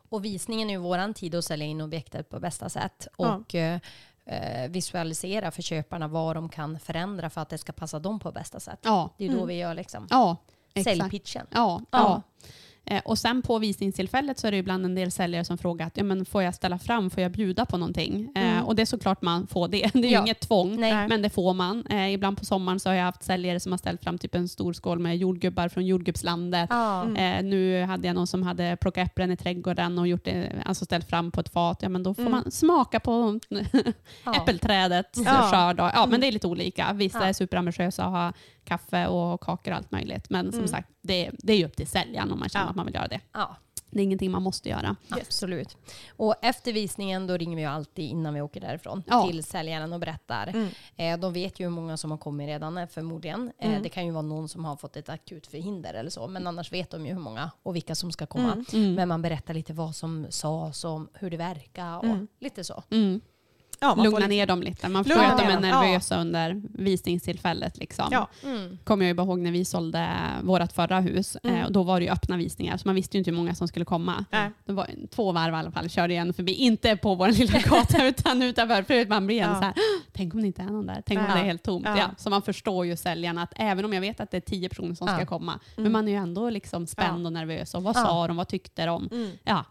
Och 0.08 0.24
visningen 0.24 0.70
är 0.70 0.74
ju 0.74 0.80
våran 0.80 1.14
tid 1.14 1.34
att 1.34 1.44
sälja 1.44 1.66
in 1.66 1.80
objektet 1.80 2.30
på 2.30 2.40
bästa 2.40 2.68
sätt. 2.68 3.06
Ja. 3.18 3.36
Och 3.36 3.54
eh, 3.54 3.80
eh, 4.26 4.70
visualisera 4.70 5.50
för 5.50 5.62
köparna 5.62 6.08
vad 6.08 6.36
de 6.36 6.48
kan 6.48 6.78
förändra 6.78 7.30
för 7.30 7.40
att 7.40 7.48
det 7.48 7.58
ska 7.58 7.72
passa 7.72 7.98
dem 7.98 8.18
på 8.20 8.32
bästa 8.32 8.60
sätt. 8.60 8.78
Ja, 8.82 9.10
Det 9.18 9.24
är 9.24 9.28
ju 9.28 9.32
då 9.34 9.38
Mm. 9.40 9.48
vi 9.48 9.54
gör 9.54 9.74
liksom 9.74 10.06
ja, 10.10 10.36
säljpitchen. 10.84 11.46
Ja, 11.50 11.80
Ja. 11.90 11.98
ja. 11.98 12.22
Eh, 12.94 13.02
Och 13.04 13.18
sen 13.18 13.42
på 13.42 13.58
visningstillfället 13.58 14.38
så 14.38 14.46
är 14.46 14.50
det 14.50 14.56
ibland 14.56 14.84
en 14.84 14.94
del 14.94 15.10
säljare 15.10 15.44
som 15.44 15.58
frågar 15.58 15.86
att 15.86 15.96
ja, 15.96 16.04
men 16.04 16.24
får 16.24 16.42
jag 16.42 16.54
ställa 16.54 16.78
fram, 16.78 17.10
får 17.10 17.22
jag 17.22 17.32
bjuda 17.32 17.66
på 17.66 17.76
någonting? 17.76 18.32
Mm. 18.34 18.55
Och 18.66 18.76
det 18.76 18.82
är 18.82 18.86
såklart 18.86 19.22
man 19.22 19.46
får 19.46 19.68
det. 19.68 19.90
Det 19.92 19.98
är 19.98 20.02
ju 20.02 20.08
Ja. 20.10 20.20
inget 20.20 20.40
tvång, 20.40 20.80
Nej. 20.80 21.08
men 21.08 21.22
det 21.22 21.30
får 21.30 21.54
man. 21.54 21.86
Eh, 21.90 22.12
ibland 22.14 22.38
på 22.38 22.44
sommaren 22.44 22.80
så 22.80 22.88
har 22.88 22.94
jag 22.94 23.04
haft 23.04 23.22
säljare 23.22 23.60
som 23.60 23.72
har 23.72 23.78
ställt 23.78 24.02
fram 24.02 24.18
typ 24.18 24.34
en 24.34 24.48
stor 24.48 24.72
skål 24.72 24.98
med 24.98 25.16
jordgubbar 25.16 25.68
från 25.68 25.86
jordgubbslandet. 25.86 26.66
Ja. 26.70 27.02
Mm. 27.02 27.16
Eh, 27.16 27.50
nu 27.50 27.82
hade 27.82 28.06
jag 28.06 28.14
någon 28.16 28.26
som 28.26 28.42
hade 28.42 28.76
plockat 28.80 29.06
äpplen 29.08 29.30
i 29.30 29.36
trädgården 29.36 29.98
och 29.98 30.08
gjort 30.08 30.24
det, 30.24 30.52
alltså 30.64 30.84
ställt 30.84 31.08
fram 31.08 31.30
på 31.30 31.40
ett 31.40 31.48
fat. 31.52 31.78
Ja, 31.82 31.88
men 31.88 32.02
då 32.02 32.14
får 32.14 32.22
Mm. 32.22 32.32
man 32.32 32.50
smaka 32.50 33.00
på 33.00 33.40
äppelträdet, 34.36 35.06
Ja. 35.24 35.48
skörd. 35.52 35.78
Ja, 35.78 35.90
Mm. 35.90 36.10
men 36.10 36.20
det 36.20 36.26
är 36.26 36.32
lite 36.32 36.46
olika. 36.46 36.92
Vissa 36.92 37.18
Ja. 37.18 37.24
är 37.24 37.32
superambitiösa 37.32 38.06
och 38.06 38.12
har 38.12 38.32
kaffe 38.64 39.06
och 39.06 39.40
kakor 39.40 39.70
och 39.72 39.76
allt 39.78 39.90
möjligt. 39.90 40.30
Men 40.30 40.44
som 40.52 40.58
Mm. 40.58 40.68
sagt, 40.68 40.88
det, 41.02 41.30
det 41.38 41.52
är 41.52 41.56
ju 41.56 41.64
upp 41.66 41.76
till 41.76 41.86
säljaren 41.86 42.32
om 42.32 42.38
man 42.38 42.48
känner 42.48 42.64
Ja. 42.66 42.70
att 42.70 42.76
man 42.76 42.86
vill 42.86 42.94
göra 42.94 43.08
det. 43.08 43.20
Ja, 43.32 43.56
Det 43.90 44.00
är 44.00 44.04
ingenting 44.04 44.30
man 44.30 44.42
måste 44.42 44.68
göra. 44.68 44.96
absolut. 45.10 45.76
Och 46.16 46.34
efter 46.42 46.72
visningen 46.72 47.26
då 47.26 47.36
ringer 47.36 47.56
vi 47.56 47.62
ju 47.62 47.68
alltid 47.68 48.04
innan 48.10 48.34
vi 48.34 48.40
åker 48.40 48.60
därifrån 48.60 49.02
Ja. 49.06 49.26
till 49.26 49.44
säljaren 49.44 49.92
och 49.92 50.00
berättar. 50.00 50.46
Mm. 50.46 50.68
Eh, 50.96 51.18
de 51.20 51.32
vet 51.32 51.60
ju 51.60 51.64
hur 51.64 51.70
många 51.70 51.96
som 51.96 52.10
har 52.10 52.18
kommit 52.18 52.46
redan 52.46 52.78
eh, 52.78 52.88
förmodligen. 52.88 53.52
Eh, 53.58 53.68
Mm. 53.70 53.82
det 53.82 53.88
kan 53.88 54.06
ju 54.06 54.10
vara 54.12 54.22
någon 54.22 54.48
som 54.48 54.64
har 54.64 54.76
fått 54.76 54.96
ett 54.96 55.08
akut 55.08 55.46
förhinder 55.46 55.94
eller 55.94 56.10
så. 56.10 56.28
Men 56.28 56.46
annars 56.46 56.72
vet 56.72 56.90
de 56.90 57.06
ju 57.06 57.12
hur 57.12 57.20
många 57.20 57.50
och 57.62 57.76
vilka 57.76 57.94
som 57.94 58.12
ska 58.12 58.26
komma. 58.26 58.52
Mm. 58.52 58.64
Mm. 58.72 58.94
Men 58.94 59.08
man 59.08 59.22
berättar 59.22 59.54
lite 59.54 59.72
vad 59.72 59.96
som 59.96 60.26
sades 60.30 60.84
och 60.84 61.00
hur 61.14 61.30
det 61.30 61.36
verkar 61.36 61.98
och 61.98 62.04
Mm. 62.04 62.28
lite 62.40 62.64
så. 62.64 62.82
Mm. 63.80 63.98
Ja, 63.98 64.04
Lugna 64.04 64.18
lite- 64.18 64.28
ner 64.28 64.46
dem 64.46 64.62
lite. 64.62 64.88
Man 64.88 65.04
förstår 65.04 65.22
att 65.24 65.38
de 65.38 65.44
är 65.44 65.60
nervösa 65.60 66.20
under 66.20 66.62
visningstillfället. 66.74 67.78
Liksom. 67.78 68.08
Ja. 68.10 68.28
Mm. 68.44 68.78
kommer 68.84 69.04
jag 69.04 69.08
ju 69.08 69.14
bara 69.14 69.26
ihåg 69.26 69.38
när 69.38 69.50
vi 69.50 69.64
sålde 69.64 70.08
vårt 70.42 70.72
förra 70.72 71.00
hus. 71.00 71.36
Mm. 71.42 71.56
Eh, 71.56 71.66
och 71.66 71.72
då 71.72 71.82
var 71.82 72.00
det 72.00 72.06
ju 72.06 72.12
öppna 72.12 72.36
visningar, 72.36 72.76
så 72.76 72.88
man 72.88 72.94
visste 72.94 73.16
ju 73.16 73.18
inte 73.18 73.30
hur 73.30 73.36
många 73.36 73.54
som 73.54 73.68
skulle 73.68 73.84
komma. 73.84 74.24
Nej. 74.30 74.50
Det 74.64 74.72
var 74.72 74.86
två 75.10 75.32
varv 75.32 75.54
i 75.54 75.56
alla 75.56 75.70
fall, 75.70 75.88
körde 75.90 76.14
jag 76.14 76.22
en 76.26 76.34
förbi. 76.34 76.52
Inte 76.52 76.96
på 76.96 77.14
vår 77.14 77.28
lilla 77.38 77.58
gata 77.58 78.06
utan 78.06 78.42
utanför. 78.42 78.82
För 78.82 79.06
man 79.08 79.26
blir 79.26 79.38
Ja. 79.38 79.54
så 79.54 79.60
här, 79.64 79.74
tänk 80.12 80.34
om 80.34 80.40
det 80.40 80.46
inte 80.46 80.62
är 80.62 80.66
någon 80.66 80.86
där. 80.86 81.02
Tänk 81.06 81.20
om 81.20 81.26
Ja. 81.28 81.34
det 81.34 81.40
är 81.40 81.44
helt 81.44 81.62
tomt. 81.62 81.86
Ja. 81.86 81.98
Ja. 81.98 82.06
Så 82.16 82.30
man 82.30 82.42
förstår 82.42 82.86
ju 82.86 82.96
säljarna 82.96 83.42
att 83.42 83.52
även 83.56 83.84
om 83.84 83.92
jag 83.92 84.00
vet 84.00 84.20
att 84.20 84.30
det 84.30 84.36
är 84.36 84.40
tio 84.40 84.68
personer 84.68 84.94
som 84.94 85.06
ska 85.08 85.18
Ja. 85.20 85.26
komma, 85.26 85.60
men 85.76 85.82
Mm. 85.82 85.92
man 85.92 86.08
är 86.08 86.12
ju 86.12 86.18
ändå 86.18 86.50
liksom 86.50 86.86
spänd 86.86 87.26
och 87.26 87.32
nervös. 87.32 87.74
Och 87.74 87.82
vad 87.82 87.96
Ja. 87.96 88.00
sa 88.04 88.26
de? 88.26 88.36
Vad 88.36 88.48
tyckte 88.48 88.86
de? 88.86 89.08
Mm. 89.12 89.30
Ja. 89.44 89.64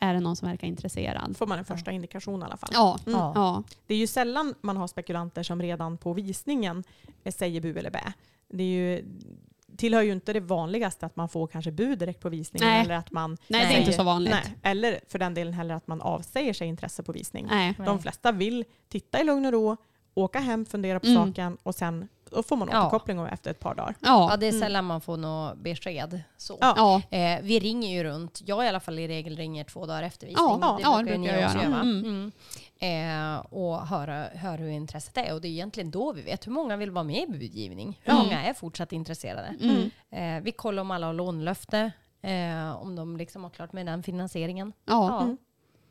Är 0.00 0.14
det 0.14 0.20
någon 0.20 0.36
som 0.36 0.48
verkar 0.48 0.66
intresserad? 0.68 1.36
får 1.36 1.46
man 1.46 1.58
en 1.58 1.64
första 1.64 1.92
indikation 1.92 2.42
i 2.42 2.44
alla 2.44 2.56
fall. 2.56 2.70
Ja. 2.72 2.98
Mm. 3.06 3.18
Ja. 3.18 3.62
Det 3.86 3.94
är 3.94 3.98
ju 3.98 4.06
sällan 4.06 4.54
man 4.60 4.76
har 4.76 4.86
spekulanter 4.86 5.42
som 5.42 5.62
redan 5.62 5.98
på 5.98 6.12
visningen 6.12 6.84
eh, 7.24 7.32
säger 7.32 7.60
bu 7.60 7.78
eller 7.78 7.90
bä. 7.90 8.12
Det 8.48 8.62
är 8.62 8.66
ju, 8.66 9.04
tillhör 9.76 10.02
ju 10.02 10.12
inte 10.12 10.32
det 10.32 10.40
vanligaste 10.40 11.06
att 11.06 11.16
man 11.16 11.28
får 11.28 11.46
kanske 11.46 11.72
bud 11.72 11.98
direkt 11.98 12.20
på 12.20 12.28
visningen. 12.28 12.68
Nej. 12.68 12.80
Eller 12.84 12.94
att 12.94 13.10
man 13.10 13.36
Nej, 13.48 13.66
det 13.66 13.74
är 13.74 13.80
inte 13.80 13.92
så 13.92 14.02
vanligt. 14.02 14.34
Nej, 14.34 14.54
eller 14.62 15.00
för 15.08 15.18
den 15.18 15.34
delen 15.34 15.52
heller 15.54 15.74
att 15.74 15.86
man 15.86 16.00
avsäger 16.00 16.52
sig 16.52 16.68
intresse 16.68 17.02
på 17.02 17.12
visning. 17.12 17.46
Nej. 17.50 17.74
De 17.86 17.98
flesta 17.98 18.32
vill 18.32 18.64
titta 18.88 19.20
i 19.20 19.24
lugn 19.24 19.46
och 19.46 19.52
ro, 19.52 19.76
åka 20.14 20.40
hem, 20.40 20.66
fundera 20.66 21.00
på 21.00 21.06
Mm. 21.06 21.26
saken 21.26 21.56
och 21.62 21.74
sen 21.74 22.08
då 22.34 22.42
får 22.42 22.56
man 22.56 22.68
Ja. 22.72 22.80
återkoppling 22.86 23.18
om 23.18 23.26
efter 23.26 23.50
ett 23.50 23.60
par 23.60 23.74
dagar. 23.74 23.94
Ja, 24.00 24.30
Ja. 24.30 24.36
det 24.36 24.46
är 24.46 24.52
sällan 24.52 24.84
man 24.84 25.00
får 25.00 25.16
något 25.16 25.58
besked. 25.58 26.20
Så. 26.36 26.58
Ja. 26.60 27.02
Ja. 27.10 27.16
Eh, 27.18 27.42
vi 27.42 27.58
ringer 27.60 27.88
ju 27.96 28.04
runt. 28.04 28.42
Jag 28.46 28.64
i 28.64 28.68
alla 28.68 28.80
fall 28.80 28.98
i 28.98 29.08
regel 29.08 29.36
ringer 29.36 29.64
två 29.64 29.86
dagar 29.86 30.02
efter 30.02 30.26
visning. 30.26 30.46
Ja, 30.60 30.78
ja, 30.82 30.92
det 30.92 30.98
ju 30.98 31.04
brukar 31.04 31.18
ni 31.18 31.26
jag 31.40 31.44
också 31.46 31.58
göra. 31.58 31.68
göra. 31.70 31.80
Mm. 31.80 32.04
Mm. 32.04 32.32
Eh, 33.34 33.38
och 33.46 33.86
höra, 33.86 34.24
höra 34.34 34.56
hur 34.56 34.68
intresset 34.70 35.16
är. 35.16 35.34
Och 35.34 35.40
det 35.40 35.48
är 35.48 35.50
egentligen 35.50 35.90
då 35.90 36.12
vi 36.12 36.22
vet 36.22 36.46
hur 36.46 36.52
många 36.52 36.76
vill 36.76 36.90
vara 36.90 37.04
med 37.04 37.22
i 37.28 37.32
budgivning. 37.32 38.00
Hur 38.02 38.12
Mm. 38.12 38.24
många 38.24 38.42
är 38.44 38.54
fortsatt 38.54 38.92
intresserade. 38.92 39.54
Mm. 39.60 39.90
Eh, 40.38 40.42
vi 40.44 40.52
kollar 40.52 40.80
om 40.82 40.90
alla 40.90 41.06
har 41.06 41.14
lånlöfte. 41.14 41.90
Eh, 42.22 42.72
om 42.82 42.96
de 42.96 43.16
liksom 43.16 43.42
har 43.42 43.50
klart 43.50 43.72
med 43.72 43.86
den 43.86 44.02
finansieringen. 44.02 44.72
Ja, 44.84 45.08
Ja. 45.10 45.22
Mm. 45.22 45.36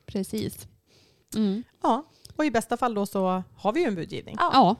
precis. 0.06 0.68
Mm. 1.36 1.64
Ja, 1.84 2.04
och 2.36 2.46
i 2.46 2.52
bästa 2.52 2.78
fall 2.78 2.94
då 2.94 3.06
så 3.06 3.44
har 3.58 3.74
vi 3.74 3.80
ju 3.82 3.88
en 3.88 3.96
budgivning. 3.96 4.36
Ja. 4.40 4.76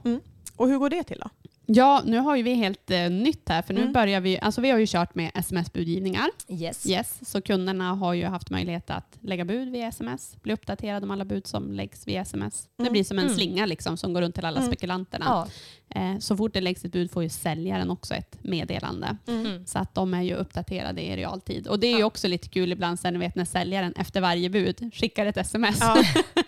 Och 0.58 0.68
hur 0.68 0.78
går 0.78 0.90
det 0.90 1.04
till 1.04 1.20
då? 1.20 1.30
Ja, 1.66 2.02
nu 2.06 2.18
har 2.18 2.36
ju 2.36 2.44
vi 2.44 2.54
helt 2.54 2.92
eh, 2.92 3.10
nytt 3.10 3.50
här 3.50 3.62
för 3.62 3.74
nu 3.74 3.82
Mm. 3.82 3.94
börjar 3.94 4.22
vi, 4.22 4.40
alltså 4.40 4.62
vi 4.62 4.70
har 4.70 4.80
ju 4.80 4.86
kört 4.88 5.16
med 5.16 5.32
sms-budgivningar. 5.36 6.30
Yes. 6.48 6.86
Yes, 6.90 7.30
så 7.30 7.42
kunderna 7.42 7.94
har 7.94 8.14
ju 8.14 8.26
haft 8.26 8.50
möjlighet 8.50 8.90
att 8.90 9.18
lägga 9.22 9.46
bud 9.46 9.72
via 9.72 9.88
sms, 9.88 10.36
bli 10.42 10.54
uppdaterade 10.54 11.04
om 11.06 11.12
alla 11.12 11.26
bud 11.26 11.48
som 11.48 11.72
läggs 11.72 12.08
via 12.08 12.22
sms. 12.22 12.68
Det 12.78 12.84
Mm. 12.84 12.92
blir 12.94 13.04
som 13.04 13.20
en 13.20 13.26
Mm. 13.26 13.36
slinga 13.36 13.66
liksom, 13.66 13.98
som 13.98 14.14
går 14.14 14.22
runt 14.22 14.36
till 14.36 14.46
alla 14.46 14.58
Mm. 14.60 14.72
spekulanterna. 14.72 15.26
Ja. 15.28 15.48
Eh, 15.96 16.20
så 16.20 16.38
fort 16.38 16.54
det 16.54 16.62
läggs 16.62 16.86
ett 16.86 16.92
bud 16.92 17.12
får 17.12 17.24
ju 17.24 17.30
säljaren 17.30 17.90
också 17.90 18.14
ett 18.14 18.38
meddelande. 18.44 19.18
Mm. 19.28 19.66
Så 19.66 19.80
att 19.80 19.96
de 19.96 20.14
är 20.14 20.22
ju 20.22 20.36
uppdaterade 20.36 21.02
i 21.02 21.16
realtid. 21.16 21.68
Och 21.68 21.80
det 21.80 21.88
är 21.88 21.98
ju 21.98 22.04
också 22.04 22.28
lite 22.28 22.50
kul 22.50 22.72
ibland 22.72 23.00
sen, 23.00 23.14
ni 23.14 23.20
vet 23.20 23.36
när 23.36 23.46
säljaren 23.46 23.94
efter 23.98 24.22
varje 24.22 24.50
bud 24.50 24.90
skickar 24.94 25.26
ett 25.26 25.38
sms. 25.38 25.78
Ja. 25.82 25.98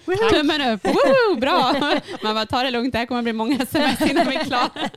Tummen 0.32 0.62
upp, 0.74 0.86
Woho, 0.86 1.40
bra! 1.40 1.74
Man 2.24 2.36
bara, 2.36 2.46
ta 2.46 2.64
det 2.64 2.72
lugnt, 2.72 2.92
det 2.92 2.98
här 2.98 3.06
kommer 3.06 3.22
bli 3.22 3.34
många 3.34 3.56
sms 3.56 4.02
innan 4.12 4.28
vi 4.30 4.36
är 4.36 4.44
klara. 4.44 4.70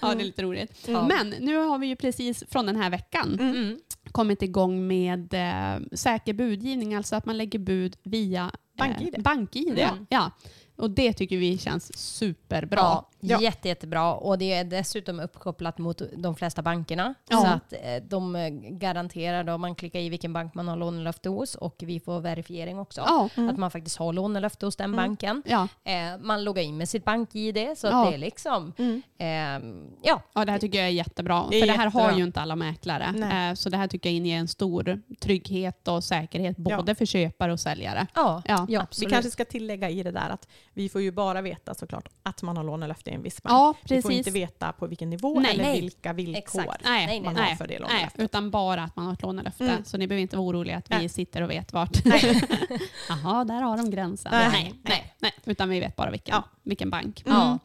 ja, 0.00 0.14
det 0.14 0.22
är 0.22 0.24
lite 0.24 0.42
roligt. 0.42 0.88
Ja. 0.88 1.06
Men 1.08 1.28
nu 1.30 1.56
har 1.56 1.78
vi 1.78 1.86
ju 1.86 1.96
precis 1.96 2.44
från 2.50 2.66
den 2.66 2.76
här 2.76 2.90
veckan 2.90 3.36
Mm. 3.40 3.78
kommit 4.12 4.42
igång 4.42 4.86
med 4.86 5.34
eh, 5.34 5.80
säker 5.96 6.32
budgivning, 6.32 6.94
alltså 6.94 7.16
att 7.16 7.26
man 7.26 7.36
lägger 7.38 7.58
bud 7.58 7.96
via 8.02 8.50
BankID. 8.78 9.14
Eh, 9.14 9.22
BankID. 9.22 9.78
Mm. 9.78 10.06
Ja. 10.08 10.30
Och 10.76 10.90
det 10.90 11.12
tycker 11.12 11.36
vi 11.36 11.58
känns 11.58 11.98
superbra. 11.98 12.78
Ja, 12.80 13.08
Ja. 13.24 13.40
Jätte, 13.40 13.68
jättebra. 13.68 14.14
Och 14.14 14.38
det 14.38 14.52
är 14.52 14.64
dessutom 14.64 15.20
uppkopplat 15.20 15.78
mot 15.78 16.02
de 16.16 16.36
flesta 16.36 16.62
bankerna. 16.62 17.14
Ja. 17.28 17.40
Så 17.40 17.46
att 17.46 17.72
eh, 17.72 18.02
de 18.08 18.36
eh, 18.36 18.48
garanterar 18.70 19.44
då, 19.44 19.58
man 19.58 19.74
klickar 19.74 20.00
i 20.00 20.08
vilken 20.08 20.32
bank 20.32 20.54
man 20.54 20.68
har 20.68 20.76
lånelöfte 20.76 21.28
hos 21.28 21.54
och 21.54 21.74
vi 21.78 22.00
får 22.00 22.20
verifiering 22.20 22.78
också. 22.78 23.00
Ja. 23.06 23.28
Att 23.50 23.58
man 23.58 23.70
faktiskt 23.70 23.96
har 23.96 24.12
lånelöfte 24.12 24.66
hos 24.66 24.76
den 24.76 24.96
banken. 24.96 25.42
Ja. 25.46 25.68
Eh, 25.84 26.18
man 26.20 26.44
loggar 26.44 26.62
in 26.62 26.76
med 26.76 26.88
sitt 26.88 27.04
bank-id 27.04 27.58
så 27.76 27.86
att 27.86 28.06
det 28.10 28.14
är 28.14 28.18
liksom, 28.18 28.72
Mm. 28.78 29.02
eh, 29.18 29.86
ja. 30.02 30.22
Ja, 30.34 30.44
det 30.44 30.52
här 30.52 30.58
tycker 30.58 30.78
jag 30.78 30.86
är 30.88 30.92
jättebra. 30.92 31.46
Det 31.50 31.56
är 31.56 31.60
för 31.60 31.66
det 31.66 31.72
här 31.72 31.90
har 31.90 32.12
ju 32.12 32.24
inte 32.24 32.40
alla 32.40 32.56
mäklare. 32.56 33.04
Eh, 33.50 33.54
Så 33.54 33.68
det 33.70 33.76
här 33.76 33.88
tycker 33.88 34.10
jag 34.10 34.16
inger 34.16 34.38
en 34.38 34.48
stor 34.48 35.00
trygghet 35.20 35.88
och 35.88 36.04
säkerhet 36.04 36.56
både 36.56 36.94
för 36.94 37.06
köpare 37.06 37.52
och 37.52 37.60
säljare. 37.60 38.06
Ja, 38.14 38.42
Ja. 38.46 38.54
ja, 38.54 38.64
Vi 38.68 38.76
absolut. 38.76 39.12
kanske 39.12 39.30
ska 39.30 39.44
tillägga 39.44 39.90
i 39.90 40.02
det 40.02 40.10
där 40.10 40.30
att 40.30 40.48
vi 40.74 40.88
får 40.88 41.00
ju 41.00 41.10
bara 41.10 41.42
veta 41.42 41.74
såklart 41.74 42.08
att 42.22 42.42
man 42.42 42.56
har 42.56 42.64
lånelöfte 42.64 43.10
i 43.10 43.14
en 43.14 43.22
viss 43.22 43.42
bank. 43.42 43.52
Ja, 43.52 43.74
Vi 43.94 44.02
får 44.02 44.12
inte 44.12 44.30
veta 44.30 44.72
på 44.72 44.86
vilken 44.86 45.10
nivå 45.10 45.40
Nej. 45.40 45.50
eller 45.54 45.64
Nej. 45.64 45.80
vilka 45.80 46.12
villkor. 46.12 46.74
Nej, 46.84 47.20
man 47.20 47.36
har 47.36 47.54
för 47.54 47.66
det 47.66 47.78
lånelöftet. 47.78 48.20
utan 48.20 48.50
bara 48.50 48.82
att 48.82 48.96
man 48.96 49.06
har 49.06 49.12
ett 49.12 49.22
lånelöfte. 49.22 49.64
Mm. 49.64 49.84
Så 49.84 49.96
ni 49.98 50.06
behöver 50.06 50.22
inte 50.22 50.36
vara 50.36 50.46
oroliga 50.48 50.76
att 50.76 50.90
vi 51.02 51.08
sitter 51.08 51.42
och 51.42 51.50
vet 51.50 51.72
vart. 51.72 51.96
Jaha, 53.08 53.44
där 53.44 53.62
har 53.62 53.76
de 53.76 53.90
gränsen. 53.90 54.32
Nej. 54.32 54.74
nej, 54.82 55.14
nej. 55.18 55.32
Utan 55.44 55.68
vi 55.68 55.80
vet 55.80 55.96
bara 55.96 56.10
vilken, 56.10 56.34
Ja. 56.34 56.44
vilken 56.62 56.90
bank. 56.90 57.22
Ja. 57.26 57.42
Mm. 57.42 57.52
Eh, 57.52 57.58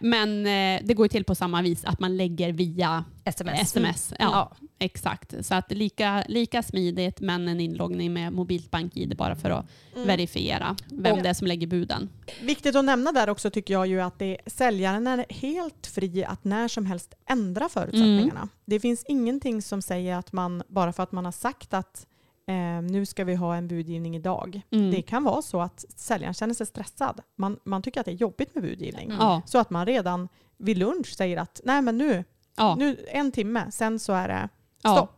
men 0.00 0.46
eh, 0.46 0.80
det 0.86 0.94
går 0.94 1.08
till 1.08 1.24
på 1.24 1.34
samma 1.34 1.62
vis, 1.62 1.84
att 1.84 2.00
man 2.00 2.16
lägger 2.16 2.52
via 2.52 3.04
sms. 3.24 3.60
sms. 3.60 4.12
Ja, 4.18 4.24
Ja. 4.60 4.66
Exakt. 4.80 5.34
Så 5.46 5.54
att 5.54 5.72
lika, 5.72 6.24
lika 6.28 6.62
smidigt 6.62 7.20
men 7.20 7.48
en 7.48 7.60
inloggning 7.60 8.12
med 8.12 8.32
mobilt 8.32 8.70
bank-id 8.70 9.16
bara 9.16 9.36
för 9.36 9.50
att 9.50 9.66
Mm. 9.94 10.06
verifiera 10.06 10.76
vem 10.92 11.16
Och- 11.16 11.22
det 11.22 11.28
är 11.28 11.34
som 11.34 11.46
lägger 11.46 11.66
buden. 11.66 12.08
Viktigt 12.42 12.76
att 12.76 12.84
nämna 12.84 13.12
där 13.12 13.28
också 13.28 13.50
tycker 13.50 13.74
jag 13.74 13.86
ju 13.86 14.00
att 14.00 14.18
det, 14.18 14.38
säljaren 14.46 15.06
är 15.06 15.24
helt 15.28 15.86
fri 15.86 16.24
att 16.24 16.44
när 16.44 16.68
som 16.68 16.86
helst 16.86 17.14
ändra 17.26 17.68
förutsättningarna. 17.68 18.40
Mm. 18.40 18.48
Det 18.64 18.80
finns 18.80 19.04
ingenting 19.08 19.62
som 19.62 19.82
säger 19.82 20.16
att 20.16 20.32
man, 20.32 20.62
bara 20.68 20.92
för 20.92 21.02
att 21.02 21.12
man 21.12 21.24
har 21.24 21.32
sagt 21.32 21.74
att 21.74 22.06
eh, 22.48 22.82
nu 22.82 23.06
ska 23.06 23.24
vi 23.24 23.34
ha 23.34 23.56
en 23.56 23.68
budgivning 23.68 24.16
idag. 24.16 24.60
Mm. 24.70 24.90
Det 24.90 25.02
kan 25.02 25.24
vara 25.24 25.42
så 25.42 25.60
att 25.60 25.84
säljaren 25.96 26.34
känner 26.34 26.54
sig 26.54 26.66
stressad. 26.66 27.20
Man, 27.36 27.58
man 27.64 27.82
tycker 27.82 28.00
att 28.00 28.06
det 28.06 28.12
är 28.12 28.16
jobbigt 28.16 28.54
med 28.54 28.64
budgivning. 28.64 29.10
Mm. 29.10 29.40
Så 29.46 29.58
att 29.58 29.70
man 29.70 29.86
redan 29.86 30.28
vid 30.56 30.78
lunch 30.78 31.06
säger 31.16 31.36
att 31.36 31.60
nej 31.64 31.82
men 31.82 31.98
nu, 31.98 32.24
ja, 32.56 32.74
nu 32.74 33.06
en 33.08 33.32
timme, 33.32 33.70
sen 33.70 33.98
så 33.98 34.12
är 34.12 34.28
det 34.28 34.48
stopp. 34.78 35.14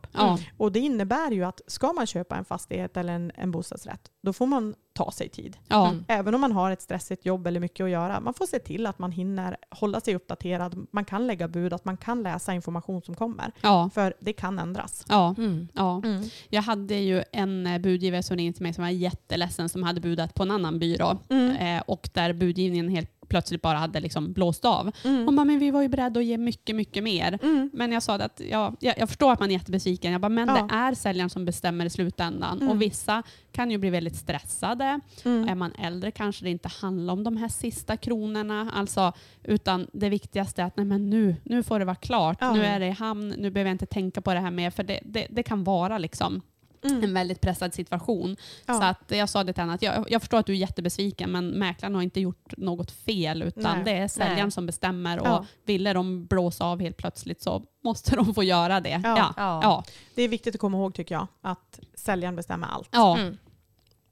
Och 0.57 0.71
det 0.71 0.79
innebär 0.79 1.31
ju 1.31 1.43
att 1.43 1.61
ska 1.67 1.93
man 1.93 2.07
köpa 2.07 2.35
en 2.35 2.45
fastighet 2.45 2.97
eller 2.97 3.13
en, 3.13 3.31
en 3.35 3.51
bostadsrätt, 3.51 4.11
då 4.21 4.33
får 4.33 4.45
man 4.45 4.75
ta 4.93 5.11
sig 5.11 5.29
tid. 5.29 5.57
ja, 5.67 5.87
Mm. 5.89 6.05
Även 6.07 6.35
om 6.35 6.41
man 6.41 6.51
har 6.51 6.71
ett 6.71 6.81
stressigt 6.81 7.25
jobb 7.25 7.47
eller 7.47 7.59
mycket 7.59 7.83
att 7.83 7.89
göra. 7.89 8.19
Man 8.19 8.33
får 8.33 8.45
se 8.45 8.59
till 8.59 8.85
att 8.85 8.99
man 8.99 9.11
hinner 9.11 9.57
hålla 9.69 10.01
sig 10.01 10.15
uppdaterad. 10.15 10.87
Man 10.91 11.05
kan 11.05 11.27
lägga 11.27 11.47
bud, 11.47 11.73
att 11.73 11.85
man 11.85 11.97
kan 11.97 12.23
läsa 12.23 12.53
information 12.53 13.01
som 13.01 13.15
kommer. 13.15 13.51
ja, 13.61 13.89
För 13.93 14.13
det 14.19 14.33
kan 14.33 14.59
ändras. 14.59 15.05
ja. 15.09 15.35
Mm. 15.37 15.67
ja. 15.73 16.01
Mm. 16.05 16.23
Jag 16.49 16.61
hade 16.61 16.95
ju 16.95 17.23
en 17.31 17.67
eh, 17.67 17.79
budgivare 17.79 18.23
som 18.23 18.37
ringde 18.37 18.53
till 18.53 18.63
mig 18.63 18.73
som 18.73 18.83
var 18.83 18.91
jätteledsen 18.91 19.69
som 19.69 19.83
hade 19.83 20.01
budat 20.01 20.33
på 20.33 20.43
en 20.43 20.51
annan 20.51 20.79
byrå 20.79 21.17
eh, 21.59 21.81
och 21.87 22.09
där 22.13 22.33
budgivningen 22.33 22.89
helt 22.89 23.11
plötsligt 23.31 23.61
bara 23.61 23.77
hade 23.77 23.99
liksom 23.99 24.33
blåst 24.33 24.65
av. 24.65 24.91
Mm. 25.03 25.25
Hon 25.25 25.35
bara, 25.35 25.45
men 25.45 25.59
vi 25.59 25.71
var 25.71 25.81
ju 25.81 25.87
beredda 25.87 26.19
att 26.19 26.25
ge 26.25 26.37
mycket, 26.37 26.75
mycket 26.75 27.03
mer. 27.03 27.39
Mm. 27.43 27.69
Men 27.73 27.91
jag 27.91 28.03
sa 28.03 28.15
att 28.15 28.41
ja, 28.49 28.75
jag, 28.79 28.95
jag 28.97 29.09
förstår 29.09 29.31
att 29.31 29.39
man 29.39 29.49
är 29.49 29.53
jättebesviken. 29.53 30.11
Jag 30.11 30.21
bara, 30.21 30.29
men 30.29 30.47
Ja. 30.47 30.67
det 30.69 30.75
är 30.75 30.93
säljaren 30.93 31.29
som 31.29 31.45
bestämmer 31.45 31.85
i 31.85 31.89
slutändan. 31.89 32.57
Mm. 32.57 32.69
Och 32.69 32.81
vissa 32.81 33.23
kan 33.51 33.71
ju 33.71 33.77
bli 33.77 33.89
väldigt 33.89 34.15
stressade. 34.15 34.99
Mm. 35.25 35.49
Är 35.49 35.55
man 35.55 35.71
äldre 35.71 36.11
kanske 36.11 36.43
det 36.43 36.49
inte 36.49 36.69
handlar 36.81 37.13
om 37.13 37.23
de 37.23 37.37
här 37.37 37.47
sista 37.47 37.97
kronorna. 37.97 38.71
Alltså, 38.73 39.13
utan 39.43 39.87
det 39.93 40.09
viktigaste 40.09 40.61
är 40.61 40.65
att 40.65 40.77
nej, 40.77 40.85
men 40.85 41.09
nu, 41.09 41.35
nu 41.43 41.63
får 41.63 41.79
det 41.79 41.85
vara 41.85 41.95
klart. 41.95 42.41
Nu 42.41 42.63
är 42.65 42.79
det 42.79 42.87
i 42.87 42.91
hamn. 42.91 43.29
Nu 43.37 43.51
behöver 43.51 43.69
jag 43.69 43.73
inte 43.73 43.85
tänka 43.85 44.21
på 44.21 44.33
det 44.33 44.39
här 44.39 44.51
mer. 44.51 44.69
För 44.71 44.83
det, 44.83 44.99
det, 45.03 45.27
det 45.29 45.43
kan 45.43 45.63
vara 45.63 45.97
liksom 45.97 46.41
Mm. 46.83 47.03
en 47.03 47.13
väldigt 47.13 47.41
pressad 47.41 47.73
situation. 47.73 48.37
Ja. 48.65 48.73
Så 48.73 48.83
att 48.83 49.03
jag 49.07 49.29
sa 49.29 49.43
det 49.43 49.53
till 49.53 49.61
henne 49.61 49.73
att 49.73 49.81
jag, 49.81 50.05
jag 50.11 50.21
förstår 50.21 50.37
att 50.37 50.45
du 50.45 50.53
är 50.53 50.57
jättebesviken 50.57 51.31
men 51.31 51.47
mäklaren 51.47 51.95
har 51.95 52.01
inte 52.01 52.19
gjort 52.19 52.53
något 52.57 52.91
fel 52.91 53.41
utan 53.43 53.75
Nej. 53.75 53.83
det 53.85 53.91
är 53.91 54.07
säljaren 54.07 54.39
Nej. 54.43 54.51
som 54.51 54.65
bestämmer 54.65 55.19
och 55.19 55.27
Ja. 55.27 55.45
ville 55.65 55.93
de 55.93 56.25
blåsa 56.25 56.65
av 56.65 56.81
helt 56.81 56.97
plötsligt 56.97 57.41
så 57.41 57.63
måste 57.83 58.15
de 58.15 58.33
få 58.33 58.43
göra 58.43 58.79
det. 58.81 59.01
Ja. 59.03 59.33
Ja. 59.37 59.83
Det 60.15 60.21
är 60.21 60.27
viktigt 60.27 60.55
att 60.55 60.61
komma 60.61 60.77
ihåg 60.77 60.93
tycker 60.95 61.15
jag, 61.15 61.27
att 61.41 61.79
säljaren 61.95 62.35
bestämmer 62.35 62.67
allt. 62.67 62.89
Ja. 62.91 63.17
Mm. 63.17 63.37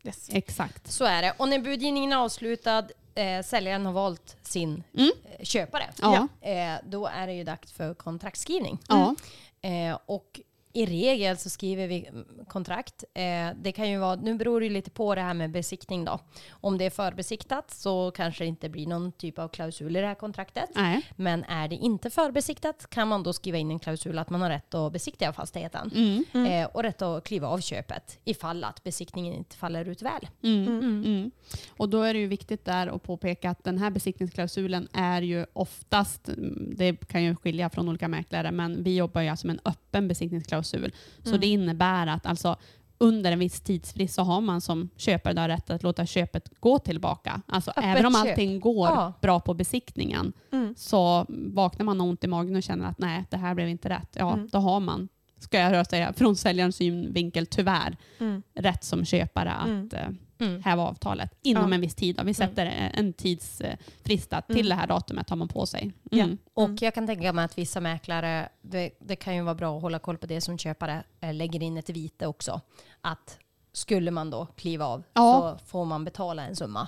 Yes. 0.03 0.29
exakt. 0.31 0.91
Så 0.91 1.05
är 1.05 1.21
det. 1.21 1.33
Och 1.37 1.49
när 1.49 1.59
budgivningen 1.59 2.11
är 2.11 2.17
avslutad, 2.17 2.83
eh, 3.15 3.43
säljaren 3.45 3.85
har 3.85 3.93
valt 3.93 4.37
sin 4.41 4.83
Mm. 4.97 5.11
eh, 5.39 5.45
köpare, 5.45 5.83
Ja. 6.01 6.27
eh, 6.41 6.73
då 6.89 7.07
är 7.07 7.27
det 7.27 7.33
ju 7.33 7.43
dags 7.43 7.71
för 7.71 7.93
kontraktskrivning. 7.93 8.77
Ja. 8.87 9.15
Eh, 9.61 9.97
och 10.05 10.39
i 10.73 10.85
regel 10.85 11.37
så 11.37 11.49
skriver 11.49 11.87
vi 11.87 12.05
mm, 12.07 12.25
kontrakt. 12.47 13.03
Eh, 13.13 13.49
det 13.55 13.71
kan 13.71 13.89
ju 13.89 13.97
vara, 13.97 14.15
nu 14.15 14.35
beror 14.35 14.61
det 14.61 14.69
lite 14.69 14.91
på 14.91 15.15
det 15.15 15.21
här 15.21 15.33
med 15.33 15.51
besiktning 15.51 16.05
då. 16.05 16.19
Om 16.49 16.77
det 16.77 16.85
är 16.85 16.89
förbesiktat 16.89 17.71
så 17.71 18.11
kanske 18.11 18.43
det 18.43 18.47
inte 18.47 18.69
blir 18.69 18.87
någon 18.87 19.11
typ 19.11 19.39
av 19.39 19.47
klausul 19.47 19.97
i 19.97 20.01
det 20.01 20.07
här 20.07 20.15
kontraktet. 20.15 20.69
Nej. 20.75 21.01
Men 21.15 21.43
är 21.43 21.67
det 21.67 21.75
inte 21.75 22.09
förbesiktat 22.09 22.89
kan 22.89 23.07
man 23.07 23.23
då 23.23 23.33
skriva 23.33 23.57
in 23.57 23.71
en 23.71 23.79
klausul 23.79 24.19
att 24.19 24.29
man 24.29 24.41
har 24.41 24.49
rätt 24.49 24.73
att 24.73 24.93
besiktiga 24.93 25.33
fastigheten. 25.33 25.91
Mm. 26.33 26.45
Eh, 26.45 26.67
och 26.73 26.83
rätt 26.83 27.01
att 27.01 27.23
kliva 27.23 27.47
av 27.47 27.59
köpet 27.59 28.19
ifall 28.23 28.63
att 28.63 28.83
besiktningen 28.83 29.33
inte 29.33 29.55
faller 29.55 29.85
ut 29.85 30.01
väl. 30.01 30.27
Mm. 30.43 30.67
Mm. 30.79 31.31
Och 31.77 31.89
då 31.89 32.01
är 32.01 32.13
det 32.13 32.19
ju 32.19 32.27
viktigt 32.27 32.65
där 32.65 32.87
att 32.87 33.03
påpeka 33.03 33.49
att 33.49 33.63
den 33.63 33.77
här 33.77 33.89
besiktningsklausulen 33.89 34.87
är 34.93 35.21
ju 35.21 35.45
oftast, 35.53 36.29
mm, 36.29 36.73
det 36.75 37.07
kan 37.07 37.23
ju 37.23 37.35
skilja 37.35 37.69
från 37.69 37.89
olika 37.89 38.07
mäklare, 38.07 38.51
men 38.51 38.83
vi 38.83 38.95
jobbar 38.95 39.21
ju 39.21 39.27
alltså 39.27 39.47
med 39.47 39.53
en 39.53 39.71
öppen 39.71 40.07
besiktningsklausul. 40.07 40.58
Så 41.23 41.37
det 41.37 41.47
innebär 41.47 42.07
att 42.07 42.25
alltså 42.25 42.55
under 42.97 43.31
en 43.31 43.39
viss 43.39 43.61
tidsfrist 43.61 44.13
så 44.15 44.21
har 44.21 44.41
man 44.41 44.61
som 44.61 44.89
köpare 44.97 45.33
då 45.33 45.41
rätt 45.41 45.69
att 45.69 45.83
låta 45.83 46.05
köpet 46.05 46.49
gå 46.59 46.79
tillbaka. 46.79 47.41
Alltså 47.47 47.71
Öppet 47.71 47.83
även 47.83 48.05
om 48.05 48.13
köp. 48.13 48.21
allting 48.21 48.59
går 48.59 48.87
Ja. 48.87 49.13
bra 49.21 49.39
på 49.39 49.53
besiktningen 49.53 50.33
Mm. 50.51 50.73
så 50.77 51.25
vaknar 51.29 51.85
man 51.85 52.01
ont 52.01 52.23
i 52.23 52.27
magen 52.27 52.55
och 52.55 52.63
känner 52.63 52.85
att 52.89 52.99
nej, 52.99 53.25
det 53.29 53.37
här 53.37 53.55
blev 53.55 53.69
inte 53.69 53.89
rätt. 53.89 54.09
Ja, 54.15 54.33
Mm. 54.33 54.49
då 54.51 54.57
har 54.57 54.79
man, 54.79 55.07
ska 55.37 55.59
jag 55.59 55.87
säga, 55.87 56.13
från 56.17 56.35
säljarens 56.35 56.75
synvinkel 56.75 57.45
tyvärr, 57.45 57.97
Mm. 58.19 58.41
rätt 58.53 58.83
som 58.83 59.05
köpare 59.05 59.51
att 59.51 59.93
Mm. 60.39 60.51
Mm. 60.51 60.63
häva 60.63 60.83
avtalet 60.83 61.31
inom 61.41 61.69
Ja. 61.69 61.75
en 61.75 61.81
viss 61.81 61.95
tid. 61.95 62.15
Då. 62.15 62.23
Vi 62.23 62.33
sätter 62.33 62.91
en 62.93 63.13
tidsfrist 63.13 64.33
att 64.33 64.47
till 64.47 64.55
Mm. 64.55 64.69
det 64.69 64.75
här 64.75 64.87
datumet 64.87 65.29
har 65.29 65.37
man 65.37 65.47
på 65.47 65.65
sig. 65.65 65.91
Ja. 66.11 66.23
Mm. 66.23 66.37
Och 66.53 66.69
jag 66.81 66.93
kan 66.93 67.07
tänka 67.07 67.33
mig 67.33 67.45
att 67.45 67.57
vissa 67.57 67.79
mäklare, 67.79 68.49
det, 68.61 68.91
det 68.99 69.15
kan 69.15 69.35
ju 69.35 69.41
vara 69.41 69.55
bra 69.55 69.75
att 69.75 69.81
hålla 69.81 69.99
koll 69.99 70.17
på 70.17 70.25
det 70.27 70.41
som 70.41 70.57
köpare 70.57 71.03
eh, 71.19 71.33
lägger 71.33 71.63
in 71.63 71.77
ett 71.77 71.89
vite 71.89 72.27
också. 72.27 72.61
Att 73.01 73.39
skulle 73.73 74.11
man 74.11 74.29
då 74.29 74.45
kliva 74.45 74.85
av 74.85 75.03
Ja. 75.13 75.57
så 75.59 75.65
får 75.65 75.85
man 75.85 76.05
betala 76.05 76.45
en 76.47 76.55
summa. 76.55 76.87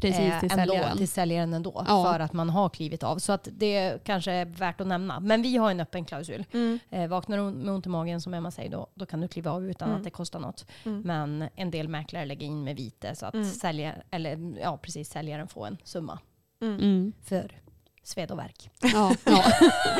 Precis, 0.00 0.40
till 0.40 0.50
ändå, 0.52 0.72
säljaren. 0.72 0.96
till 0.96 1.08
säljaren 1.08 1.54
ändå. 1.54 1.84
Ja. 1.88 2.04
För 2.12 2.20
att 2.20 2.32
man 2.32 2.50
har 2.50 2.68
klivit 2.68 3.02
av. 3.02 3.18
Så 3.18 3.32
att 3.32 3.48
det 3.52 4.04
kanske 4.04 4.32
är 4.32 4.44
värt 4.44 4.80
att 4.80 4.86
nämna. 4.86 5.20
Men 5.20 5.42
vi 5.42 5.56
har 5.56 5.70
en 5.70 5.80
öppen 5.80 6.04
klausul. 6.04 6.44
Mm. 6.52 6.78
Eh, 6.90 7.08
vaknar 7.08 7.36
du 7.36 7.42
med 7.42 7.74
ont 7.74 7.86
i 7.86 7.88
magen 7.88 8.20
som 8.20 8.34
Emma 8.34 8.50
säger, 8.50 8.70
då, 8.70 8.86
då 8.94 9.06
kan 9.06 9.20
du 9.20 9.28
kliva 9.28 9.50
av 9.50 9.70
utan 9.70 9.88
Mm. 9.88 9.98
att 9.98 10.04
det 10.04 10.10
kostar 10.10 10.40
något. 10.40 10.66
Mm. 10.84 11.00
Men 11.00 11.48
en 11.54 11.70
del 11.70 11.88
mäklare 11.88 12.24
lägger 12.26 12.46
in 12.46 12.64
med 12.64 12.76
vite 12.76 13.14
så 13.14 13.26
att 13.26 13.34
Mm. 13.34 13.46
sälja, 13.46 13.94
eller, 14.10 14.54
ja, 14.62 14.76
precis, 14.82 15.10
säljaren 15.10 15.48
får 15.48 15.66
en 15.66 15.76
summa 15.84 16.18
Mm. 16.62 16.78
Mm. 16.80 17.12
för 17.24 17.60
sved 18.02 18.30
och 18.30 18.38
värk. 18.38 18.70
Ja, 18.82 19.14
ja. 19.24 19.44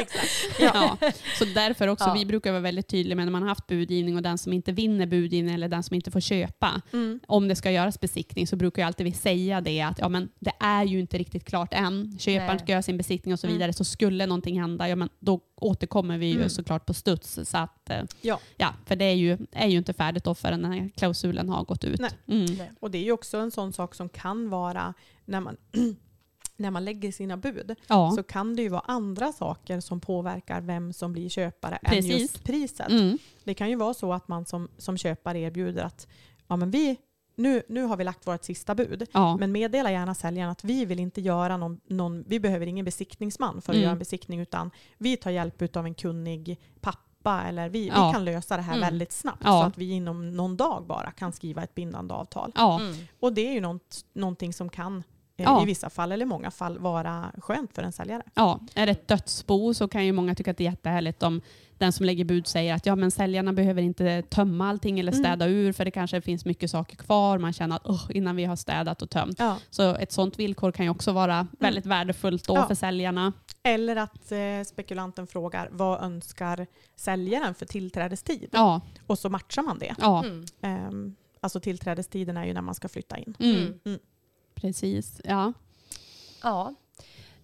Exakt. 0.00 0.30
Ja. 0.60 0.96
Så 1.38 1.44
därför 1.44 1.88
också, 1.88 2.04
Ja. 2.08 2.14
vi 2.14 2.26
brukar 2.26 2.50
vara 2.50 2.60
väldigt 2.62 2.88
tydliga 2.88 3.16
med 3.16 3.26
när 3.26 3.32
man 3.32 3.42
har 3.42 3.48
haft 3.48 3.66
budgivning 3.66 4.16
och 4.16 4.22
den 4.22 4.38
som 4.38 4.52
inte 4.52 4.72
vinner 4.72 5.06
budgivning 5.06 5.54
eller 5.54 5.68
den 5.68 5.82
som 5.82 5.94
inte 5.94 6.10
får 6.10 6.20
köpa, 6.20 6.82
Mm. 6.92 7.20
om 7.26 7.48
det 7.48 7.56
ska 7.56 7.70
göras 7.70 8.00
besiktning 8.00 8.46
så 8.46 8.56
brukar 8.56 8.82
jag 8.82 8.86
alltid 8.86 9.04
vi 9.04 9.12
säga 9.12 9.60
det 9.60 9.80
att 9.80 9.98
ja, 9.98 10.08
men 10.08 10.28
det 10.38 10.52
är 10.60 10.84
ju 10.84 11.00
inte 11.00 11.18
riktigt 11.18 11.44
klart 11.44 11.68
än. 11.74 12.18
Köparen 12.18 12.58
ska 12.58 12.72
göra 12.72 12.82
sin 12.82 12.96
besiktning 12.96 13.32
och 13.34 13.40
så 13.40 13.46
Mm. 13.46 13.58
vidare. 13.58 13.72
Så 13.72 13.84
skulle 13.84 14.26
någonting 14.26 14.60
hända, 14.60 14.88
ja, 14.88 14.96
men 14.96 15.08
då 15.20 15.40
återkommer 15.56 16.18
vi 16.18 16.26
ju 16.26 16.36
Mm. 16.36 16.48
såklart 16.48 16.86
på 16.86 16.94
studs. 16.94 17.38
Så 17.44 17.58
att, 17.58 17.90
eh, 17.90 18.02
Ja. 18.20 18.40
ja, 18.56 18.74
för 18.86 18.96
det 18.96 19.04
är 19.04 19.14
ju, 19.14 19.38
är 19.52 19.68
ju 19.68 19.78
inte 19.78 19.92
färdigt 19.92 20.24
då 20.24 20.34
förrän 20.34 20.62
den 20.62 20.72
här 20.72 20.90
klausulen 20.96 21.48
har 21.48 21.64
gått 21.64 21.84
ut. 21.84 22.00
Nej. 22.00 22.10
Mm. 22.28 22.44
Nej. 22.54 22.70
Och 22.80 22.90
det 22.90 22.98
är 22.98 23.02
ju 23.02 23.12
också 23.12 23.38
en 23.38 23.50
sån 23.50 23.72
sak 23.72 23.94
som 23.94 24.08
kan 24.08 24.48
vara 24.50 24.94
när 25.24 25.40
man, 25.40 25.56
när 26.60 26.70
man 26.70 26.84
lägger 26.84 27.12
sina 27.12 27.36
bud 27.36 27.74
Ja. 27.86 28.12
så 28.16 28.22
kan 28.22 28.56
det 28.56 28.62
ju 28.62 28.68
vara 28.68 28.82
andra 28.86 29.32
saker 29.32 29.80
som 29.80 30.00
påverkar 30.00 30.60
vem 30.60 30.92
som 30.92 31.12
blir 31.12 31.28
köpare 31.28 31.76
än 31.76 31.90
Precis. 31.90 32.20
just 32.20 32.44
priset. 32.44 32.88
Mm. 32.90 33.18
Det 33.44 33.54
kan 33.54 33.68
ju 33.70 33.76
vara 33.76 33.94
så 33.94 34.12
att 34.12 34.28
man 34.28 34.46
som, 34.46 34.68
som 34.78 34.96
köpare 34.96 35.38
erbjuder 35.38 35.82
att 35.84 36.06
ja, 36.48 36.56
men 36.56 36.70
vi, 36.70 36.96
nu, 37.36 37.62
nu 37.68 37.82
har 37.82 37.96
vi 37.96 38.04
lagt 38.04 38.26
vårt 38.26 38.44
sista 38.44 38.74
bud. 38.74 39.06
Ja. 39.12 39.36
Men 39.36 39.52
meddela 39.52 39.92
gärna 39.92 40.14
säljaren 40.14 40.50
att 40.50 40.64
vi 40.64 40.84
vill 40.84 41.00
inte 41.00 41.20
göra 41.20 41.56
någon, 41.56 41.80
någon 41.86 42.24
vi 42.28 42.40
behöver 42.40 42.66
ingen 42.66 42.84
besiktningsman 42.84 43.62
för 43.62 43.72
att 43.72 43.76
Mm. 43.76 43.82
göra 43.82 43.92
en 43.92 43.98
besiktning 43.98 44.40
utan 44.40 44.70
vi 44.98 45.16
tar 45.16 45.30
hjälp 45.30 45.76
av 45.76 45.86
en 45.86 45.94
kunnig 45.94 46.58
pappa 46.80 47.42
eller 47.48 47.68
vi, 47.68 47.86
Ja. 47.88 48.06
vi 48.06 48.12
kan 48.12 48.24
lösa 48.24 48.56
det 48.56 48.62
här 48.62 48.76
Mm. 48.76 48.88
väldigt 48.88 49.12
snabbt 49.12 49.42
Ja. 49.44 49.60
så 49.60 49.66
att 49.66 49.78
vi 49.78 49.90
inom 49.90 50.30
någon 50.30 50.56
dag 50.56 50.84
bara 50.86 51.10
kan 51.10 51.32
skriva 51.32 51.62
ett 51.62 51.74
bindande 51.74 52.14
avtal. 52.14 52.52
Ja. 52.54 52.80
Mm. 52.80 52.96
Och 53.20 53.32
det 53.32 53.48
är 53.48 53.52
ju 53.52 53.60
något, 53.60 54.04
någonting 54.12 54.52
som 54.52 54.68
kan 54.68 55.02
Ja. 55.44 55.62
i 55.62 55.66
vissa 55.66 55.90
fall 55.90 56.12
eller 56.12 56.26
många 56.26 56.50
fall 56.50 56.78
vara 56.78 57.32
skönt 57.38 57.74
för 57.74 57.82
en 57.82 57.92
säljare. 57.92 58.22
Ja, 58.34 58.60
är 58.74 58.86
det 58.86 58.92
ett 58.92 59.08
dödsbo 59.08 59.74
så 59.74 59.88
kan 59.88 60.06
ju 60.06 60.12
många 60.12 60.34
tycka 60.34 60.50
att 60.50 60.56
det 60.56 60.64
är 60.66 60.70
jättehärligt 60.70 61.22
om 61.22 61.40
den 61.78 61.92
som 61.92 62.06
lägger 62.06 62.24
bud 62.24 62.46
säger 62.46 62.74
att 62.74 62.86
ja, 62.86 62.96
men 62.96 63.10
säljarna 63.10 63.52
behöver 63.52 63.82
inte 63.82 64.22
tömma 64.22 64.68
allting 64.68 65.00
eller 65.00 65.12
Mm. 65.12 65.24
städa 65.24 65.46
ur 65.46 65.72
för 65.72 65.84
det 65.84 65.90
kanske 65.90 66.20
finns 66.20 66.44
mycket 66.44 66.70
saker 66.70 66.96
kvar. 66.96 67.38
Man 67.38 67.52
känner 67.52 67.76
att 67.76 67.86
"Åh, 67.86 68.06
innan 68.10 68.36
vi 68.36 68.44
har 68.44 68.56
städat 68.56 69.02
och 69.02 69.10
tömt. 69.10 69.36
Ja. 69.38 69.56
Så 69.70 69.94
ett 69.96 70.12
sånt 70.12 70.38
villkor 70.38 70.72
kan 70.72 70.86
ju 70.86 70.90
också 70.90 71.12
vara 71.12 71.46
väldigt 71.58 71.86
värdefullt 71.86 72.44
då 72.46 72.54
Ja. 72.56 72.66
för 72.66 72.74
säljarna. 72.74 73.32
Eller 73.62 73.96
att 73.96 74.32
eh, 74.32 74.38
spekulanten 74.66 75.26
frågar 75.26 75.68
vad 75.72 76.02
önskar 76.02 76.66
säljaren 76.96 77.54
för 77.54 77.66
tillträdestid? 77.66 78.48
Ja, 78.52 78.80
Och 79.06 79.18
så 79.18 79.28
matchar 79.28 79.62
man 79.62 79.78
det. 79.78 79.94
ja. 80.00 80.24
Mm. 80.24 80.44
Ehm, 80.62 81.14
alltså 81.40 81.60
tillträdestiden 81.60 82.36
är 82.36 82.44
ju 82.44 82.52
när 82.52 82.62
man 82.62 82.74
ska 82.74 82.88
flytta 82.88 83.18
in. 83.18 83.36
Mm. 83.40 83.74
Mm. 83.84 83.98
Precis. 84.60 85.20
Ja. 85.24 85.52
Ja, 86.42 86.74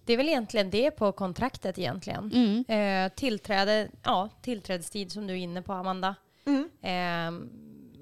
det 0.05 0.13
är 0.13 0.17
väl 0.17 0.29
egentligen 0.29 0.71
det 0.71 0.91
på 0.91 1.13
kontraktet 1.13 1.79
egentligen. 1.79 2.33
Mm. 2.33 2.65
Eh, 3.07 3.13
tillträde, 3.15 3.89
ja, 4.03 4.29
tillträdestid 4.43 5.13
som 5.13 5.27
du 5.27 5.33
är 5.33 5.39
inne 5.39 5.63
på 5.63 5.73
Amanda. 5.73 6.15
Mm. 6.45 6.69
Eh, 6.83 7.49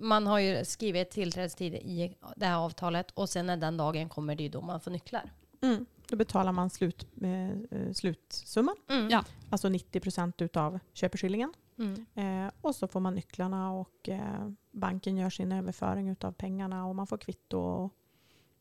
man 0.01 0.27
har 0.27 0.39
ju 0.39 0.65
skrivit 0.65 1.11
tillträdestid 1.11 1.75
i 1.75 2.17
det 2.37 2.47
här 2.47 2.57
avtalet 2.57 3.11
och 3.11 3.29
sen 3.29 3.47
när 3.47 3.57
den 3.57 3.77
dagen 3.77 4.09
kommer 4.09 4.35
det 4.35 4.43
ju 4.43 4.49
då 4.49 4.61
man 4.61 4.81
får 4.81 4.91
nycklar. 4.91 5.31
Mm. 5.63 5.87
Då 6.09 6.17
betalar 6.17 6.53
man 6.53 6.71
slut, 6.71 7.07
eh, 7.23 7.51
eh, 7.51 7.93
slutsumman, 7.93 8.77
Mm. 8.91 9.09
Ja. 9.11 9.25
alltså 9.51 9.69
90 9.69 10.01
procent 10.01 10.43
utav 10.43 10.79
köpeskillingen. 10.93 11.53
Mm. 11.79 12.07
Eh, 12.47 12.53
och 12.61 12.75
så 12.77 12.89
får 12.89 13.01
man 13.01 13.15
nycklarna 13.15 13.73
och 13.73 14.09
eh, 14.09 14.49
banken 14.71 15.17
gör 15.17 15.31
sin 15.31 15.53
överföring 15.53 16.09
utav 16.09 16.33
pengarna 16.33 16.87
och 16.87 16.97
man 16.97 17.07
får 17.07 17.19
kvitto. 17.19 17.59
Och, 17.59 17.93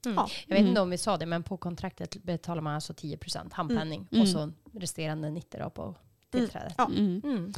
Mm. 0.06 0.16
Ja. 0.16 0.30
Jag 0.48 0.56
vet 0.56 0.60
Mm. 0.60 0.70
inte 0.70 0.82
om 0.82 0.90
vi 0.90 0.98
sa 0.98 1.18
det, 1.18 1.26
men 1.26 1.44
på 1.44 1.58
kontraktet 1.58 2.24
betalar 2.24 2.62
man 2.62 2.76
alltså 2.76 2.94
10 2.94 3.18
handpenning 3.52 4.08
Mm. 4.12 4.22
och 4.22 4.28
så 4.28 4.52
resterande 4.74 5.30
90 5.30 5.60
då 5.64 5.70
på 5.70 5.96
tillträdet. 6.32 6.74
Ja. 6.78 6.86
Mm. 6.86 7.22
Mm. 7.24 7.54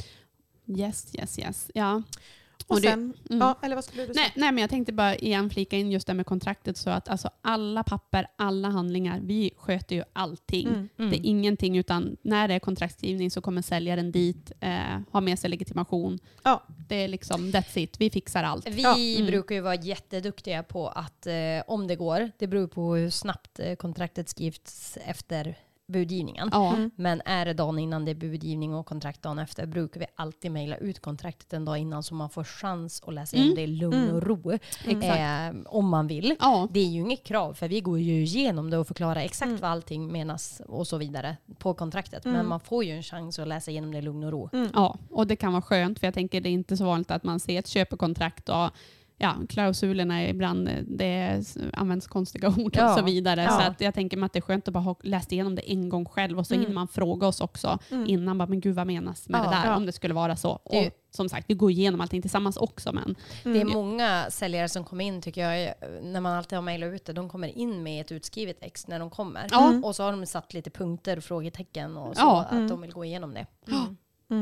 Yes, 0.66 1.14
yes, 1.14 1.38
yes. 1.38 1.70
Ja. 1.74 2.02
Och 2.62 2.70
Och 2.76 2.80
det- 2.80 2.88
sen, 2.88 3.14
mm. 3.30 3.38
ja, 3.40 3.58
eller 3.62 3.74
vad 3.74 3.84
skulle 3.84 4.06
du 4.06 4.14
säga? 4.14 4.22
Nej, 4.22 4.32
nej, 4.36 4.52
men 4.52 4.60
jag 4.60 4.70
tänkte 4.70 4.92
bara 4.92 5.16
igen 5.16 5.50
flika 5.50 5.76
in 5.76 5.90
just 5.92 6.06
det 6.06 6.14
med 6.14 6.26
kontraktet 6.26 6.76
så 6.76 6.90
att 6.90 7.08
alltså 7.08 7.30
alla 7.42 7.82
papper, 7.82 8.26
alla 8.36 8.68
handlingar, 8.68 9.20
vi 9.22 9.50
sköter 9.56 9.96
ju 9.96 10.02
allting. 10.12 10.68
Mm. 10.68 10.88
Mm. 10.98 11.10
Det 11.10 11.16
är 11.16 11.26
ingenting 11.26 11.76
utan 11.78 12.16
när 12.22 12.48
det 12.48 12.54
är 12.54 12.58
kontraktskrivning 12.58 13.30
så 13.30 13.40
kommer 13.40 13.62
säljaren 13.62 14.12
dit, 14.12 14.52
eh, 14.60 14.98
ha 15.12 15.20
med 15.20 15.38
sig 15.38 15.50
legitimation. 15.50 16.18
Ja. 16.42 16.62
Det 16.88 16.96
är 16.96 17.08
liksom 17.08 17.40
that's 17.50 17.78
it, 17.78 17.96
vi 18.00 18.10
fixar 18.10 18.44
allt. 18.44 18.68
Vi 18.68 18.82
Ja. 18.82 18.96
Mm. 18.98 19.26
brukar 19.26 19.54
ju 19.54 19.60
vara 19.60 19.74
jätteduktiga 19.74 20.62
på 20.62 20.88
att 20.88 21.26
eh, 21.26 21.34
om 21.66 21.86
det 21.86 21.96
går, 21.96 22.30
det 22.38 22.46
beror 22.46 22.66
på 22.66 22.94
hur 22.94 23.10
snabbt 23.10 23.60
eh, 23.60 23.74
kontraktet 23.74 24.28
skrivs 24.28 24.98
efter 25.04 25.56
budgivningen. 25.88 26.48
Ja, 26.52 26.72
Mm. 26.74 26.90
Men 26.96 27.22
är 27.24 27.44
det 27.44 27.52
dagen 27.52 27.78
innan 27.78 28.04
det 28.04 28.10
är 28.10 28.14
budgivning 28.14 28.74
och 28.74 28.86
kontrakt 28.86 29.22
dagen 29.22 29.38
efter 29.38 29.66
brukar 29.66 30.00
vi 30.00 30.06
alltid 30.14 30.50
mejla 30.52 30.76
ut 30.76 31.00
kontraktet 31.00 31.52
en 31.52 31.64
dag 31.64 31.78
innan 31.78 32.02
så 32.02 32.14
man 32.14 32.30
får 32.30 32.44
chans 32.44 33.02
att 33.06 33.14
läsa 33.14 33.36
in 33.36 33.42
Mm. 33.42 33.54
det 33.54 33.62
i 33.62 33.66
lugn 33.66 33.94
Mm. 34.02 34.14
och 34.14 34.22
ro. 34.22 34.52
exakt. 34.86 35.18
Eh, 35.56 35.62
om 35.72 35.88
man 35.88 36.06
vill. 36.06 36.36
Ja, 36.40 36.68
Det 36.70 36.80
är 36.80 36.84
ju 36.84 37.00
inget 37.00 37.24
krav 37.24 37.54
för 37.54 37.68
vi 37.68 37.80
går 37.80 37.98
ju 37.98 38.22
igenom 38.22 38.70
det 38.70 38.78
och 38.78 38.86
förklarar 38.86 39.20
exakt 39.20 39.48
Mm. 39.48 39.60
vad 39.60 39.70
allting 39.70 40.12
menas 40.12 40.62
och 40.68 40.86
så 40.86 40.96
vidare 40.98 41.36
på 41.58 41.74
kontraktet. 41.74 42.24
Men 42.24 42.34
Mm. 42.34 42.48
man 42.48 42.60
får 42.60 42.84
ju 42.84 42.92
en 42.92 43.02
chans 43.02 43.38
att 43.38 43.48
läsa 43.48 43.70
igenom 43.70 43.92
det 43.92 43.98
i 43.98 44.02
lugn 44.02 44.24
och 44.24 44.32
ro. 44.32 44.50
Mm. 44.52 44.68
ja, 44.74 44.98
och 45.10 45.26
det 45.26 45.36
kan 45.36 45.52
vara 45.52 45.62
skönt 45.62 45.98
för 45.98 46.06
jag 46.06 46.14
tänker 46.14 46.40
det 46.40 46.48
är 46.48 46.52
inte 46.52 46.76
så 46.76 46.84
vanligt 46.84 47.10
att 47.10 47.24
man 47.24 47.40
ser 47.40 47.58
ett 47.58 47.66
köpekontrakt 47.68 48.48
och 48.48 48.70
ja, 49.18 49.34
klausulerna 49.48 50.22
är 50.22 50.28
ibland, 50.28 50.70
det 50.86 51.04
är, 51.06 51.44
används 51.72 52.06
konstiga 52.06 52.48
ord 52.58 52.76
Ja. 52.76 52.92
och 52.92 52.98
så 52.98 53.04
vidare. 53.04 53.42
Ja. 53.42 53.50
Så 53.50 53.60
att 53.60 53.80
jag 53.80 53.94
tänker 53.94 54.16
mig 54.16 54.26
att 54.26 54.32
det 54.32 54.38
är 54.38 54.40
skönt 54.40 54.68
att 54.68 54.74
bara 54.74 54.80
ha 54.84 54.96
läst 55.02 55.32
igenom 55.32 55.54
det 55.54 55.72
en 55.72 55.88
gång 55.88 56.04
själv 56.04 56.38
och 56.38 56.46
så 56.46 56.54
Mm. 56.54 56.62
hinner 56.62 56.74
man 56.74 56.88
fråga 56.88 57.26
oss 57.26 57.40
också 57.40 57.78
Mm. 57.90 58.06
innan. 58.06 58.38
Bara, 58.38 58.48
men 58.48 58.60
gud 58.60 58.74
vad 58.74 58.86
menas 58.86 59.28
med 59.28 59.38
Ja, 59.40 59.44
det 59.44 59.50
där? 59.50 59.64
ja. 59.70 59.76
Om 59.76 59.86
det 59.86 59.92
skulle 59.92 60.14
vara 60.14 60.36
så. 60.36 60.60
Det 60.70 60.86
och 60.86 60.92
som 61.10 61.28
sagt, 61.28 61.44
vi 61.50 61.54
går 61.54 61.70
igenom 61.70 62.00
allting 62.00 62.22
tillsammans 62.22 62.56
också. 62.56 62.92
Men 62.92 63.16
Det 63.44 63.50
är 63.50 63.54
Mm. 63.54 63.72
många 63.72 64.26
säljare 64.30 64.68
som 64.68 64.84
kommer 64.84 65.04
in 65.04 65.22
tycker 65.22 65.50
jag, 65.50 65.74
när 66.02 66.20
man 66.20 66.32
alltid 66.32 66.56
har 66.56 66.62
mejlat 66.62 66.92
ut 66.94 67.04
det, 67.04 67.12
de 67.12 67.28
kommer 67.28 67.58
in 67.58 67.82
med 67.82 68.00
ett 68.00 68.12
utskrivet 68.12 68.56
ex 68.60 68.86
när 68.88 68.98
de 68.98 69.10
kommer. 69.10 69.48
Mm. 69.68 69.84
Och 69.84 69.96
så 69.96 70.02
har 70.02 70.12
de 70.12 70.26
satt 70.26 70.54
lite 70.54 70.70
punkter 70.70 71.16
och 71.16 71.24
frågetecken 71.24 71.96
och 71.96 72.16
så, 72.16 72.20
Ja. 72.22 72.40
att 72.42 72.52
Mm. 72.52 72.68
de 72.68 72.80
vill 72.80 72.92
gå 72.92 73.04
igenom 73.04 73.34
det. 73.34 73.46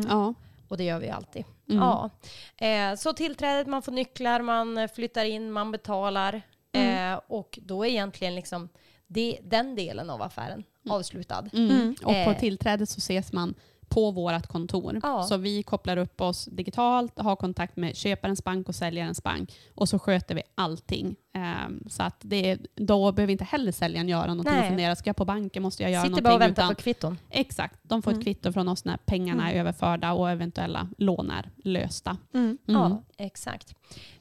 Ja. 0.09 0.35
Och 0.75 0.79
det 0.79 0.85
gör 0.85 0.99
vi 0.99 1.11
alltid. 1.11 1.45
Mm. 1.71 1.83
Ja. 1.83 2.11
Eh, 2.57 2.95
så 2.97 3.13
tillträdet, 3.13 3.67
man 3.67 3.83
får 3.83 3.93
nycklar, 3.93 4.41
man 4.43 4.79
eh, 4.79 4.89
flyttar 4.95 5.25
in, 5.25 5.53
man 5.53 5.71
betalar. 5.73 6.43
Mm. 6.73 7.13
Eh, 7.13 7.21
och 7.27 7.59
då 7.63 7.85
är 7.85 7.89
egentligen 7.89 8.35
liksom 8.35 8.69
det, 9.07 9.39
den 9.43 9.75
delen 9.75 10.11
av 10.11 10.23
affären 10.23 10.65
avslutad. 10.91 11.45
Mm. 11.53 11.71
Mm. 11.71 11.91
Och 11.91 12.13
på 12.25 12.31
Eh. 12.31 12.39
tillträdet 12.39 12.89
så 12.89 12.99
ses 12.99 13.33
man 13.33 13.55
på 13.89 14.11
vårt 14.11 14.47
kontor. 14.47 15.01
Ja. 15.03 15.23
Så 15.23 15.37
vi 15.37 15.63
kopplar 15.63 15.97
upp 15.97 16.21
oss 16.21 16.45
digitalt, 16.45 17.19
har 17.19 17.37
kontakt 17.37 17.77
med 17.77 17.97
köparens 17.97 18.45
bank 18.45 18.69
och 18.69 18.75
säljarens 18.75 19.23
bank 19.23 19.53
och 19.75 19.89
så 19.89 19.99
sköter 19.99 20.35
vi 20.35 20.43
allting. 20.55 21.17
Ehm, 21.35 21.85
så 21.91 22.03
att 22.03 22.17
det 22.21 22.59
då 22.75 23.13
behöver 23.13 23.33
inte 23.33 23.45
heller 23.45 23.73
säljaren 23.73 24.09
göra 24.09 24.27
någonting 24.27 24.53
Nej. 24.55 24.63
och 24.63 24.69
fundera, 24.69 24.97
ska 24.97 25.09
jag 25.09 25.17
på 25.17 25.25
banken, 25.25 25.63
måste 25.63 25.83
jag 25.83 25.93
göra 25.93 26.03
Sitter 26.03 26.11
någonting? 26.11 26.25
bara 26.25 26.35
och 26.35 26.41
väntar 26.41 26.63
Utan- 26.63 26.75
på 26.75 26.83
kvitton. 26.83 27.19
Exakt, 27.31 27.79
de 27.83 28.03
får 28.03 28.11
ett 28.11 28.15
Mm. 28.15 28.25
kvitto 28.25 28.53
från 28.53 28.69
oss 28.69 28.85
när 28.85 28.97
pengarna 28.97 29.53
är 29.53 29.61
överförda 29.61 30.13
och 30.13 30.31
eventuella 30.31 30.89
lån 30.99 31.31
är 31.31 31.51
lösta. 31.57 32.17
Mm. 32.35 32.59
Mm. 32.69 32.81
Ja, 32.81 33.03
exakt. 33.17 33.75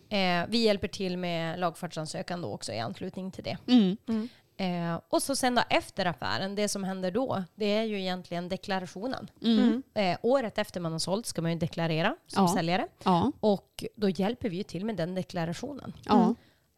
Eh, 0.09 0.45
vi 0.49 0.57
hjälper 0.57 0.87
till 0.87 1.17
med 1.17 1.59
lagfartsansökan 1.59 2.41
då 2.41 2.53
också 2.53 2.71
i 2.73 2.79
anslutning 2.79 3.31
till 3.31 3.43
det. 3.43 3.57
Mm. 3.67 3.97
Mm. 4.07 4.29
Eh, 4.57 4.99
och 5.09 5.21
så 5.23 5.35
sen 5.35 5.55
då 5.55 5.61
efter 5.69 6.05
affären, 6.05 6.55
det 6.55 6.67
som 6.69 6.83
händer 6.83 7.11
då, 7.11 7.43
det 7.55 7.65
är 7.65 7.83
ju 7.83 7.99
egentligen 8.01 8.49
deklarationen. 8.49 9.29
Mm. 9.41 9.59
Mm. 9.59 9.83
Eh, 10.13 10.17
året 10.21 10.57
efter 10.57 10.79
man 10.79 10.91
har 10.91 10.99
sålt 10.99 11.25
ska 11.25 11.41
man 11.41 11.51
ju 11.51 11.57
deklarera 11.57 12.15
som 12.27 12.43
Ja. 12.45 12.53
säljare. 12.55 12.87
Ja, 13.03 13.31
Och 13.39 13.83
då 13.95 14.09
hjälper 14.09 14.49
vi 14.49 14.57
ju 14.57 14.63
till 14.63 14.85
med 14.85 14.95
den 14.95 15.15
deklarationen. 15.15 15.93
ja. 16.05 16.35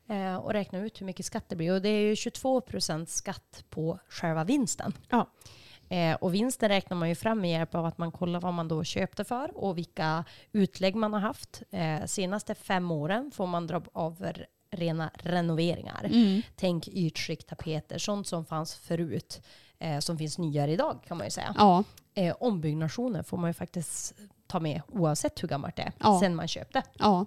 Eh, 0.09 0.35
och 0.35 0.53
räkna 0.53 0.79
ut 0.79 1.01
hur 1.01 1.05
mycket 1.05 1.25
skatt 1.25 1.49
det 1.49 1.55
blir. 1.55 1.71
Och 1.73 1.81
det 1.81 1.89
är 1.89 2.01
ju 2.01 2.15
22 2.15 2.61
procent 2.61 3.09
skatt 3.09 3.63
på 3.69 3.99
själva 4.09 4.43
vinsten. 4.43 4.93
Ja. 5.09 5.27
Eh, 5.89 6.15
och 6.15 6.33
vinsten 6.33 6.69
räknar 6.69 6.97
man 6.97 7.09
ju 7.09 7.15
fram 7.15 7.41
med 7.41 7.51
hjälp 7.51 7.75
av 7.75 7.85
att 7.85 7.97
man 7.97 8.11
kollar 8.11 8.39
vad 8.39 8.53
man 8.53 8.67
då 8.67 8.83
köpte 8.83 9.23
för 9.23 9.57
och 9.57 9.77
vilka 9.77 10.25
utlägg 10.51 10.95
man 10.95 11.13
har 11.13 11.19
haft. 11.19 11.63
Eh, 11.71 12.05
senaste 12.05 12.55
fem 12.55 12.91
åren 12.91 13.31
får 13.31 13.47
man 13.47 13.67
dra 13.67 13.81
av 13.93 14.27
rena 14.75 15.11
renoveringar. 15.23 16.03
Mm. 16.05 16.41
Tänk 16.55 16.87
ytskikt, 16.87 17.47
tapeter, 17.49 17.97
sånt 17.97 18.27
som 18.27 18.45
fanns 18.45 18.75
förut. 18.75 19.41
Eh, 19.79 19.99
som 19.99 20.17
finns 20.17 20.37
nyare 20.37 20.71
idag 20.71 20.99
kan 21.07 21.17
man 21.17 21.27
ju 21.27 21.31
säga. 21.31 21.55
ja. 21.57 21.83
Eh, 22.17 22.35
ombyggnationer 22.39 23.23
får 23.23 23.37
man 23.37 23.49
ju 23.49 23.53
faktiskt 23.53 24.13
ta 24.47 24.59
med 24.59 24.81
oavsett 24.87 25.43
hur 25.43 25.47
gammalt 25.47 25.75
det 25.75 25.81
är. 25.81 25.91
Ja. 25.99 26.19
Sen 26.19 26.35
man 26.35 26.47
köpte. 26.47 26.83
ja. 26.93 27.25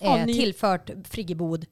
Eh, 0.00 0.24
Tillfört 0.24 0.90
friggebod, 1.04 1.66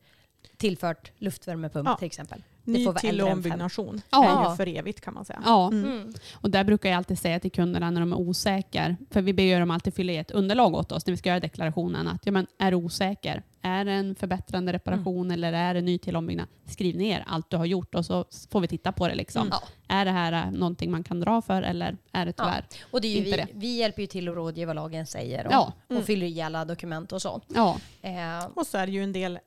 tillfört 0.56 1.12
luftvärmepump 1.18 1.88
Ja. 1.88 1.96
till 1.96 2.06
exempel. 2.06 2.42
Det 2.64 2.72
Ny 2.72 2.86
vara 2.86 2.98
till 2.98 3.20
och 3.20 3.28
ombyggnation 3.32 4.00
Ja. 4.10 4.46
är 4.46 4.50
ju 4.50 4.56
för 4.56 4.68
evigt 4.68 5.00
kan 5.00 5.14
man 5.14 5.24
säga. 5.24 5.42
Ja, 5.44 5.68
Mm. 5.72 5.84
Mm. 5.92 6.14
och 6.34 6.50
där 6.50 6.64
brukar 6.64 6.88
jag 6.88 6.96
alltid 6.96 7.18
säga 7.18 7.40
till 7.40 7.52
kunderna 7.52 7.90
när 7.90 8.00
de 8.00 8.12
är 8.12 8.16
osäkra, 8.18 8.96
för 9.10 9.22
vi 9.22 9.32
ber 9.32 9.60
dem 9.60 9.70
alltid 9.70 9.94
fylla 9.94 10.12
i 10.12 10.16
ett 10.16 10.30
underlag 10.30 10.74
åt 10.74 10.92
oss 10.92 11.06
när 11.06 11.12
vi 11.12 11.16
ska 11.16 11.28
göra 11.28 11.40
deklarationen, 11.40 12.08
att 12.08 12.26
ja, 12.26 12.32
men, 12.32 12.46
är 12.58 12.70
du 12.70 12.76
osäker? 12.76 13.42
Är 13.66 13.84
det 13.84 13.92
en 13.92 14.14
förbättrande 14.14 14.72
reparation 14.72 15.30
eller 15.30 15.52
är 15.52 15.74
det 15.74 15.80
ny 15.80 15.98
till 15.98 16.16
ombyggnad? 16.16 16.46
Skriv 16.64 16.96
ner 16.96 17.24
allt 17.26 17.50
du 17.50 17.56
har 17.56 17.64
gjort 17.66 17.94
och 17.94 18.06
så 18.06 18.24
får 18.50 18.60
vi 18.60 18.68
titta 18.68 18.92
på 18.92 19.08
det. 19.08 19.14
Liksom. 19.14 19.42
Mm. 19.46 19.58
Är 19.88 20.04
det 20.04 20.10
här 20.10 20.32
äh, 20.46 20.50
någonting 20.52 20.90
man 20.90 21.04
kan 21.04 21.20
dra 21.20 21.42
för 21.42 21.62
eller 21.62 21.96
är 22.12 22.26
det 22.26 22.34
Ja. 22.38 22.44
tyvärr? 22.44 22.64
Och 22.90 23.00
det 23.00 23.08
är 23.08 23.10
ju 23.10 23.16
Inte 23.18 23.30
vi, 23.30 23.36
det. 23.36 23.48
vi 23.54 23.76
hjälper 23.78 24.02
ju 24.02 24.06
till 24.06 24.28
att 24.28 24.34
rådge 24.34 24.66
vad 24.66 24.76
lagen 24.76 25.06
säger 25.06 25.46
och, 25.46 25.52
Ja. 25.52 25.72
Mm. 25.88 26.00
och 26.00 26.06
fyller 26.06 26.26
i 26.26 26.40
alla 26.42 26.64
dokument 26.64 27.12
och 27.12 27.22
så. 27.22 27.40
Ja, 27.54 27.76
Eh, 28.02 28.46
Och 28.54 28.66
så 28.66 28.78
är 28.78 28.86
det 28.86 28.92
ju 28.92 29.02
en 29.02 29.12
del 29.12 29.38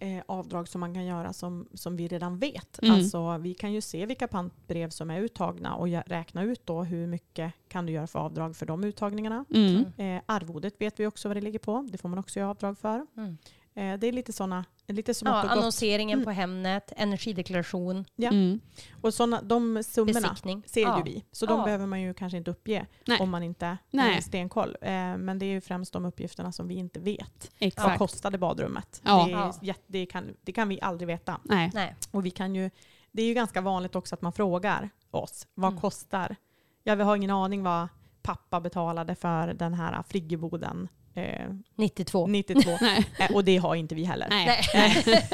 eh, 0.00 0.22
avdrag 0.26 0.68
som 0.68 0.80
man 0.80 0.94
kan 0.94 1.06
göra 1.06 1.32
som, 1.32 1.68
som 1.74 1.96
vi 1.96 2.08
redan 2.08 2.38
vet. 2.38 2.82
Mm. 2.82 2.94
Alltså, 2.94 3.38
vi 3.38 3.54
kan 3.54 3.72
ju 3.72 3.80
se 3.80 4.06
vilka 4.06 4.28
pantbrev 4.28 4.90
som 4.90 5.10
är 5.10 5.20
uttagna 5.20 5.74
och 5.74 5.88
räkna 6.06 6.42
ut 6.42 6.66
då 6.66 6.82
hur 6.82 7.06
mycket 7.06 7.52
kan 7.68 7.86
du 7.86 7.92
göra 7.92 8.06
för 8.06 8.18
avdrag 8.18 8.56
för 8.56 8.66
de 8.66 8.84
uttagningarna. 8.84 9.44
mm. 9.54 9.84
Eh, 9.96 10.22
arvodet 10.26 10.74
vet 10.80 11.00
vi 11.00 11.06
också 11.06 11.28
vad 11.28 11.36
det 11.36 11.40
ligger 11.40 11.58
på. 11.58 11.88
Det 11.92 11.98
får 11.98 12.08
man 12.08 12.18
också 12.18 12.38
göra 12.40 12.50
avdrag 12.50 12.78
för. 12.78 13.06
Mm. 13.16 13.38
Eh, 13.78 13.98
det 13.98 14.06
är 14.06 14.12
lite 14.12 14.32
sådana, 14.32 14.64
lite 14.86 15.12
ja, 15.24 15.30
annonseringen 15.48 16.18
Mm. 16.18 16.24
på 16.24 16.30
Hemnet, 16.30 16.92
energideklaration, 16.96 18.04
Ja. 18.16 18.28
Mm. 18.30 18.60
Och 19.00 19.14
såna, 19.14 19.42
de 19.42 19.82
summorna 19.84 20.20
besiktning. 20.20 20.62
ser 20.66 20.82
ja. 20.82 20.98
ju 20.98 21.04
vi. 21.12 21.24
Så 21.32 21.46
de 21.46 21.58
Ja. 21.58 21.64
behöver 21.64 21.86
man 21.86 22.00
ju 22.00 22.14
kanske 22.14 22.36
inte 22.38 22.50
uppge 22.50 22.86
Nej. 23.06 23.20
om 23.20 23.30
man 23.30 23.42
inte 23.42 23.66
har 23.92 24.20
stenkoll. 24.20 24.76
Eh, 24.80 24.90
men 25.16 25.38
det 25.38 25.46
är 25.46 25.50
ju 25.50 25.60
främst 25.60 25.92
de 25.92 26.04
uppgifterna 26.04 26.52
som 26.52 26.68
vi 26.68 26.74
inte 26.74 27.00
vet. 27.00 27.50
Vad 27.60 27.66
Exakt. 27.68 27.98
kostade 27.98 28.38
badrummet? 28.38 29.00
Ja. 29.04 29.24
Det, 29.26 29.32
är 29.32 29.36
Ja. 29.36 29.54
jätte- 29.62 29.84
det, 29.86 30.06
kan, 30.06 30.34
det 30.42 30.52
kan 30.52 30.68
vi 30.68 30.80
aldrig 30.80 31.06
veta. 31.08 31.40
Nej. 31.44 31.70
Nej. 31.74 31.94
Och 32.10 32.26
vi 32.26 32.30
kan 32.30 32.54
ju, 32.54 32.70
det 33.12 33.22
är 33.22 33.26
ju 33.26 33.34
ganska 33.34 33.60
vanligt 33.60 33.96
också 33.96 34.14
att 34.14 34.22
man 34.22 34.32
frågar 34.32 34.90
oss, 35.10 35.46
vad 35.54 35.68
Mm. 35.70 35.80
kostar? 35.80 36.36
Ja, 36.82 36.94
vi 36.94 37.02
har 37.02 37.16
ingen 37.16 37.30
aning 37.30 37.62
vad 37.62 37.88
pappa 38.22 38.60
betalade 38.60 39.14
för 39.14 39.46
den 39.54 39.74
här 39.74 40.02
friggeboden 40.08 40.88
eh, 41.18 41.50
92. 41.76 42.26
92. 42.26 42.70
Nej. 42.80 43.06
eh, 43.18 43.34
och 43.34 43.44
det 43.44 43.56
har 43.56 43.74
inte 43.74 43.94
vi 43.94 44.04
heller. 44.04 44.26
Nej. 44.30 44.60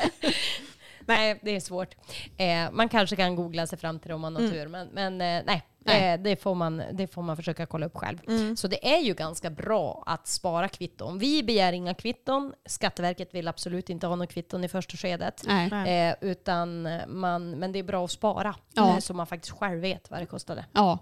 Nej. 1.07 1.41
det 1.43 1.57
är 1.57 1.61
svårt. 1.61 1.95
Eh, 2.37 2.71
man 2.73 2.89
kanske 2.89 3.17
kan 3.17 3.37
googla 3.37 3.67
sig 3.67 3.79
fram 3.79 3.99
till 3.99 4.09
det 4.09 4.15
om 4.15 4.21
man 4.21 4.35
har 4.37 4.43
Mm. 4.43 4.53
tur, 4.53 4.69
men, 4.69 4.89
men 4.89 5.13
eh, 5.21 5.43
nej, 5.47 5.63
Nej. 5.87 6.13
Eh, 6.15 6.21
det, 6.23 6.37
får 6.37 6.55
man, 6.55 6.83
det 6.93 7.07
får 7.07 7.23
man 7.23 7.37
försöka 7.37 7.67
kolla 7.67 7.87
upp 7.87 7.97
själv. 7.97 8.19
Mm. 8.29 8.57
Så 8.57 8.69
det 8.69 8.95
är 8.95 8.99
ju 9.01 9.15
ganska 9.15 9.51
bra 9.51 10.03
att 10.07 10.27
spara 10.29 10.69
kvitton. 10.69 11.19
Vi 11.19 11.43
begär 11.43 11.73
inga 11.73 11.95
kvitton. 11.95 12.53
Skatteverket 12.67 13.35
vill 13.35 13.49
absolut 13.49 13.91
inte 13.91 14.07
ha 14.07 14.17
några 14.17 14.27
kvitton 14.27 14.65
i 14.65 14.69
första 14.69 14.97
skedet. 14.97 15.47
Eh, 15.87 16.15
utan 16.21 16.89
man, 17.09 17.51
men 17.51 17.73
det 17.73 17.79
är 17.79 17.83
bra 17.83 18.05
att 18.05 18.11
spara 18.11 18.55
Ja. 18.75 18.89
eh, 18.93 18.99
så 18.99 19.15
man 19.15 19.27
faktiskt 19.27 19.59
själv 19.59 19.81
vet 19.81 20.11
vad 20.11 20.21
det 20.21 20.27
kostade. 20.27 20.65
Ja, 20.73 20.99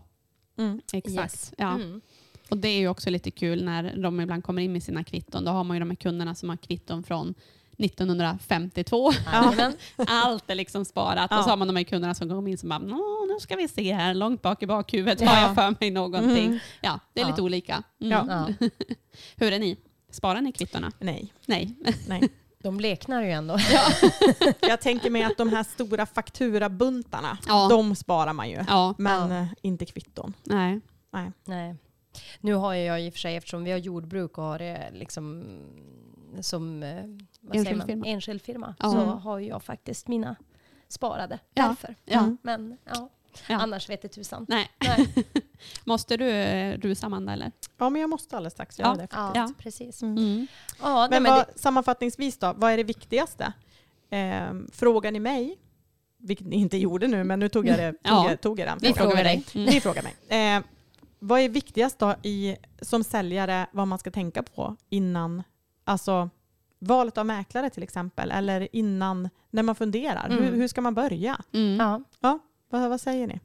Mm. 0.59 0.81
exakt. 0.93 1.17
Yes. 1.17 1.53
Ja. 1.59 1.79
Och 2.53 2.59
det 2.59 2.69
är 2.69 2.79
ju 2.79 2.89
också 2.89 3.11
lite 3.11 3.31
kul 3.31 3.65
när 3.65 3.97
de 3.97 4.21
ibland 4.21 4.45
kommer 4.45 4.63
in 4.63 4.73
med 4.73 4.83
sina 4.83 5.05
kvitton. 5.05 5.45
Då 5.45 5.51
har 5.51 5.65
man 5.65 5.77
ju 5.77 5.81
de 5.81 5.91
här 5.91 5.97
kunderna 5.97 6.35
som 6.35 6.49
har 6.49 6.57
kvitton 6.57 7.03
från 7.03 7.35
1952. 7.79 9.13
Jajamän. 9.33 9.73
Allt 10.09 10.51
är 10.51 10.55
liksom 10.55 10.85
sparat. 10.85 11.27
Ja. 11.31 11.39
Och 11.39 11.45
så 11.45 11.51
har 11.51 11.57
man 11.57 11.67
de 11.69 11.77
här 11.77 11.83
kunderna 11.85 12.15
som 12.15 12.29
kommer 12.29 12.51
in 12.51 12.59
som 12.59 12.69
bara, 12.69 12.79
"Nå, 12.79 13.27
nu 13.29 13.41
ska 13.41 13.57
vi 13.57 13.69
se 13.69 13.93
här, 13.93 14.15
långt 14.15 14.43
bak 14.43 14.63
i 14.63 14.67
bakhuvudet 14.67 15.21
Ja. 15.21 15.29
har 15.29 15.43
jag 15.43 15.55
för 15.55 15.75
mig 15.81 15.91
någonting. 15.91 16.47
Mm. 16.47 16.59
Ja, 16.81 17.01
det 17.13 17.21
är 17.21 17.25
Ja. 17.25 17.31
lite 17.31 17.43
olika. 17.43 17.83
Mm. 18.01 18.11
Ja. 18.29 18.47
Ja. 18.61 18.69
Hur 19.37 19.53
är 19.53 19.59
ni? 19.59 19.77
Sparar 20.11 20.41
ni 20.41 20.53
kvittona? 20.53 20.93
Nej, 20.99 21.33
Nej. 21.47 21.75
nej. 22.09 22.29
De 22.63 22.77
bleknar 22.77 23.23
ju 23.23 23.31
ändå. 23.31 23.59
Jag 24.61 24.81
tänker 24.81 25.11
mig 25.11 25.23
att 25.23 25.39
de 25.39 25.49
här 25.49 25.63
stora 25.63 26.07
fakturabuntarna, 26.07 27.39
Ja. 27.49 27.69
de 27.71 27.95
sparar 27.97 28.33
man 28.33 28.51
ju. 28.51 28.65
Ja, 28.69 28.95
Men 28.99 29.31
Ja. 29.31 29.47
inte 29.63 29.85
kvitton. 29.85 30.35
nej. 30.45 30.81
Nej. 31.45 31.77
Nu 32.41 32.55
har 32.55 32.75
jag 32.75 33.03
i 33.03 33.09
och 33.09 33.13
för 33.13 33.21
sig, 33.21 33.37
eftersom 33.37 33.65
vi 33.65 33.71
har 33.71 33.79
jordbruk 33.79 34.39
och 34.39 34.45
har 34.45 34.59
det 34.59 34.91
liksom 34.93 35.45
som 36.41 36.83
eh, 36.83 36.95
vad 37.41 37.57
Enskild 37.57 37.65
säger 37.67 37.77
man? 37.77 37.87
firma. 37.87 38.07
enskild 38.07 38.43
firma, 38.43 38.75
Ja. 38.79 38.91
så 38.91 38.97
har 39.05 39.39
jag 39.41 39.63
faktiskt 39.63 40.09
mina 40.09 40.37
sparade 40.89 41.39
Ja. 41.55 41.67
därför. 41.69 41.95
Ja. 42.05 42.19
Mm. 42.19 42.39
Men 42.43 42.77
ja, 42.85 43.09
Ja. 43.49 43.57
annars 43.61 43.89
vet 43.91 44.03
det 44.03 44.09
tusan. 44.09 44.47
Nej. 44.49 44.71
Nej. 44.85 45.09
Måste 45.85 46.17
du 46.17 46.29
eh, 46.31 46.79
rusa 46.79 47.07
Amanda 47.07 47.33
eller? 47.33 47.53
Ja, 47.79 47.91
men 47.91 48.01
jag 48.01 48.11
måste 48.11 48.37
alldeles 48.37 48.53
strax 48.53 48.79
göra 48.79 48.89
Ja. 48.91 48.95
det. 48.97 49.09
Ja, 49.13 49.33
Ja. 49.35 49.53
precis. 49.59 50.03
Mm. 50.03 50.17
Mm. 50.19 50.47
Ja, 50.83 51.01
nej, 51.01 51.09
Men, 51.11 51.23
men 51.23 51.33
vad, 51.33 51.47
det, 51.47 51.59
sammanfattningsvis 51.59 52.39
då, 52.39 52.53
vad 52.57 52.73
är 52.73 52.77
det 52.77 52.85
viktigaste? 52.85 53.53
Eh, 54.11 54.53
frågar 54.73 55.11
ni 55.13 55.21
mig, 55.21 55.59
vilket 56.19 56.47
ni 56.47 56.57
inte 56.57 56.77
gjorde 56.77 57.07
nu, 57.07 57.25
men 57.25 57.39
nu 57.41 57.49
tog 57.49 57.67
jag, 57.67 57.79
det, 57.79 57.93
tog 57.93 57.99
Ja. 58.03 58.31
jag, 58.31 58.41
tog 58.41 58.59
jag 58.61 58.69
den 58.69 58.79
Vi 58.81 58.87
frågan. 58.93 58.97
frågar 59.11 59.17
frågar 59.17 59.25
dig. 59.25 59.45
Mm. 59.55 59.67
Ni 59.75 59.81
frågar 59.81 60.03
mig. 60.03 60.57
Eh, 60.57 60.63
vad 61.25 61.41
är 61.41 61.49
viktigast 61.49 61.99
då 61.99 62.15
i, 62.23 62.57
som 62.81 63.05
säljare, 63.05 63.67
vad 63.73 63.89
man 63.89 63.99
ska 63.99 64.11
tänka 64.11 64.43
på 64.43 64.77
innan, 64.89 65.43
alltså 65.85 66.31
valet 66.79 67.19
av 67.19 67.27
mäklare 67.27 67.71
till 67.71 67.83
exempel, 67.83 68.31
eller 68.31 68.69
innan, 68.77 69.29
när 69.51 69.63
man 69.63 69.75
funderar, 69.75 70.27
Mm. 70.27 70.45
hur, 70.45 70.57
hur 70.57 70.69
ska 70.69 70.81
man 70.81 70.95
börja? 70.95 71.37
Mm. 71.53 71.77
ja, 71.81 72.03
Vad, 72.71 72.89
vad 72.91 73.01
säger 73.01 73.27
ni? 73.27 73.41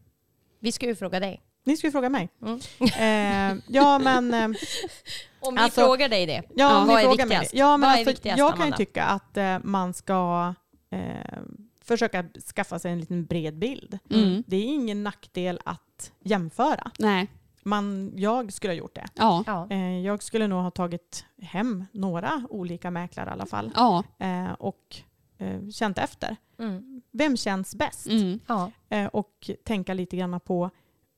vi 0.60 0.72
ska 0.72 0.86
ju 0.86 0.96
fråga 0.96 1.20
dig. 1.20 1.42
Ni 1.64 1.78
ska 1.78 1.88
ju 1.88 1.92
fråga 1.92 2.10
mig. 2.10 2.30
Mm. 2.42 2.60
Eh, 2.80 3.64
ja, 3.68 4.00
men, 4.00 4.34
eh, 4.34 4.44
Om 5.40 5.56
vi 5.56 5.62
Alltså- 5.62 5.82
frågar 5.82 6.10
dig 6.10 6.26
det, 6.26 6.34
ja, 6.34 6.42
Ja, 6.56 6.82
om 6.82 6.88
vad 6.88 6.98
är 7.00 7.02
frågar 7.04 7.26
mig 7.26 7.38
viktigast? 7.38 7.52
det. 7.52 7.58
Ja, 7.58 7.78
men 7.78 7.82
Vad 7.82 7.90
är 7.90 7.94
alltså, 8.00 8.12
viktigast, 8.12 8.38
jag 8.40 8.56
kan 8.58 8.68
ju 8.68 8.74
tycka 8.74 9.04
att 9.04 9.38
eh, 9.38 9.58
man 9.64 9.94
ska 9.94 10.54
eh, 10.90 11.38
försöka 11.84 12.26
skaffa 12.56 12.80
sig 12.80 12.92
en 12.92 13.00
liten 13.00 13.26
bred 13.26 13.58
bild. 13.58 14.00
Mm. 14.10 14.44
Det 14.48 14.56
är 14.58 14.64
ingen 14.66 15.04
nackdel 15.04 15.60
att 15.66 16.12
jämföra. 16.24 16.92
Nej. 17.00 17.28
Man, 17.68 18.13
jag 18.15 18.53
skulle 18.53 18.74
ha 18.74 18.78
gjort 18.78 18.95
det. 18.95 19.05
Ja. 19.13 19.43
ja. 19.47 19.68
Eh, 19.70 19.99
jag 19.99 20.24
skulle 20.24 20.47
nog 20.47 20.61
ha 20.63 20.72
tagit 20.72 21.26
hem 21.41 21.86
några 21.91 22.41
olika 22.49 22.91
mäklare 22.91 23.30
i 23.30 23.34
alla 23.34 23.45
fall 23.45 23.72
Ja. 23.76 24.03
eh, 24.20 24.51
och 24.51 24.95
eh, 25.38 25.68
känt 25.70 25.97
efter. 25.97 26.36
Mm. 26.59 27.01
Vem 27.11 27.38
känns 27.38 27.76
bäst? 27.76 28.07
Mm. 28.07 28.39
ja. 28.47 28.72
Och 29.13 29.49
tänka 29.63 29.93
lite 29.93 30.18
grann 30.18 30.39
på 30.39 30.70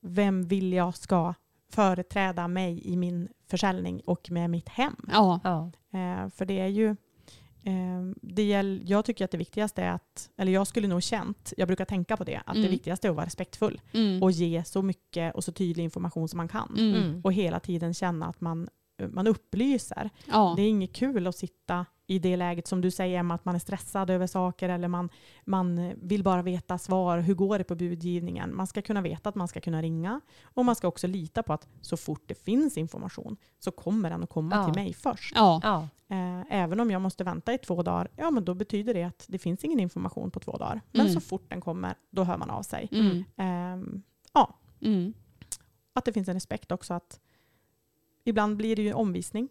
vem 0.01 0.43
vill 0.47 0.73
jag 0.73 0.97
ska 0.97 1.33
företräda 1.71 2.47
mig 2.47 2.87
i 2.87 2.97
min 2.97 3.29
försäljning 3.47 4.01
och 4.05 4.31
med 4.31 4.49
mitt 4.49 4.69
hem. 4.69 4.95
Ja. 5.11 5.39
ja. 5.43 5.71
För 6.29 6.45
det 6.45 6.59
är 6.59 6.67
ju 6.67 6.95
det 8.21 8.43
gäll, 8.43 8.81
jag 8.85 9.05
tycker 9.05 9.25
att 9.25 9.31
det 9.31 9.37
viktigaste 9.37 9.83
är 9.83 9.91
att, 9.91 10.29
eller 10.37 10.51
jag 10.51 10.67
skulle 10.67 10.87
nog 10.87 11.03
känt, 11.03 11.53
jag 11.57 11.67
brukar 11.67 11.85
tänka 11.85 12.17
på 12.17 12.23
det, 12.23 12.37
att 12.45 12.53
det 12.53 12.59
Mm. 12.59 12.71
viktigaste 12.71 13.07
är 13.07 13.09
att 13.09 13.15
vara 13.15 13.25
respektfull 13.25 13.81
Mm. 13.93 14.23
och 14.23 14.31
ge 14.31 14.63
så 14.63 14.81
mycket 14.81 15.35
och 15.35 15.43
så 15.43 15.51
tydlig 15.51 15.83
information 15.83 16.27
som 16.29 16.37
man 16.37 16.47
kan. 16.47 16.75
Mm. 16.77 17.21
Och 17.23 17.33
hela 17.33 17.59
tiden 17.59 17.93
känna 17.93 18.25
att 18.25 18.41
man, 18.41 18.69
man 19.11 19.27
upplyser. 19.27 20.09
Ja. 20.25 20.53
Det 20.57 20.61
är 20.61 20.69
inget 20.69 20.93
kul 20.93 21.27
att 21.27 21.35
sitta 21.35 21.85
i 22.09 22.19
det 22.19 22.37
läget 22.37 22.67
som 22.67 22.81
du 22.81 22.91
säger 22.91 23.19
Emma, 23.19 23.33
att 23.35 23.45
man 23.45 23.55
är 23.55 23.59
stressad 23.59 24.09
över 24.09 24.27
saker 24.27 24.69
eller 24.69 24.87
man, 24.87 25.09
man 25.45 25.93
vill 26.01 26.23
bara 26.23 26.41
veta 26.41 26.77
svar. 26.77 27.19
Hur 27.19 27.33
går 27.33 27.57
det 27.57 27.63
på 27.63 27.75
budgivningen? 27.75 28.55
Man 28.55 28.67
ska 28.67 28.81
kunna 28.81 29.01
veta 29.01 29.29
att 29.29 29.35
man 29.35 29.47
ska 29.47 29.59
kunna 29.61 29.81
ringa 29.81 30.21
och 30.43 30.65
man 30.65 30.75
ska 30.75 30.87
också 30.87 31.07
lita 31.07 31.43
på 31.43 31.53
att 31.53 31.67
så 31.81 31.97
fort 31.97 32.23
det 32.25 32.35
finns 32.35 32.77
information 32.77 33.37
så 33.59 33.71
kommer 33.71 34.09
den 34.09 34.23
att 34.23 34.29
komma 34.29 34.55
Ja. 34.55 34.65
till 34.65 34.83
mig 34.83 34.93
först. 34.93 35.33
Ja. 35.35 35.59
ja. 35.63 35.87
Eh, 36.15 36.41
även 36.63 36.79
om 36.79 36.91
jag 36.91 37.01
måste 37.01 37.23
vänta 37.23 37.53
i 37.53 37.57
två 37.57 37.83
dagar, 37.83 38.07
ja 38.15 38.31
men 38.31 38.45
då 38.45 38.53
betyder 38.53 38.93
det 38.93 39.03
att 39.03 39.25
det 39.27 39.37
finns 39.39 39.63
ingen 39.63 39.79
information 39.79 40.31
på 40.31 40.39
två 40.39 40.57
dagar. 40.57 40.81
Men 40.91 41.01
Mm. 41.01 41.13
så 41.13 41.19
fort 41.21 41.45
den 41.49 41.61
kommer, 41.61 41.93
då 42.09 42.23
hör 42.23 42.37
man 42.37 42.49
av 42.49 42.63
sig. 42.63 42.89
Mm. 42.91 43.23
Ehm, 43.37 44.01
ja, 44.33 44.55
Mm. 44.81 45.13
att 45.93 46.05
det 46.05 46.13
finns 46.13 46.27
en 46.27 46.33
respekt 46.33 46.71
också 46.71 46.93
att 46.93 47.19
ibland 48.23 48.57
blir 48.57 48.75
det 48.75 48.81
ju 48.81 48.87
en 48.89 48.95
omvisning. 48.95 49.49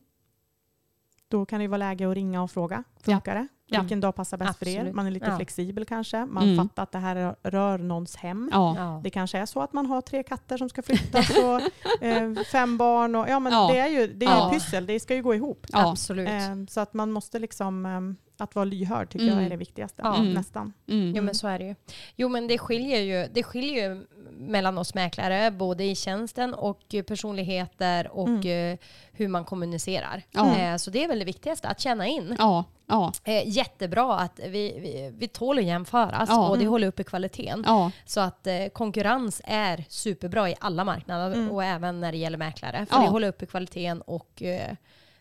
Då 1.28 1.46
kan 1.46 1.58
det 1.58 1.62
ju 1.62 1.68
vara 1.68 1.78
läge 1.78 2.08
att 2.10 2.14
ringa 2.14 2.42
och 2.42 2.50
fråga. 2.50 2.84
Funkar 3.02 3.34
det? 3.34 3.48
Ja. 3.70 3.80
Vilken 3.80 4.00
dag 4.00 4.14
passar 4.14 4.36
bäst 4.36 4.58
för 4.58 4.68
er? 4.68 4.76
Absolut. 4.76 4.94
Man 4.94 5.06
är 5.06 5.10
lite 5.10 5.26
Ja. 5.26 5.36
flexibel 5.36 5.84
kanske. 5.84 6.26
Man 6.26 6.42
Mm. 6.42 6.56
fattar 6.56 6.82
att 6.82 6.92
det 6.92 6.98
här 6.98 7.34
rör 7.42 7.78
någons 7.78 8.16
hem. 8.16 8.50
Ja. 8.52 8.74
ja. 8.78 9.00
Det 9.04 9.10
kanske 9.10 9.38
är 9.38 9.46
så 9.46 9.60
att 9.60 9.72
man 9.72 9.86
har 9.86 10.00
tre 10.00 10.22
katter 10.22 10.56
som 10.56 10.68
ska 10.68 10.82
flyttas 10.82 11.30
och 11.44 11.60
eh, 12.04 12.34
fem 12.52 12.76
barn. 12.78 13.14
Och, 13.14 13.28
ja, 13.28 13.38
men 13.40 13.52
Ja. 13.52 13.68
Det 13.72 13.78
är 13.78 13.88
ju 13.88 14.06
det 14.06 14.26
är 14.26 14.30
Ja. 14.30 14.52
ju 14.52 14.58
pyssel, 14.58 14.86
det 14.86 15.00
ska 15.00 15.14
ju 15.14 15.22
gå 15.22 15.34
ihop. 15.34 15.66
Ja. 15.72 15.90
Absolut. 15.90 16.28
Eh, 16.28 16.54
så 16.68 16.80
att 16.80 16.94
man 16.94 17.12
måste 17.12 17.38
liksom, 17.38 17.86
eh, 17.86 18.00
att 18.44 18.54
vara 18.54 18.64
lyhörd 18.64 19.10
tycker 19.10 19.24
Mm. 19.26 19.36
jag 19.38 19.46
är 19.46 19.50
det 19.50 19.56
viktigaste. 19.56 20.02
Ja. 20.04 20.16
Mm. 20.16 20.32
Nästan. 20.34 20.72
Mm. 20.88 21.12
Jo 21.16 21.22
men 21.22 21.34
så 21.34 21.48
är 21.48 21.58
det 21.58 21.64
ju. 21.64 21.74
Jo 22.16 22.28
men 22.28 22.46
det 22.48 22.58
skiljer 22.58 23.00
ju, 23.00 23.28
det 23.34 23.42
skiljer 23.42 23.88
ju 23.90 24.06
mellan 24.38 24.78
oss 24.78 24.94
mäklare, 24.94 25.50
både 25.50 25.84
i 25.84 25.94
tjänsten 25.94 26.54
och 26.54 26.94
eh, 26.94 27.02
personligheter 27.02 28.08
och 28.12 28.28
Mm. 28.28 28.72
eh, 28.72 28.78
hur 29.12 29.28
man 29.28 29.44
kommunicerar. 29.44 30.22
Ja. 30.30 30.56
Eh, 30.58 30.76
Så 30.76 30.90
det 30.90 31.04
är 31.04 31.08
väl 31.08 31.18
det 31.18 31.24
viktigaste, 31.24 31.68
att 31.68 31.80
känna 31.80 32.06
in. 32.06 32.36
Ja. 32.38 32.64
Ja. 32.86 33.12
Jättebra 33.44 34.14
att 34.18 34.38
vi, 34.38 34.48
vi, 34.80 35.12
vi 35.18 35.28
tål 35.28 35.58
att 35.58 35.64
jämföras 35.64 36.28
Ja. 36.28 36.48
och 36.48 36.58
det 36.58 36.66
håller 36.66 36.88
uppe 36.88 37.04
kvaliteten. 37.04 37.64
Ja. 37.66 37.90
Så 38.04 38.20
att 38.20 38.46
eh, 38.46 38.66
konkurrens 38.72 39.40
är 39.44 39.84
superbra 39.88 40.50
i 40.50 40.54
alla 40.60 40.84
marknader 40.84 41.34
Mm. 41.36 41.50
och 41.50 41.64
även 41.64 42.00
när 42.00 42.12
det 42.12 42.18
gäller 42.18 42.38
mäklare. 42.38 42.86
För 42.86 42.96
Ja. 42.96 43.02
det 43.02 43.08
håller 43.08 43.28
uppe 43.28 43.46
kvaliteten 43.46 44.00
och 44.02 44.42
eh, 44.42 44.72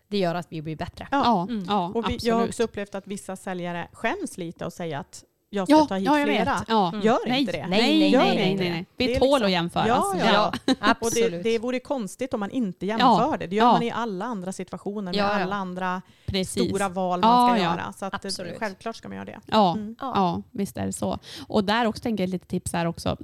det 0.08 0.18
gör 0.18 0.36
att 0.36 0.48
vi 0.50 0.62
blir 0.62 0.76
bättre. 0.76 1.08
Ja. 1.12 1.22
Ja. 1.26 1.42
Mm. 1.50 1.66
Ja. 1.70 1.92
Och 1.96 2.10
vi, 2.10 2.18
jag 2.22 2.36
har 2.36 2.48
också 2.48 2.64
upplevt 2.64 2.96
att 2.96 3.08
vissa 3.08 3.36
säljare 3.36 3.88
skäms 3.92 4.38
lite 4.38 4.66
och 4.66 4.74
säger 4.74 4.98
att 4.98 5.24
jag 5.50 5.68
ska 5.68 5.86
ta 5.86 5.96
hit 5.96 6.06
ja, 6.06 6.20
jag 6.20 6.28
flera. 6.28 6.54
vet. 6.56 6.64
Ja. 6.68 6.94
Gör 7.04 7.18
nej. 7.28 7.40
inte 7.40 7.52
det. 7.52 7.68
Nej, 7.68 7.82
Nej, 7.82 8.00
nej, 8.00 8.12
Gör 8.12 8.20
nej, 8.20 8.56
nej. 8.56 8.86
Vi 8.98 9.14
är 9.16 9.20
tål 9.20 9.28
liksom- 9.30 9.46
att 9.46 9.52
jämföras. 9.52 9.88
Ja, 9.88 10.16
ja, 10.20 10.26
Ja, 10.34 10.48
Och 10.58 10.62
det, 10.66 10.76
absolut. 10.80 11.44
det 11.44 11.60
vore 11.60 11.80
konstigt 11.80 12.34
om 12.34 12.40
man 12.40 12.52
inte 12.52 12.86
jämför 12.86 13.38
det. 13.38 13.48
Det 13.48 13.56
gör 13.56 13.66
Ja. 13.66 13.72
man 13.72 13.84
i 13.84 13.92
alla 13.92 14.26
andra 14.26 14.52
situationer 14.52 15.02
med 15.02 15.16
Ja, 15.16 15.40
ja. 15.40 15.44
alla 15.44 15.56
andra 15.56 16.02
Precis. 16.26 16.66
stora 16.70 16.90
val 16.90 17.20
man 17.22 17.50
ska 17.50 17.58
Ja, 17.58 17.64
ja. 17.64 17.72
göra. 17.78 17.94
Så 17.94 18.06
att, 18.06 18.14
Absolut. 18.26 18.60
självklart 18.60 18.96
ska 18.96 19.08
man 19.08 19.16
göra 19.18 19.26
det. 19.26 19.40
Ja, 19.46 19.74
Mm. 19.74 19.96
Ja. 20.02 20.12
ja, 20.16 20.42
visst 20.52 20.78
är 20.78 20.86
det 20.86 20.94
så. 20.94 21.20
Och 21.48 21.64
där 21.64 21.86
också 21.86 22.04
tänker 22.04 22.24
jag 22.24 22.28
ett 22.28 22.32
litet 22.34 22.48
tips 22.50 22.74
här 22.74 22.86
också. 22.86 23.18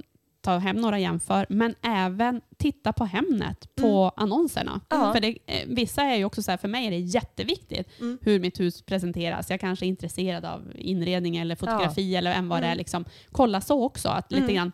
Ta 0.44 0.58
hem 0.58 0.76
några 0.76 0.98
jämför, 0.98 1.46
men 1.48 1.74
även 1.82 2.40
titta 2.56 2.92
på 2.92 3.04
Hemnet, 3.04 3.74
på 3.76 4.12
annonserna. 4.16 4.80
Ja. 4.88 5.12
För 5.12 5.20
det, 5.20 5.38
eh, 5.46 5.66
vissa 5.66 6.02
är 6.02 6.16
ju 6.16 6.24
också 6.24 6.42
så 6.42 6.50
här, 6.50 6.58
för 6.58 6.68
mig 6.68 6.86
är 6.86 6.90
det 6.90 6.98
jätteviktigt 6.98 7.88
Mm. 8.00 8.18
hur 8.22 8.40
mitt 8.40 8.60
hus 8.60 8.82
presenteras. 8.82 9.50
Jag 9.50 9.60
kanske 9.60 9.84
är 9.86 9.88
intresserad 9.88 10.44
av 10.44 10.72
inredning 10.74 11.36
eller 11.36 11.56
fotografi 11.56 12.16
eller 12.16 12.32
än 12.32 12.48
vad 12.48 12.62
det 12.62 12.66
är. 12.66 12.70
Mm. 12.70 12.78
Liksom, 12.78 13.04
kolla 13.32 13.60
så 13.60 13.84
också, 13.84 14.08
att 14.08 14.32
lite 14.32 14.42
Mm. 14.44 14.54
grann 14.54 14.72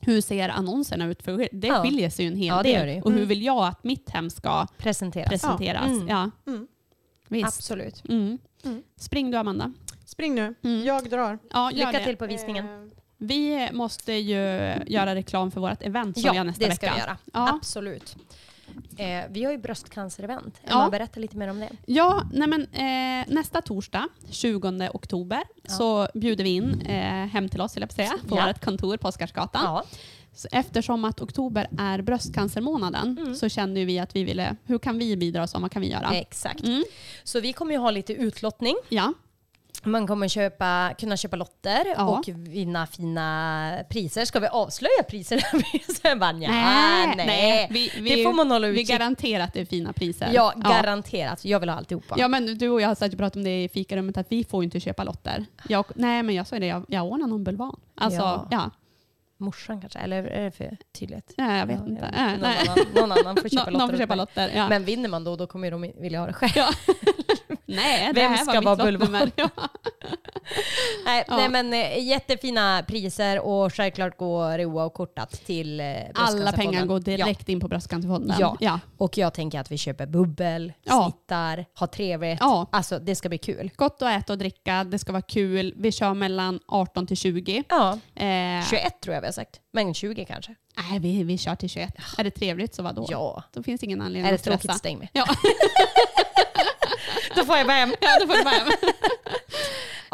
hur 0.00 0.20
ser 0.20 0.48
annonserna 0.48 1.06
ut? 1.06 1.22
För 1.22 1.48
det 1.52 1.66
Ja. 1.66 1.82
skiljer 1.82 2.10
sig 2.10 2.24
ju 2.24 2.30
en 2.30 2.36
hel 2.36 2.46
Ja, 2.46 2.62
det 2.62 2.72
del. 2.72 2.86
det 2.86 2.94
ju. 2.94 3.00
Och 3.02 3.10
hur 3.10 3.18
Mm. 3.18 3.28
vill 3.28 3.42
jag 3.42 3.66
att 3.66 3.84
mitt 3.84 4.10
hem 4.10 4.30
ska 4.30 4.66
Presenteras. 4.78 5.28
presenteras? 5.28 5.86
Mm. 5.86 6.08
Ja. 6.08 6.30
Mm. 6.46 6.66
Visst. 7.28 7.46
Absolut. 7.46 8.02
Mm. 8.08 8.38
Mm. 8.64 8.82
Spring 8.96 9.30
du 9.30 9.36
Amanda. 9.36 9.72
Spring 10.06 10.34
nu, 10.34 10.54
Mm. 10.64 10.84
jag 10.84 11.10
drar. 11.10 11.38
Ja, 11.50 11.70
Lycka 11.74 11.92
det. 11.92 12.04
till 12.04 12.16
på 12.16 12.26
visningen. 12.26 12.64
Eh, 12.64 12.88
Vi 13.26 13.68
måste 13.72 14.12
ju 14.12 14.38
göra 14.86 15.14
reklam 15.14 15.50
för 15.50 15.60
vårt 15.60 15.82
event 15.82 16.16
som 16.16 16.22
vi 16.22 16.28
har 16.28 16.34
Ja, 16.36 16.42
nästa 16.44 16.66
det 16.68 16.74
ska 16.74 16.86
vecka. 16.86 16.94
vi 16.94 17.00
göra. 17.00 17.16
Ja. 17.32 17.54
Absolut. 17.56 18.16
Eh, 18.96 19.20
vi 19.30 19.44
har 19.44 19.52
ju 19.52 19.58
bröstcancerevent. 19.58 20.60
Ja. 20.68 20.88
Berätta 20.90 21.20
lite 21.20 21.36
mer 21.36 21.48
om 21.48 21.60
det. 21.60 21.68
Ja, 21.86 22.22
nej 22.32 22.48
men, 22.48 22.62
eh, 22.62 23.34
nästa 23.34 23.62
torsdag, 23.62 24.08
20 24.30 24.90
oktober, 24.94 25.42
Ja. 25.62 25.70
så 25.70 26.08
bjuder 26.14 26.44
vi 26.44 26.50
in 26.50 26.80
eh, 26.80 27.26
hem 27.26 27.48
till 27.48 27.60
oss, 27.60 27.76
jag 27.76 27.92
säga, 27.92 28.12
på 28.28 28.36
Ja. 28.36 28.46
vårt 28.46 28.64
kontor 28.64 28.96
på 28.96 29.08
Oscarsgatan. 29.08 29.62
Ja. 29.64 29.84
Så 30.36 30.48
Eftersom 30.52 31.04
att 31.04 31.20
oktober 31.20 31.68
är 31.78 32.02
bröstcancermånaden 32.02 33.18
Mm. 33.18 33.34
så 33.34 33.48
kände 33.48 33.84
vi 33.84 33.98
att 33.98 34.16
vi 34.16 34.24
ville, 34.24 34.56
hur 34.64 34.78
kan 34.78 34.98
vi 34.98 35.16
bidra 35.16 35.46
så 35.46 35.58
vad 35.58 35.70
kan 35.72 35.82
vi 35.82 35.90
göra? 35.90 36.14
Exakt. 36.14 36.64
Mm. 36.64 36.84
Så 37.24 37.40
vi 37.40 37.52
kommer 37.52 37.72
ju 37.72 37.78
ha 37.78 37.90
lite 37.90 38.12
utlottning. 38.12 38.76
Ja, 38.88 39.12
Man 39.84 40.06
kommer 40.06 40.28
köpa, 40.28 40.94
kunna 40.98 41.16
köpa 41.16 41.36
lotter 41.36 41.84
Ja. 41.96 42.04
och 42.04 42.28
vinna 42.28 42.86
fina 42.86 43.72
priser. 43.90 44.24
Ska 44.24 44.40
vi 44.40 44.46
avslöja 44.46 45.02
priserna? 45.08 45.42
Bara, 46.20 46.32
nja, 46.32 46.48
nej, 46.50 47.06
nej. 47.16 47.26
nej. 47.26 47.68
Vi, 47.70 47.90
vi, 48.00 48.16
det 48.16 48.22
får 48.24 48.32
man 48.32 48.50
hålla 48.50 48.66
vi 48.68 48.72
utkik. 48.72 48.88
garanterar 48.88 49.44
att 49.44 49.52
det 49.54 49.60
är 49.60 49.64
fina 49.64 49.92
priser. 49.92 50.30
Ja, 50.34 50.52
garanterat. 50.56 51.44
Jag 51.44 51.60
vill 51.60 51.68
ha 51.68 51.76
alltihopa. 51.76 52.14
Ja 52.18 52.28
men 52.28 52.58
du 52.58 52.68
och 52.68 52.80
jag 52.80 52.88
har 52.88 52.94
säkert 52.94 53.18
pratat 53.18 53.36
om 53.36 53.44
det 53.44 53.64
i 53.64 53.68
fikarummet 53.68 54.16
att 54.16 54.26
vi 54.32 54.44
får 54.44 54.64
inte 54.64 54.80
köpa 54.80 55.04
lotter. 55.04 55.44
Jag, 55.68 55.84
nej 55.94 56.22
men 56.22 56.34
jag 56.34 56.46
sa 56.46 56.58
det, 56.58 56.66
jag, 56.66 56.84
jag 56.88 57.04
ordnar 57.06 57.26
någon 57.26 57.44
bulvan. 57.44 57.80
Alltså, 57.94 58.20
Ja. 58.20 58.48
ja. 58.50 58.70
Morsan 59.36 59.80
kanske? 59.80 59.98
Eller 59.98 60.24
är 60.24 60.44
det 60.44 60.50
för 60.50 60.76
tydligt? 60.98 61.34
Nej, 61.36 61.58
jag 61.58 61.66
vet 61.66 61.80
Ja, 61.84 61.86
inte. 61.90 62.02
jag 62.02 62.12
Nej, 62.12 62.36
Någon, 62.38 62.44
annan, 62.46 62.86
någon 62.94 63.12
annan 63.12 63.36
får 63.36 63.48
köpa 63.48 63.70
lotter. 63.70 63.78
Någon 63.78 63.90
får 63.90 63.98
köpa 63.98 64.14
lotter. 64.14 64.52
Ja. 64.54 64.68
Men 64.68 64.84
vinner 64.84 65.08
man 65.08 65.24
då, 65.24 65.36
då 65.36 65.46
kommer 65.46 65.70
de 65.70 65.92
vilja 66.00 66.20
ha 66.20 66.26
det 66.26 66.32
själv. 66.32 66.52
Ja. 66.56 66.70
Nej, 67.66 68.06
det 68.14 68.20
Vem 68.20 68.30
här 68.32 68.44
ska 68.44 68.60
var 68.60 68.76
vara 68.76 68.90
lottnummer. 68.90 69.30
Ja. 69.36 69.48
Nej, 71.04 71.24
Ja. 71.28 71.36
nej 71.36 71.48
men 71.48 71.72
eh, 71.72 71.98
jättefina 72.04 72.84
priser 72.88 73.40
och 73.40 73.74
självklart 73.74 74.16
går 74.18 74.58
Roa 74.58 74.84
och 74.84 74.94
kortat 74.94 75.30
till 75.46 75.80
eh, 75.80 75.86
Alla 76.14 76.52
pengar 76.52 76.86
går 76.86 76.96
Ja. 76.98 77.16
direkt 77.16 77.48
in 77.48 77.60
på 77.60 77.68
Bröstcancerfonden. 77.68 78.36
Ja. 78.40 78.56
Ja. 78.60 78.80
Och 78.98 79.18
jag 79.18 79.34
tänker 79.34 79.60
att 79.60 79.70
vi 79.70 79.78
köper 79.78 80.06
bubbel, 80.06 80.72
Ja. 80.82 81.02
snittar, 81.12 81.66
har 81.74 81.86
trevligt. 81.86 82.38
Ja. 82.40 82.66
Alltså 82.72 82.98
det 82.98 83.14
ska 83.16 83.28
bli 83.28 83.38
kul. 83.38 83.70
Gott 83.76 84.02
att 84.02 84.22
äta 84.22 84.32
och 84.32 84.38
dricka, 84.38 84.84
det 84.84 84.98
ska 84.98 85.12
vara 85.12 85.22
kul. 85.22 85.74
Vi 85.76 85.92
kör 85.92 86.14
mellan 86.14 86.60
18 86.68 87.06
till 87.06 87.16
20. 87.16 87.64
Ja, 87.68 87.98
Eh, 88.14 88.64
21 88.70 89.00
tror 89.00 89.14
jag 89.14 89.20
vi 89.20 89.26
har 89.26 89.32
sagt. 89.32 89.60
Men 89.72 89.94
20 89.94 90.24
kanske. 90.24 90.54
Nej, 90.90 90.98
vi, 90.98 91.22
vi 91.22 91.38
kör 91.38 91.54
till 91.54 91.68
21. 91.68 91.94
Är 92.18 92.24
det 92.24 92.30
trevligt 92.30 92.74
så 92.74 92.82
vadå? 92.82 93.06
Ja. 93.10 93.42
Då 93.52 93.62
finns 93.62 93.82
ingen 93.82 94.00
anledning 94.02 94.26
Är 94.26 94.30
det 94.30 94.34
att 94.34 94.40
stressa. 94.40 94.58
tråkigt 94.58 94.78
stäng 94.78 94.98
med. 94.98 95.08
Ja. 95.12 95.24
Då 97.36 97.44
får 97.44 97.56
jag 97.56 97.66
bara 97.66 97.72
hem. 97.76 97.94
ja, 98.00 98.08
då 98.20 98.26
får 98.26 98.36
du 98.38 98.44
bara 98.44 98.54
hem. 98.54 98.68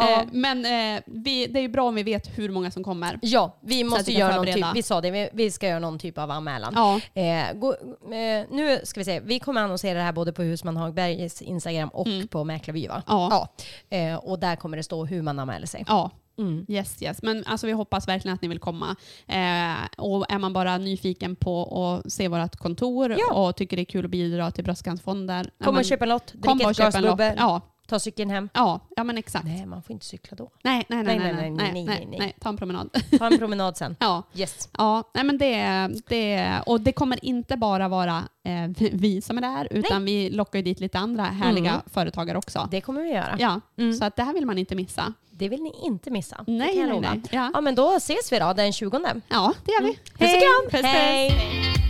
Ja. 0.00 0.20
Eh, 0.20 0.26
Men 0.32 0.64
eh, 0.96 1.02
vi, 1.06 1.46
det 1.46 1.58
är 1.58 1.62
ju 1.62 1.68
bra 1.68 1.88
om 1.88 1.94
vi 1.94 2.02
vet 2.02 2.38
hur 2.38 2.48
många 2.48 2.70
som 2.70 2.84
kommer. 2.84 3.18
Ja, 3.22 3.56
vi 3.60 3.84
måste 3.84 4.10
vi 4.10 4.18
göra 4.18 4.36
någon 4.36 4.46
typ, 4.46 4.66
vi 4.74 4.82
sa 4.82 5.00
det, 5.00 5.10
vi, 5.10 5.28
vi 5.32 5.50
ska 5.50 5.68
göra 5.68 5.78
någon 5.78 5.98
typ 5.98 6.18
av 6.18 6.30
anmälan. 6.30 6.72
Ja, 6.76 7.00
Eh, 7.22 7.52
gå, 7.54 7.72
eh, 8.14 8.46
nu 8.50 8.80
ska 8.84 9.00
vi 9.00 9.04
se, 9.04 9.20
vi 9.20 9.38
kommer 9.40 9.60
annonsera 9.62 9.98
det 9.98 10.04
här 10.04 10.12
både 10.12 10.32
på 10.32 10.42
Husman 10.42 10.76
Hagbergs 10.76 11.42
Instagram 11.42 11.88
och 11.88 12.06
Mm. 12.06 12.28
på 12.28 12.44
Mäklarvy 12.44 12.88
va? 12.88 13.02
Ja. 13.06 13.48
Eh, 13.90 14.14
och 14.14 14.38
där 14.38 14.56
kommer 14.56 14.76
det 14.76 14.82
stå 14.82 15.04
hur 15.04 15.22
man 15.22 15.38
anmäler 15.38 15.66
sig. 15.66 15.84
ja. 15.88 16.10
Mm. 16.38 16.66
Yes, 16.68 17.02
yes. 17.02 17.22
Men 17.22 17.44
alltså, 17.46 17.66
vi 17.66 17.72
hoppas 17.72 18.08
verkligen 18.08 18.34
att 18.34 18.42
ni 18.42 18.48
vill 18.48 18.58
komma. 18.58 18.96
Eh, 19.28 19.74
och 19.98 20.32
är 20.32 20.38
man 20.38 20.52
bara 20.52 20.78
nyfiken 20.78 21.36
på 21.36 21.62
att 22.04 22.12
se 22.12 22.28
vårt 22.28 22.56
kontor 22.56 23.16
Ja. 23.18 23.34
och 23.34 23.56
tycker 23.56 23.76
det 23.76 23.82
är 23.82 23.84
kul 23.84 24.04
att 24.04 24.10
bidra 24.10 24.50
till 24.50 24.64
Bröstcancerfonden. 24.64 25.46
ja, 25.58 25.64
Kom 25.64 25.76
och 25.76 25.84
köp 25.84 26.02
en 26.02 26.08
lott, 26.08 26.32
drick 26.32 26.54
ett 26.60 26.66
köp 26.66 26.76
glas 26.76 26.94
en 26.94 27.02
lott. 27.02 27.10
bubbel, 27.12 27.34
Ja, 27.38 27.60
ta 27.90 27.98
cykeln 28.00 28.30
hem. 28.30 28.48
ja, 28.54 28.80
ja, 28.96 29.04
men 29.04 29.18
exakt. 29.18 29.44
Nej, 29.44 29.66
man 29.66 29.82
får 29.82 29.92
inte 29.92 30.06
cykla 30.06 30.36
då. 30.36 30.50
Nej, 30.62 30.84
nej, 30.88 31.02
nej, 31.02 31.18
nej, 31.18 31.32
Nej, 31.32 31.50
nej, 31.50 31.50
nej, 31.50 31.72
nej, 31.72 31.84
nej, 31.84 32.06
nej, 32.10 32.18
nej. 32.18 32.34
Ta 32.40 32.48
en 32.48 32.56
promenad. 32.56 32.90
Ta 33.18 33.26
en 33.26 33.38
promenad 33.38 33.76
sen. 33.76 33.96
ja. 34.00 34.22
Yes. 34.34 34.68
Ja, 34.78 35.10
nej 35.14 35.24
men 35.24 35.38
det, 35.38 35.88
det, 36.08 36.54
och 36.66 36.80
det 36.80 36.92
kommer 36.92 37.24
inte 37.24 37.56
bara 37.56 37.88
vara 37.88 38.16
eh, 38.44 38.88
vi 38.92 39.20
som 39.22 39.38
är 39.38 39.42
där, 39.42 39.68
utan 39.70 40.04
vi 40.04 40.30
lockar 40.30 40.58
ju 40.58 40.62
dit 40.62 40.80
lite 40.80 40.98
andra 40.98 41.24
härliga 41.24 41.70
Mm. 41.70 41.82
företagare 41.86 42.38
också. 42.38 42.68
Det 42.70 42.80
kommer 42.80 43.02
vi 43.02 43.08
göra. 43.10 43.36
Ja, 43.38 43.60
Mm. 43.78 43.92
så 43.92 44.04
att 44.04 44.16
det 44.16 44.22
här 44.22 44.32
vill 44.34 44.46
man 44.46 44.58
inte 44.58 44.74
missa. 44.74 45.12
Det 45.30 45.48
vill 45.48 45.62
ni 45.62 45.72
inte 45.82 46.10
missa. 46.10 46.44
det 46.46 46.52
Nej, 46.52 46.68
kan 46.68 46.76
jag 46.80 46.86
nej, 46.88 46.94
lova. 46.96 47.10
nej. 47.14 47.22
Ja. 47.30 47.50
Ja, 47.54 47.60
men 47.60 47.74
då 47.74 47.96
ses 47.96 48.32
vi 48.32 48.38
då 48.38 48.52
den 48.52 48.72
20. 48.72 49.00
ja, 49.28 49.52
det 49.64 49.72
gör 49.72 49.82
vi. 49.82 49.94
Puss 49.94 50.34
och 50.34 50.40
kram! 50.40 50.70
Puss, 50.70 50.80
puss. 50.80 50.90
Hej! 50.90 51.89